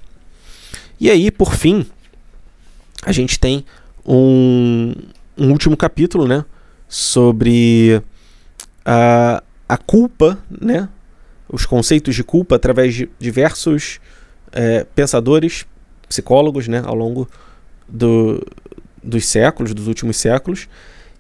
E 1.00 1.10
aí, 1.10 1.30
por 1.30 1.54
fim, 1.54 1.86
a 3.04 3.12
gente 3.12 3.40
tem 3.40 3.66
um, 4.06 4.94
um 5.38 5.52
último 5.52 5.76
capítulo, 5.76 6.28
né? 6.28 6.46
Sobre 6.88 8.02
a, 8.86 9.44
a 9.68 9.78
culpa, 9.78 10.38
né? 10.50 10.88
Os 11.52 11.66
conceitos 11.66 12.16
de 12.16 12.24
culpa 12.24 12.56
através 12.56 12.94
de 12.94 13.10
diversos 13.20 14.00
é, 14.52 14.86
pensadores, 14.96 15.66
psicólogos, 16.08 16.68
né, 16.68 16.82
ao 16.86 16.96
longo 16.96 17.28
do, 17.88 18.46
dos 19.04 19.26
séculos, 19.26 19.74
dos 19.74 19.88
últimos 19.88 20.18
séculos, 20.18 20.68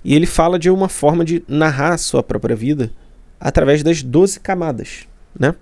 e 0.04 0.16
ele 0.16 0.26
fala 0.26 0.58
de 0.58 0.70
uma 0.70 0.90
forma 0.90 1.26
de 1.26 1.44
narrar 1.48 1.94
a 1.94 1.98
sua 1.98 2.24
própria 2.24 2.56
vida 2.56 2.92
através 3.40 3.84
das 3.84 4.02
12 4.02 4.40
camadas, 4.40 5.08
né? 5.38 5.54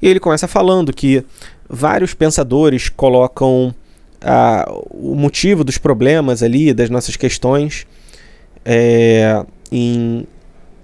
E 0.00 0.08
ele 0.08 0.20
começa 0.20 0.46
falando 0.46 0.92
que 0.92 1.24
vários 1.68 2.12
pensadores 2.12 2.88
colocam 2.88 3.74
ah, 4.20 4.66
o 4.90 5.14
motivo 5.14 5.64
dos 5.64 5.78
problemas 5.78 6.42
ali, 6.42 6.74
das 6.74 6.90
nossas 6.90 7.16
questões, 7.16 7.86
é, 8.64 9.44
em, 9.70 10.26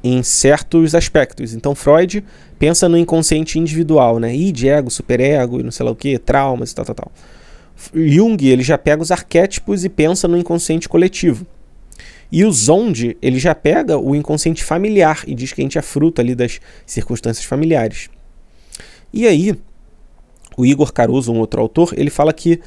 em 0.02 0.22
certos 0.22 0.94
aspectos. 0.94 1.54
Então, 1.54 1.74
Freud 1.74 2.24
pensa 2.58 2.88
no 2.88 2.98
inconsciente 2.98 3.58
individual, 3.58 4.18
né? 4.18 4.34
Id, 4.34 4.64
ego, 4.64 4.90
superego 4.90 5.62
não 5.62 5.70
sei 5.70 5.84
lá 5.86 5.92
o 5.92 5.96
que, 5.96 6.18
traumas 6.18 6.72
e 6.72 6.74
tal, 6.74 6.84
tal, 6.84 6.94
tal. 6.94 7.12
Jung, 7.94 8.44
ele 8.46 8.62
já 8.62 8.78
pega 8.78 9.02
os 9.02 9.10
arquétipos 9.10 9.84
e 9.84 9.88
pensa 9.88 10.28
no 10.28 10.36
inconsciente 10.36 10.88
coletivo. 10.88 11.46
E 12.30 12.44
o 12.44 12.52
Zonde, 12.52 13.16
ele 13.20 13.38
já 13.38 13.54
pega 13.54 13.98
o 13.98 14.16
inconsciente 14.16 14.64
familiar 14.64 15.22
e 15.26 15.34
diz 15.34 15.52
que 15.52 15.60
a 15.60 15.64
gente 15.64 15.78
é 15.78 15.82
fruto 15.82 16.20
ali 16.20 16.34
das 16.34 16.60
circunstâncias 16.86 17.44
familiares. 17.44 18.08
E 19.12 19.26
aí, 19.26 19.54
o 20.56 20.64
Igor 20.64 20.92
Caruso, 20.92 21.32
um 21.32 21.38
outro 21.38 21.60
autor, 21.60 21.92
ele 21.94 22.08
fala 22.08 22.32
que 22.32 22.60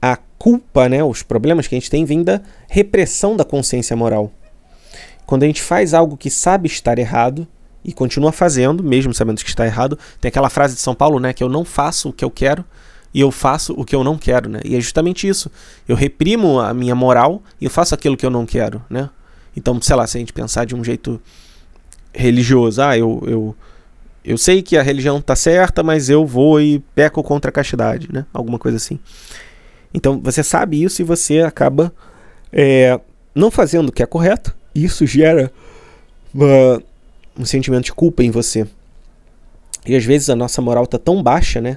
a 0.00 0.16
culpa, 0.16 0.88
né, 0.88 1.04
os 1.04 1.22
problemas 1.22 1.68
que 1.68 1.74
a 1.76 1.78
gente 1.78 1.90
tem, 1.90 2.04
vem 2.04 2.24
da 2.24 2.40
repressão 2.68 3.36
da 3.36 3.44
consciência 3.44 3.94
moral. 3.94 4.32
Quando 5.26 5.44
a 5.44 5.46
gente 5.46 5.62
faz 5.62 5.94
algo 5.94 6.16
que 6.16 6.30
sabe 6.30 6.66
estar 6.66 6.98
errado, 6.98 7.46
e 7.84 7.92
continua 7.92 8.32
fazendo, 8.32 8.82
mesmo 8.82 9.12
sabendo 9.12 9.42
que 9.42 9.48
está 9.48 9.66
errado. 9.66 9.98
Tem 10.20 10.28
aquela 10.28 10.48
frase 10.48 10.74
de 10.74 10.80
São 10.80 10.94
Paulo, 10.94 11.18
né, 11.18 11.32
que 11.32 11.42
eu 11.42 11.48
não 11.48 11.64
faço 11.64 12.10
o 12.10 12.12
que 12.12 12.24
eu 12.24 12.30
quero 12.30 12.64
e 13.12 13.20
eu 13.20 13.30
faço 13.30 13.74
o 13.76 13.84
que 13.84 13.94
eu 13.94 14.02
não 14.02 14.16
quero, 14.16 14.48
né? 14.48 14.60
E 14.64 14.74
é 14.74 14.80
justamente 14.80 15.28
isso. 15.28 15.50
Eu 15.86 15.94
reprimo 15.94 16.58
a 16.58 16.72
minha 16.72 16.94
moral 16.94 17.42
e 17.60 17.66
eu 17.66 17.70
faço 17.70 17.94
aquilo 17.94 18.16
que 18.16 18.24
eu 18.24 18.30
não 18.30 18.46
quero, 18.46 18.82
né? 18.88 19.10
Então, 19.54 19.78
sei 19.82 19.94
lá, 19.94 20.06
se 20.06 20.16
a 20.16 20.20
gente 20.20 20.32
pensar 20.32 20.64
de 20.64 20.74
um 20.74 20.82
jeito 20.82 21.20
religioso, 22.14 22.80
ah, 22.80 22.96
eu, 22.96 23.22
eu, 23.26 23.56
eu 24.24 24.38
sei 24.38 24.62
que 24.62 24.78
a 24.78 24.82
religião 24.82 25.18
está 25.18 25.36
certa, 25.36 25.82
mas 25.82 26.08
eu 26.08 26.24
vou 26.24 26.58
e 26.58 26.78
peco 26.94 27.22
contra 27.22 27.50
a 27.50 27.52
castidade, 27.52 28.08
né? 28.10 28.24
Alguma 28.32 28.58
coisa 28.58 28.78
assim. 28.78 28.98
Então 29.92 30.18
você 30.22 30.42
sabe 30.42 30.82
isso 30.82 31.02
e 31.02 31.04
você 31.04 31.40
acaba 31.40 31.92
é, 32.50 32.98
não 33.34 33.50
fazendo 33.50 33.90
o 33.90 33.92
que 33.92 34.02
é 34.02 34.06
correto. 34.06 34.54
Isso 34.74 35.06
gera 35.06 35.52
uma, 36.32 36.82
um 37.38 37.44
sentimento 37.44 37.84
de 37.84 37.92
culpa 37.92 38.22
em 38.22 38.30
você. 38.30 38.66
E 39.86 39.96
às 39.96 40.04
vezes 40.04 40.30
a 40.30 40.36
nossa 40.36 40.62
moral 40.62 40.86
tá 40.86 40.98
tão 40.98 41.22
baixa, 41.22 41.60
né? 41.60 41.76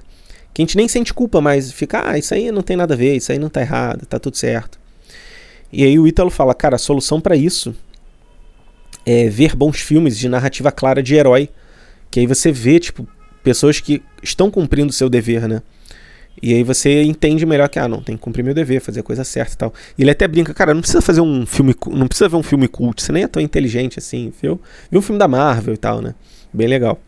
Que 0.54 0.62
a 0.62 0.66
gente 0.66 0.78
nem 0.78 0.88
sente 0.88 1.14
culpa, 1.14 1.42
mas 1.42 1.72
fica, 1.72 2.10
ah, 2.10 2.18
isso 2.18 2.34
aí 2.34 2.52
não 2.52 2.62
tem 2.62 2.78
nada 2.78 2.94
a 2.94 2.98
ver, 2.98 3.16
isso 3.16 3.32
aí 3.32 3.40
não 3.40 3.50
tá 3.50 3.62
errado, 3.62 4.06
tá 4.06 4.18
tudo 4.20 4.38
certo. 4.38 4.80
E 5.72 5.84
aí 5.84 6.00
o 6.00 6.08
Ítalo 6.08 6.30
fala, 6.30 6.54
cara, 6.54 6.76
a 6.76 6.80
solução 6.80 7.20
para 7.20 7.36
isso 7.36 7.76
é 9.06 9.28
ver 9.28 9.56
bons 9.56 9.80
filmes 9.80 10.18
de 10.18 10.30
narrativa 10.30 10.72
clara 10.72 11.04
de 11.04 11.16
herói. 11.16 11.50
Que 12.10 12.22
aí 12.22 12.28
você 12.28 12.52
vê, 12.52 12.80
tipo, 12.80 13.08
pessoas 13.44 13.80
que 13.80 14.02
estão 14.24 14.50
cumprindo 14.50 14.90
o 14.90 14.94
seu 14.94 15.10
dever, 15.10 15.48
né? 15.48 15.62
E 16.42 16.54
aí 16.54 16.64
você 16.64 17.04
entende 17.04 17.46
melhor 17.46 17.70
que, 17.70 17.80
ah, 17.80 17.88
não, 17.88 18.02
tem 18.02 18.16
que 18.16 18.22
cumprir 18.22 18.44
meu 18.44 18.54
dever, 18.54 18.82
fazer 18.82 19.00
a 19.00 19.04
coisa 19.04 19.24
certa 19.24 19.54
e 19.54 19.58
tal. 19.58 19.74
E 19.98 20.04
ele 20.04 20.12
até 20.12 20.28
brinca, 20.28 20.54
cara, 20.54 20.74
não 20.74 20.82
precisa 20.82 21.02
fazer 21.02 21.22
um 21.22 21.46
filme, 21.46 21.74
não 21.88 22.08
precisa 22.08 22.28
ver 22.28 22.36
um 22.36 22.44
filme 22.44 22.68
cult, 22.68 23.02
você 23.02 23.12
nem 23.12 23.24
é 23.24 23.28
tão 23.28 23.42
inteligente 23.42 24.00
assim, 24.00 24.32
viu? 24.42 24.60
Viu 24.92 25.00
um 25.00 25.02
filme 25.02 25.18
da 25.18 25.28
Marvel 25.28 25.74
e 25.74 25.78
tal, 25.78 26.02
né? 26.02 26.14
Bem 26.54 26.68
legal. 26.68 27.00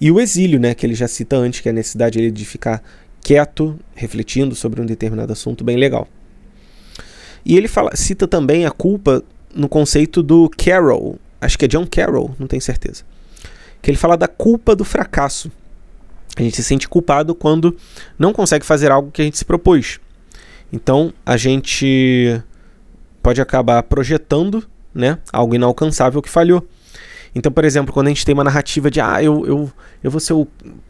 E 0.00 0.10
o 0.10 0.20
exílio, 0.20 0.60
né, 0.60 0.74
que 0.74 0.86
ele 0.86 0.94
já 0.94 1.08
cita 1.08 1.36
antes, 1.36 1.60
que 1.60 1.68
é 1.68 1.72
a 1.72 1.74
necessidade 1.74 2.30
de 2.30 2.44
ficar 2.44 2.82
quieto, 3.20 3.78
refletindo 3.94 4.54
sobre 4.54 4.80
um 4.80 4.86
determinado 4.86 5.32
assunto, 5.32 5.64
bem 5.64 5.76
legal. 5.76 6.06
E 7.44 7.56
ele 7.56 7.68
fala, 7.68 7.94
cita 7.96 8.26
também 8.28 8.64
a 8.64 8.70
culpa 8.70 9.22
no 9.54 9.68
conceito 9.68 10.22
do 10.22 10.48
Carroll, 10.56 11.18
acho 11.40 11.58
que 11.58 11.64
é 11.64 11.68
John 11.68 11.86
Carroll, 11.86 12.34
não 12.38 12.46
tenho 12.46 12.62
certeza. 12.62 13.04
Que 13.82 13.90
ele 13.90 13.98
fala 13.98 14.16
da 14.16 14.28
culpa 14.28 14.74
do 14.74 14.84
fracasso. 14.84 15.50
A 16.38 16.42
gente 16.42 16.56
se 16.56 16.62
sente 16.62 16.88
culpado 16.88 17.34
quando 17.34 17.76
não 18.18 18.32
consegue 18.32 18.64
fazer 18.64 18.90
algo 18.90 19.10
que 19.10 19.20
a 19.20 19.24
gente 19.24 19.38
se 19.38 19.44
propôs. 19.44 19.98
Então 20.72 21.12
a 21.26 21.36
gente 21.36 22.40
pode 23.22 23.40
acabar 23.40 23.82
projetando 23.82 24.64
né, 24.94 25.18
algo 25.32 25.54
inalcançável 25.54 26.22
que 26.22 26.30
falhou. 26.30 26.66
Então, 27.34 27.52
por 27.52 27.64
exemplo, 27.64 27.92
quando 27.92 28.06
a 28.06 28.10
gente 28.10 28.24
tem 28.24 28.32
uma 28.32 28.44
narrativa 28.44 28.90
de 28.90 29.00
ah, 29.00 29.22
eu, 29.22 29.46
eu, 29.46 29.72
eu 30.02 30.10
vou 30.10 30.18
ser 30.18 30.32
o, 30.32 30.46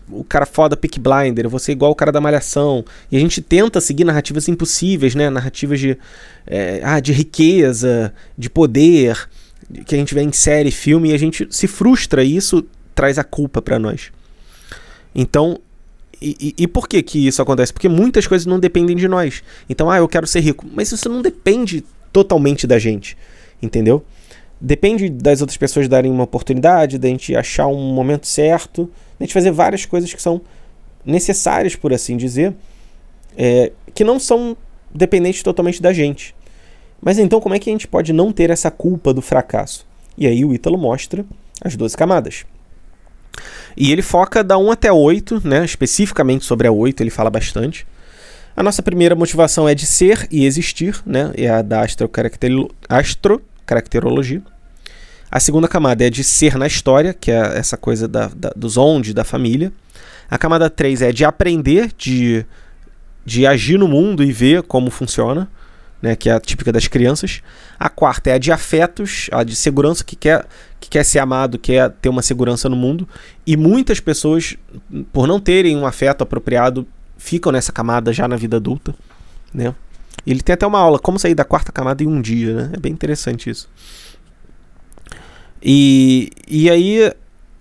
o 0.09 0.23
cara 0.23 0.47
foda 0.47 0.77
pick 0.77 0.99
blinder, 0.99 1.45
eu 1.45 1.51
vou 1.51 1.59
ser 1.59 1.73
igual 1.73 1.91
o 1.91 1.95
cara 1.95 2.13
da 2.13 2.21
malhação, 2.21 2.85
e 3.11 3.17
a 3.17 3.21
gente 3.21 3.43
tenta 3.43 3.81
seguir 3.81 4.05
narrativas 4.05 4.49
impossíveis, 4.49 5.15
né? 5.15 5.29
Narrativas 5.29 5.81
de, 5.81 5.99
é, 6.47 6.81
ah, 6.85 7.01
de 7.01 7.13
riqueza, 7.13 8.15
de 8.37 8.49
poder, 8.49 9.29
que 9.85 9.95
a 9.95 9.99
gente 9.99 10.15
vê 10.15 10.23
em 10.23 10.33
série, 10.33 10.71
filme, 10.71 11.11
e 11.11 11.15
a 11.15 11.19
gente 11.19 11.47
se 11.51 11.67
frustra 11.67 12.23
e 12.23 12.37
isso 12.37 12.65
traz 12.95 13.19
a 13.19 13.25
culpa 13.25 13.61
para 13.61 13.79
nós. 13.79 14.11
Então, 15.21 15.59
e, 16.23 16.55
e, 16.57 16.63
e, 16.63 16.69
por 16.69 16.89
que 16.89 17.03
que 17.03 17.27
isso 17.27 17.43
acontece? 17.43 17.73
Porque 17.73 17.89
muitas 17.89 18.25
coisas 18.29 18.47
não 18.47 18.61
dependem 18.61 18.97
de 18.97 19.09
nós. 19.09 19.43
Então, 19.69 19.91
ah, 19.91 19.99
eu 19.99 20.07
quero 20.07 20.29
ser 20.29 20.39
rico. 20.39 20.65
Mas 20.73 20.93
isso 20.93 21.09
não 21.09 21.21
depende 21.21 21.85
totalmente 22.13 22.69
da 22.69 22.79
gente, 22.79 23.19
entendeu? 23.61 24.05
Depende 24.61 25.09
das 25.09 25.41
outras 25.41 25.57
pessoas 25.57 25.89
darem 25.89 26.09
uma 26.09 26.23
oportunidade, 26.23 26.99
da 26.99 27.09
gente 27.09 27.35
achar 27.35 27.67
um 27.67 27.93
momento 27.93 28.29
certo, 28.29 28.89
da 29.19 29.27
gente 29.27 29.35
fazer 29.35 29.51
várias 29.51 29.85
coisas 29.85 30.15
que 30.15 30.23
são 30.23 30.41
necessárias, 31.05 31.75
por 31.75 31.93
assim 31.93 32.17
dizer, 32.17 32.55
é, 33.37 33.73
que 33.93 34.05
não 34.05 34.21
são 34.21 34.57
dependentes 34.95 35.43
totalmente 35.43 35.83
da 35.83 35.93
gente. 35.93 36.33
Mas 37.03 37.19
então, 37.19 37.41
como 37.41 37.57
é 37.57 37.59
que 37.59 37.69
a 37.69 37.73
gente 37.73 37.89
pode 37.89 38.13
não 38.13 38.31
ter 38.31 38.51
essa 38.51 38.71
culpa 38.71 39.13
do 39.13 39.21
fracasso? 39.21 39.85
E 40.17 40.29
aí 40.29 40.45
o 40.45 40.55
Ítalo 40.55 40.79
mostra 40.79 41.27
as 41.61 41.75
12 41.75 41.97
camadas. 41.97 42.45
E 43.77 43.93
ele 43.93 44.03
foca 44.03 44.43
da 44.43 44.59
1 44.59 44.71
até 44.71 44.93
8, 44.93 45.43
né? 45.45 45.65
especificamente 45.65 46.45
sobre 46.45 46.67
a 46.67 46.73
8, 46.73 47.01
ele 47.01 47.11
fala 47.11 47.31
bastante. 47.31 47.87
A 48.57 48.63
nossa 48.63 48.83
primeira 48.83 49.15
motivação 49.15 49.69
é 49.69 49.75
de 49.75 49.87
ser 49.87 50.27
e 50.31 50.45
existir, 50.45 51.01
né? 51.07 51.33
é 51.37 51.49
a 51.49 51.63
da 51.63 51.85
astrocaracterologia. 52.89 54.43
A 55.31 55.39
segunda 55.39 55.69
camada 55.69 56.07
é 56.07 56.11
de 56.11 56.25
ser 56.25 56.57
na 56.57 56.67
história, 56.67 57.15
que 57.15 57.31
é 57.31 57.59
essa 57.59 57.77
coisa 57.77 58.09
da, 58.09 58.29
da, 58.35 58.51
dos 58.57 58.77
onde, 58.77 59.15
da 59.15 59.25
família. 59.25 59.73
A 60.31 60.39
camada 60.39 60.69
3 60.69 61.03
é 61.03 61.13
de 61.13 61.25
aprender, 61.25 61.93
de, 61.97 62.45
de 63.25 63.47
agir 63.47 63.79
no 63.79 63.87
mundo 63.87 64.25
e 64.25 64.33
ver 64.33 64.63
como 64.63 64.91
funciona 64.91 65.49
né, 66.01 66.17
que 66.17 66.29
é 66.29 66.33
a 66.33 66.41
típica 66.41 66.73
das 66.73 66.87
crianças. 66.87 67.43
A 67.79 67.89
quarta 67.89 68.31
é 68.31 68.35
a 68.35 68.39
de 68.39 68.53
afetos, 68.53 69.29
a 69.33 69.43
de 69.43 69.55
segurança, 69.55 70.05
que 70.05 70.17
quer, 70.17 70.47
que 70.81 70.89
quer 70.89 71.05
ser 71.05 71.19
amado, 71.19 71.59
quer 71.59 71.91
ter 71.91 72.09
uma 72.09 72.23
segurança 72.23 72.69
no 72.69 72.77
mundo. 72.77 73.09
E 73.47 73.57
muitas 73.57 74.01
pessoas, 74.01 74.57
por 75.13 75.27
não 75.27 75.41
terem 75.41 75.77
um 75.77 75.87
afeto 75.87 76.23
apropriado, 76.23 76.87
ficam 77.17 77.51
nessa 77.53 77.73
camada 77.73 78.13
já 78.13 78.29
na 78.29 78.37
vida 78.37 78.57
adulta. 78.57 78.95
Né? 79.53 79.75
Ele 80.27 80.41
tem 80.41 80.55
até 80.55 80.67
uma 80.67 80.79
aula, 80.79 80.99
como 80.99 81.19
sair 81.19 81.35
da 81.35 81.45
quarta 81.45 81.73
camada 81.73 82.03
em 82.03 82.07
um 82.07 82.21
dia. 82.21 82.55
Né? 82.55 82.71
É 82.75 82.81
bem 82.81 82.93
interessante 82.93 83.51
isso. 83.51 83.69
E, 85.63 86.31
e 86.47 86.71
aí. 86.71 87.13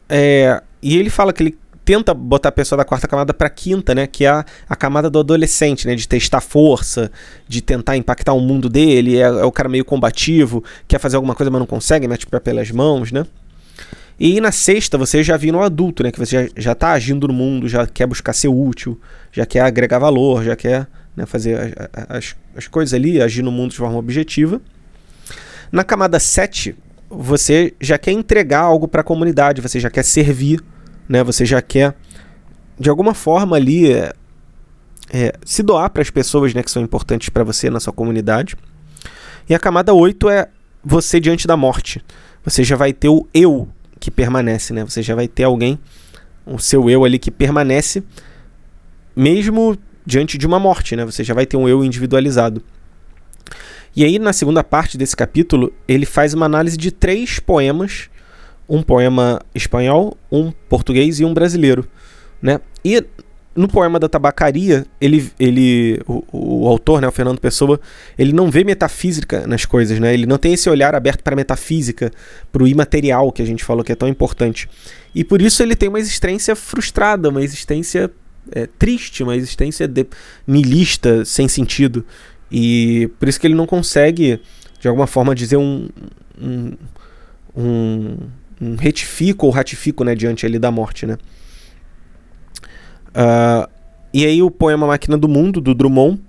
É, 0.10 0.62
e 0.82 0.98
ele 0.98 1.10
fala 1.10 1.34
que 1.34 1.44
ele 1.44 1.58
tenta 1.88 2.14
botar 2.14 2.50
a 2.50 2.52
pessoa 2.52 2.76
da 2.76 2.84
quarta 2.84 3.08
camada 3.08 3.34
para 3.34 3.50
quinta, 3.50 3.96
né? 3.96 4.06
Que 4.06 4.26
é 4.26 4.28
a, 4.28 4.46
a, 4.68 4.76
camada 4.76 5.10
do 5.10 5.20
adolescente, 5.20 5.88
né? 5.88 5.96
De 5.96 6.06
testar 6.06 6.42
força, 6.42 7.10
de 7.48 7.62
tentar 7.62 7.96
impactar 7.96 8.34
o 8.34 8.42
mundo 8.42 8.68
dele. 8.68 9.16
É, 9.16 9.22
é, 9.22 9.46
o 9.46 9.52
cara 9.54 9.70
meio 9.70 9.86
combativo, 9.86 10.62
quer 10.86 11.00
fazer 11.00 11.16
alguma 11.16 11.34
coisa, 11.34 11.50
mas 11.50 11.60
não 11.60 11.66
consegue, 11.66 12.06
mete 12.06 12.28
pé 12.28 12.42
pelas 12.42 12.70
mãos, 12.72 13.14
né? 13.14 13.26
E 14.20 14.42
na 14.42 14.52
sexta 14.52 14.98
você 14.98 15.24
já 15.24 15.38
vira 15.38 15.56
um 15.56 15.62
adulto, 15.62 16.04
né? 16.04 16.12
Que 16.12 16.20
você 16.20 16.44
já, 16.44 16.52
já 16.58 16.76
tá 16.76 16.92
agindo 16.92 17.26
no 17.26 17.34
mundo, 17.34 17.70
já 17.70 17.88
quer 17.88 18.06
buscar 18.06 18.34
ser 18.34 18.50
útil, 18.50 19.00
já 19.32 19.46
quer 19.46 19.62
agregar 19.62 19.98
valor, 19.98 20.44
já 20.44 20.58
quer 20.58 20.88
né, 21.16 21.26
fazer 21.26 21.74
as, 22.10 22.36
as 22.54 22.68
coisas 22.68 22.94
ali, 22.94 23.22
agir 23.22 23.44
no 23.44 23.52
mundo 23.52 23.72
de 23.72 23.78
forma 23.78 23.98
objetiva. 23.98 24.60
Na 25.72 25.86
camada 25.86 26.20
7, 26.20 26.76
você 27.10 27.74
já 27.80 27.98
quer 27.98 28.12
entregar 28.12 28.60
algo 28.60 28.90
para 28.90 29.00
a 29.00 29.06
comunidade, 29.06 29.62
você 29.62 29.80
já 29.80 29.90
quer 29.90 30.04
servir 30.04 30.62
né? 31.08 31.24
Você 31.24 31.46
já 31.46 31.62
quer 31.62 31.96
de 32.80 32.90
alguma 32.90 33.14
forma 33.14 33.56
ali 33.56 33.92
é, 33.92 34.14
é, 35.12 35.34
se 35.44 35.64
doar 35.64 35.90
para 35.90 36.02
as 36.02 36.10
pessoas, 36.10 36.54
né, 36.54 36.62
que 36.62 36.70
são 36.70 36.82
importantes 36.84 37.30
para 37.30 37.44
você 37.44 37.70
na 37.70 37.80
sua 37.80 37.94
comunidade. 37.94 38.56
E 39.50 39.56
a 39.56 39.60
camada 39.60 39.94
8 39.94 40.30
é 40.30 40.50
você 40.84 41.20
diante 41.20 41.48
da 41.48 41.58
morte. 41.58 42.04
Você 42.44 42.64
já 42.64 42.76
vai 42.76 42.94
ter 42.94 43.10
o 43.10 43.28
eu 43.34 43.68
que 44.00 44.12
permanece, 44.12 44.74
né? 44.74 44.84
Você 44.84 45.02
já 45.02 45.16
vai 45.16 45.28
ter 45.28 45.44
alguém, 45.44 45.80
o 46.46 46.60
seu 46.60 46.90
eu 46.90 47.04
ali 47.04 47.18
que 47.18 47.32
permanece 47.32 48.04
mesmo 49.16 49.78
diante 50.06 50.38
de 50.38 50.46
uma 50.46 50.60
morte, 50.60 50.96
né? 50.96 51.04
Você 51.04 51.24
já 51.24 51.34
vai 51.34 51.46
ter 51.46 51.58
um 51.58 51.68
eu 51.68 51.84
individualizado. 51.84 52.62
E 53.96 54.04
aí, 54.04 54.20
na 54.20 54.32
segunda 54.32 54.64
parte 54.64 54.98
desse 54.98 55.16
capítulo, 55.16 55.74
ele 55.88 56.06
faz 56.06 56.34
uma 56.34 56.46
análise 56.46 56.78
de 56.78 56.92
três 56.92 57.40
poemas 57.40 58.10
um 58.68 58.82
poema 58.82 59.42
espanhol, 59.56 60.18
um 60.32 60.52
português 60.70 61.20
e 61.20 61.26
um 61.26 61.34
brasileiro, 61.34 61.88
né? 62.42 62.60
E 62.84 63.04
no 63.58 63.68
poema 63.68 64.00
da 64.00 64.08
tabacaria, 64.08 64.86
ele, 65.02 65.32
ele 65.40 66.00
o, 66.06 66.24
o, 66.32 66.68
autor, 66.68 67.02
né, 67.02 67.08
o 67.08 67.12
Fernando 67.12 67.40
Pessoa, 67.40 67.80
ele 68.16 68.32
não 68.32 68.52
vê 68.52 68.64
metafísica 68.64 69.48
nas 69.48 69.66
coisas, 69.66 70.00
né? 70.00 70.14
Ele 70.14 70.28
não 70.28 70.38
tem 70.38 70.54
esse 70.54 70.70
olhar 70.70 70.94
aberto 70.94 71.24
para 71.24 71.36
metafísica, 71.36 72.12
para 72.52 72.62
o 72.62 72.68
imaterial 72.68 73.32
que 73.32 73.42
a 73.42 73.46
gente 73.46 73.64
falou 73.64 73.84
que 73.84 73.92
é 73.92 73.96
tão 73.96 74.08
importante. 74.08 74.70
E 75.16 75.24
por 75.24 75.42
isso 75.42 75.64
ele 75.64 75.76
tem 75.76 75.90
uma 75.90 76.00
existência 76.00 76.56
frustrada, 76.56 77.30
uma 77.30 77.42
existência 77.42 78.12
é, 78.52 78.68
triste, 78.78 79.24
uma 79.24 79.36
existência 79.36 79.88
de, 79.88 80.06
sem 81.26 81.48
sentido. 81.48 82.06
E 82.52 83.10
por 83.20 83.28
isso 83.28 83.40
que 83.40 83.48
ele 83.48 83.56
não 83.56 83.66
consegue, 83.66 84.40
de 84.80 84.88
alguma 84.88 85.08
forma, 85.08 85.34
dizer 85.34 85.58
um, 85.58 85.90
um, 86.40 86.74
um 87.56 88.18
um 88.62 88.76
retifico 88.76 89.46
ou 89.46 89.52
ratifico 89.52 90.04
né, 90.04 90.16
diante 90.16 90.46
ali 90.46 90.60
da 90.60 90.72
morte. 90.72 91.06
Né? 91.06 91.18
Uh, 93.10 93.70
e 94.14 94.26
aí 94.26 94.42
o 94.42 94.50
poema 94.50 94.88
Máquina 94.88 95.18
do 95.18 95.28
Mundo, 95.28 95.62
do 95.62 95.74
Drummond, 95.74 96.20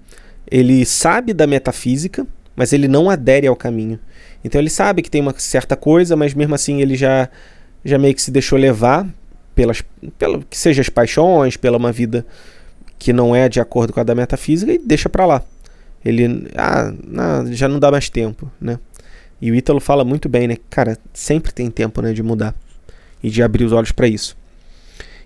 ele 0.51 0.85
sabe 0.85 1.33
da 1.33 1.47
metafísica, 1.47 2.27
mas 2.57 2.73
ele 2.73 2.89
não 2.89 3.09
adere 3.09 3.47
ao 3.47 3.57
caminho. 3.57 3.99
Então 4.45 4.61
ele 4.61 4.71
sabe 4.71 5.03
que 5.03 5.11
tem 5.11 5.21
uma 5.21 5.35
certa 5.39 5.77
coisa, 5.77 6.17
mas 6.17 6.35
mesmo 6.35 6.55
assim 6.55 6.81
ele 6.81 6.97
já, 6.97 7.29
já 7.85 7.99
meio 7.99 8.15
que 8.15 8.23
se 8.23 8.31
deixou 8.31 8.59
levar 8.59 9.07
pelas, 9.55 9.83
pela, 10.19 10.41
que 10.49 10.57
seja 10.57 10.81
as 10.81 10.89
paixões, 10.89 11.57
pela 11.57 11.77
uma 11.77 11.93
vida 11.93 12.25
que 12.99 13.13
não 13.13 13.35
é 13.35 13.49
de 13.49 13.61
acordo 13.61 13.93
com 13.93 14.01
a 14.01 14.03
da 14.03 14.15
metafísica 14.15 14.73
e 14.73 14.79
deixa 14.79 15.09
para 15.09 15.27
lá. 15.27 15.43
Ele 16.05 16.49
ah, 16.57 16.93
não, 17.07 17.53
já 17.53 17.69
não 17.69 17.79
dá 17.79 17.91
mais 17.91 18.09
tempo, 18.09 18.51
né? 18.61 18.79
E 19.41 19.51
o 19.51 19.55
Ítalo 19.55 19.81
fala 19.81 20.05
muito 20.05 20.29
bem, 20.29 20.49
né? 20.49 20.57
Cara, 20.69 20.99
sempre 21.13 21.53
tem 21.53 21.71
tempo 21.71 22.03
né, 22.03 22.13
de 22.13 22.23
mudar 22.23 22.55
e 23.23 23.31
de 23.31 23.43
abrir 23.43 23.65
os 23.65 23.73
olhos 23.73 23.93
para 23.93 24.09
isso. 24.09 24.37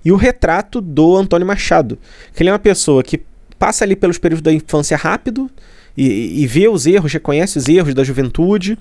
E 0.04 0.10
o 0.12 0.16
retrato 0.16 0.80
do 0.80 1.16
Antônio 1.16 1.46
Machado, 1.46 1.98
que 2.34 2.42
ele 2.42 2.50
é 2.50 2.52
uma 2.52 2.58
pessoa 2.58 3.02
que 3.02 3.22
passa 3.58 3.84
ali 3.84 3.94
pelos 3.94 4.18
períodos 4.18 4.42
da 4.42 4.52
infância 4.52 4.96
rápido 4.96 5.50
e, 5.96 6.42
e 6.42 6.46
vê 6.46 6.68
os 6.68 6.86
erros, 6.86 7.12
reconhece 7.12 7.56
os 7.56 7.68
erros 7.68 7.94
da 7.94 8.02
juventude 8.02 8.76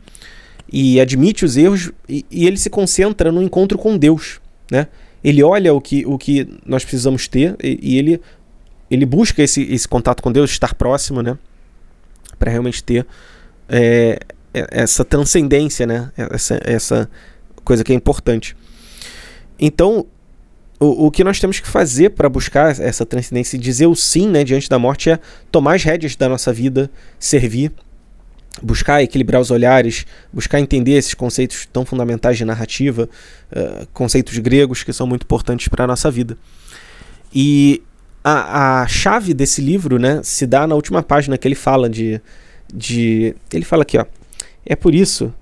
e 0.71 0.99
admite 0.99 1.45
os 1.45 1.55
erros 1.55 1.91
e, 2.09 2.25
e 2.31 2.47
ele 2.47 2.57
se 2.57 2.69
concentra 2.69 3.31
no 3.31 3.41
encontro 3.41 3.77
com 3.77 3.97
Deus, 3.97 4.41
né? 4.71 4.87
ele 5.23 5.43
olha 5.43 5.73
o 5.73 5.79
que, 5.79 6.05
o 6.05 6.17
que 6.17 6.47
nós 6.65 6.83
precisamos 6.83 7.27
ter 7.27 7.55
e, 7.61 7.79
e 7.81 7.97
ele, 7.97 8.21
ele 8.89 9.05
busca 9.05 9.43
esse, 9.43 9.61
esse 9.63 9.87
contato 9.87 10.21
com 10.21 10.31
Deus, 10.31 10.49
estar 10.49 10.73
próximo, 10.73 11.21
né? 11.21 11.37
Para 12.39 12.49
realmente 12.49 12.83
ter 12.83 13.05
é, 13.69 14.19
essa 14.53 15.05
transcendência, 15.05 15.85
né? 15.85 16.11
Essa, 16.17 16.59
essa 16.63 17.09
coisa 17.63 17.83
que 17.83 17.91
é 17.91 17.95
importante. 17.95 18.55
Então, 19.59 20.05
o, 20.79 21.05
o 21.07 21.11
que 21.11 21.23
nós 21.23 21.39
temos 21.39 21.59
que 21.59 21.67
fazer 21.67 22.09
para 22.09 22.27
buscar 22.27 22.79
essa 22.79 23.05
transcendência 23.05 23.55
e 23.55 23.59
dizer 23.59 23.85
o 23.85 23.95
sim 23.95 24.27
né, 24.27 24.43
diante 24.43 24.67
da 24.67 24.79
morte 24.79 25.11
é 25.11 25.19
tomar 25.51 25.75
as 25.75 25.83
rédeas 25.83 26.15
da 26.15 26.27
nossa 26.27 26.51
vida, 26.51 26.89
servir, 27.19 27.71
buscar 28.61 29.03
equilibrar 29.03 29.39
os 29.39 29.51
olhares, 29.51 30.05
buscar 30.33 30.59
entender 30.59 30.93
esses 30.93 31.13
conceitos 31.13 31.67
tão 31.71 31.85
fundamentais 31.85 32.37
de 32.37 32.43
narrativa, 32.43 33.07
uh, 33.51 33.87
conceitos 33.93 34.37
gregos 34.39 34.83
que 34.83 34.91
são 34.91 35.05
muito 35.05 35.23
importantes 35.23 35.67
para 35.67 35.83
a 35.83 35.87
nossa 35.87 36.09
vida. 36.09 36.35
E 37.33 37.81
a, 38.23 38.81
a 38.81 38.87
chave 38.87 39.33
desse 39.33 39.61
livro 39.61 39.99
né, 39.99 40.21
se 40.23 40.45
dá 40.45 40.65
na 40.65 40.75
última 40.75 41.01
página 41.03 41.37
que 41.37 41.47
ele 41.47 41.55
fala 41.55 41.89
de, 41.89 42.19
de. 42.73 43.35
Ele 43.53 43.65
fala 43.65 43.83
aqui, 43.83 43.97
ó. 43.97 44.05
É 44.65 44.75
por 44.75 44.93
isso 44.93 45.33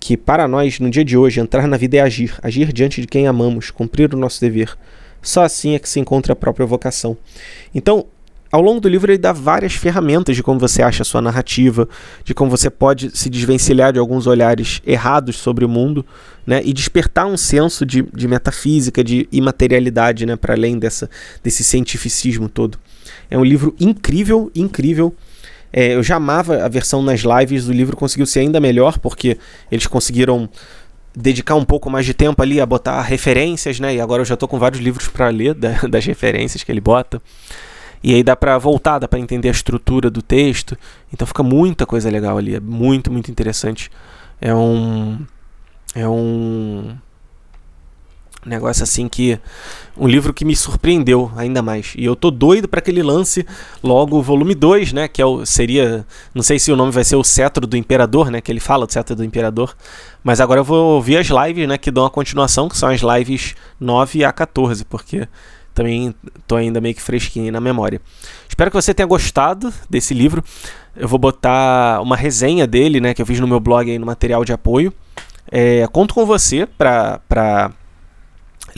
que 0.00 0.16
para 0.16 0.46
nós, 0.46 0.78
no 0.78 0.90
dia 0.90 1.04
de 1.04 1.16
hoje, 1.16 1.40
entrar 1.40 1.66
na 1.66 1.76
vida 1.76 1.96
é 1.96 2.00
agir, 2.00 2.34
agir 2.42 2.72
diante 2.72 3.00
de 3.00 3.06
quem 3.06 3.26
amamos, 3.26 3.70
cumprir 3.70 4.14
o 4.14 4.16
nosso 4.16 4.40
dever. 4.40 4.76
Só 5.20 5.42
assim 5.42 5.74
é 5.74 5.78
que 5.78 5.88
se 5.88 5.98
encontra 5.98 6.32
a 6.32 6.36
própria 6.36 6.64
vocação. 6.64 7.16
Então, 7.74 8.06
ao 8.50 8.62
longo 8.62 8.80
do 8.80 8.88
livro, 8.88 9.10
ele 9.10 9.18
dá 9.18 9.32
várias 9.32 9.74
ferramentas 9.74 10.34
de 10.34 10.42
como 10.42 10.58
você 10.58 10.82
acha 10.82 11.02
a 11.02 11.04
sua 11.04 11.20
narrativa, 11.20 11.86
de 12.24 12.32
como 12.32 12.50
você 12.50 12.70
pode 12.70 13.14
se 13.16 13.28
desvencilhar 13.28 13.92
de 13.92 13.98
alguns 13.98 14.26
olhares 14.26 14.80
errados 14.86 15.36
sobre 15.36 15.64
o 15.64 15.68
mundo, 15.68 16.04
né, 16.46 16.62
e 16.64 16.72
despertar 16.72 17.26
um 17.26 17.36
senso 17.36 17.84
de, 17.84 18.02
de 18.02 18.26
metafísica, 18.26 19.04
de 19.04 19.28
imaterialidade, 19.30 20.24
né, 20.24 20.34
para 20.34 20.54
além 20.54 20.78
dessa, 20.78 21.10
desse 21.42 21.62
cientificismo 21.62 22.48
todo. 22.48 22.78
É 23.30 23.36
um 23.36 23.44
livro 23.44 23.76
incrível, 23.78 24.50
incrível. 24.54 25.14
É, 25.72 25.94
eu 25.94 26.02
já 26.02 26.16
amava 26.16 26.64
a 26.64 26.68
versão 26.68 27.02
nas 27.02 27.20
lives, 27.20 27.68
o 27.68 27.72
livro 27.72 27.96
conseguiu 27.96 28.26
ser 28.26 28.40
ainda 28.40 28.60
melhor, 28.60 28.98
porque 28.98 29.38
eles 29.70 29.86
conseguiram 29.86 30.48
dedicar 31.14 31.56
um 31.56 31.64
pouco 31.64 31.90
mais 31.90 32.06
de 32.06 32.14
tempo 32.14 32.42
ali 32.42 32.60
a 32.60 32.66
botar 32.66 33.00
referências, 33.02 33.80
né? 33.80 33.96
E 33.96 34.00
agora 34.00 34.22
eu 34.22 34.26
já 34.26 34.34
estou 34.34 34.48
com 34.48 34.58
vários 34.58 34.80
livros 34.80 35.08
para 35.08 35.28
ler 35.28 35.54
da, 35.54 35.70
das 35.88 36.04
referências 36.06 36.62
que 36.62 36.70
ele 36.70 36.80
bota. 36.80 37.20
E 38.02 38.14
aí 38.14 38.22
dá 38.22 38.36
para 38.36 38.56
voltar, 38.58 39.00
dá 39.00 39.08
para 39.08 39.18
entender 39.18 39.48
a 39.48 39.52
estrutura 39.52 40.08
do 40.08 40.22
texto. 40.22 40.76
Então 41.12 41.26
fica 41.26 41.42
muita 41.42 41.84
coisa 41.84 42.08
legal 42.08 42.38
ali, 42.38 42.54
é 42.54 42.60
muito, 42.60 43.10
muito 43.10 43.30
interessante. 43.30 43.90
É 44.40 44.54
um 44.54 45.18
é 45.94 46.06
um 48.48 48.50
negócio 48.50 48.82
assim 48.82 49.06
que 49.08 49.38
um 49.96 50.08
livro 50.08 50.32
que 50.32 50.44
me 50.44 50.56
surpreendeu 50.56 51.30
ainda 51.36 51.60
mais. 51.60 51.92
E 51.96 52.04
eu 52.04 52.16
tô 52.16 52.30
doido 52.30 52.66
para 52.66 52.80
que 52.80 52.90
ele 52.90 53.02
lance 53.02 53.46
logo 53.82 54.16
o 54.16 54.22
volume 54.22 54.54
2, 54.54 54.92
né, 54.92 55.06
que 55.06 55.20
é 55.20 55.26
o 55.26 55.44
seria, 55.44 56.06
não 56.34 56.42
sei 56.42 56.58
se 56.58 56.72
o 56.72 56.76
nome 56.76 56.90
vai 56.90 57.04
ser 57.04 57.16
o 57.16 57.22
Cetro 57.22 57.66
do 57.66 57.76
Imperador, 57.76 58.30
né, 58.30 58.40
que 58.40 58.50
ele 58.50 58.60
fala 58.60 58.86
do 58.86 58.92
Cetro 58.92 59.14
do 59.14 59.24
Imperador, 59.24 59.76
mas 60.24 60.40
agora 60.40 60.60
eu 60.60 60.64
vou 60.64 60.94
ouvir 60.94 61.18
as 61.18 61.26
lives, 61.26 61.68
né, 61.68 61.76
que 61.76 61.90
dão 61.90 62.06
a 62.06 62.10
continuação, 62.10 62.68
que 62.68 62.76
são 62.76 62.88
as 62.88 63.02
lives 63.02 63.54
9 63.78 64.24
a 64.24 64.32
14, 64.32 64.84
porque 64.86 65.28
também 65.74 66.14
tô 66.46 66.56
ainda 66.56 66.80
meio 66.80 66.94
que 66.94 67.02
fresquinho 67.02 67.52
na 67.52 67.60
memória. 67.60 68.00
Espero 68.48 68.70
que 68.70 68.76
você 68.76 68.92
tenha 68.92 69.06
gostado 69.06 69.72
desse 69.88 70.12
livro. 70.12 70.42
Eu 70.96 71.06
vou 71.06 71.18
botar 71.18 72.00
uma 72.02 72.16
resenha 72.16 72.66
dele, 72.66 73.00
né, 73.00 73.14
que 73.14 73.22
eu 73.22 73.26
fiz 73.26 73.38
no 73.38 73.46
meu 73.46 73.60
blog 73.60 73.88
aí 73.88 73.98
no 73.98 74.06
material 74.06 74.44
de 74.44 74.52
apoio. 74.52 74.92
É, 75.50 75.86
conto 75.92 76.14
com 76.14 76.26
você 76.26 76.66
para 76.66 77.70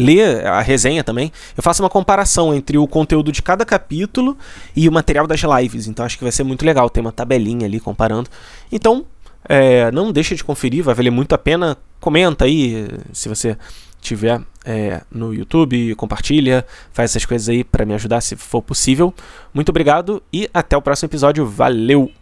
ler 0.00 0.46
a 0.46 0.60
resenha 0.60 1.04
também, 1.04 1.30
eu 1.56 1.62
faço 1.62 1.82
uma 1.82 1.90
comparação 1.90 2.54
entre 2.54 2.78
o 2.78 2.86
conteúdo 2.86 3.30
de 3.30 3.42
cada 3.42 3.64
capítulo 3.64 4.36
e 4.74 4.88
o 4.88 4.92
material 4.92 5.26
das 5.26 5.40
lives. 5.40 5.86
Então 5.86 6.04
acho 6.04 6.18
que 6.18 6.24
vai 6.24 6.32
ser 6.32 6.44
muito 6.44 6.64
legal. 6.64 6.90
Tem 6.90 7.00
uma 7.00 7.12
tabelinha 7.12 7.66
ali 7.66 7.78
comparando. 7.78 8.28
Então, 8.72 9.04
é, 9.48 9.90
não 9.92 10.12
deixa 10.12 10.34
de 10.34 10.42
conferir, 10.42 10.82
vai 10.82 10.94
valer 10.94 11.10
muito 11.10 11.34
a 11.34 11.38
pena. 11.38 11.76
Comenta 12.00 12.44
aí 12.44 12.88
se 13.12 13.28
você 13.28 13.56
tiver 14.00 14.40
é, 14.64 15.02
no 15.10 15.34
YouTube, 15.34 15.94
compartilha, 15.94 16.64
faz 16.92 17.10
essas 17.10 17.24
coisas 17.24 17.48
aí 17.48 17.62
para 17.62 17.84
me 17.84 17.94
ajudar 17.94 18.20
se 18.20 18.36
for 18.36 18.62
possível. 18.62 19.14
Muito 19.52 19.68
obrigado 19.68 20.22
e 20.32 20.48
até 20.52 20.76
o 20.76 20.82
próximo 20.82 21.08
episódio. 21.08 21.46
Valeu! 21.46 22.19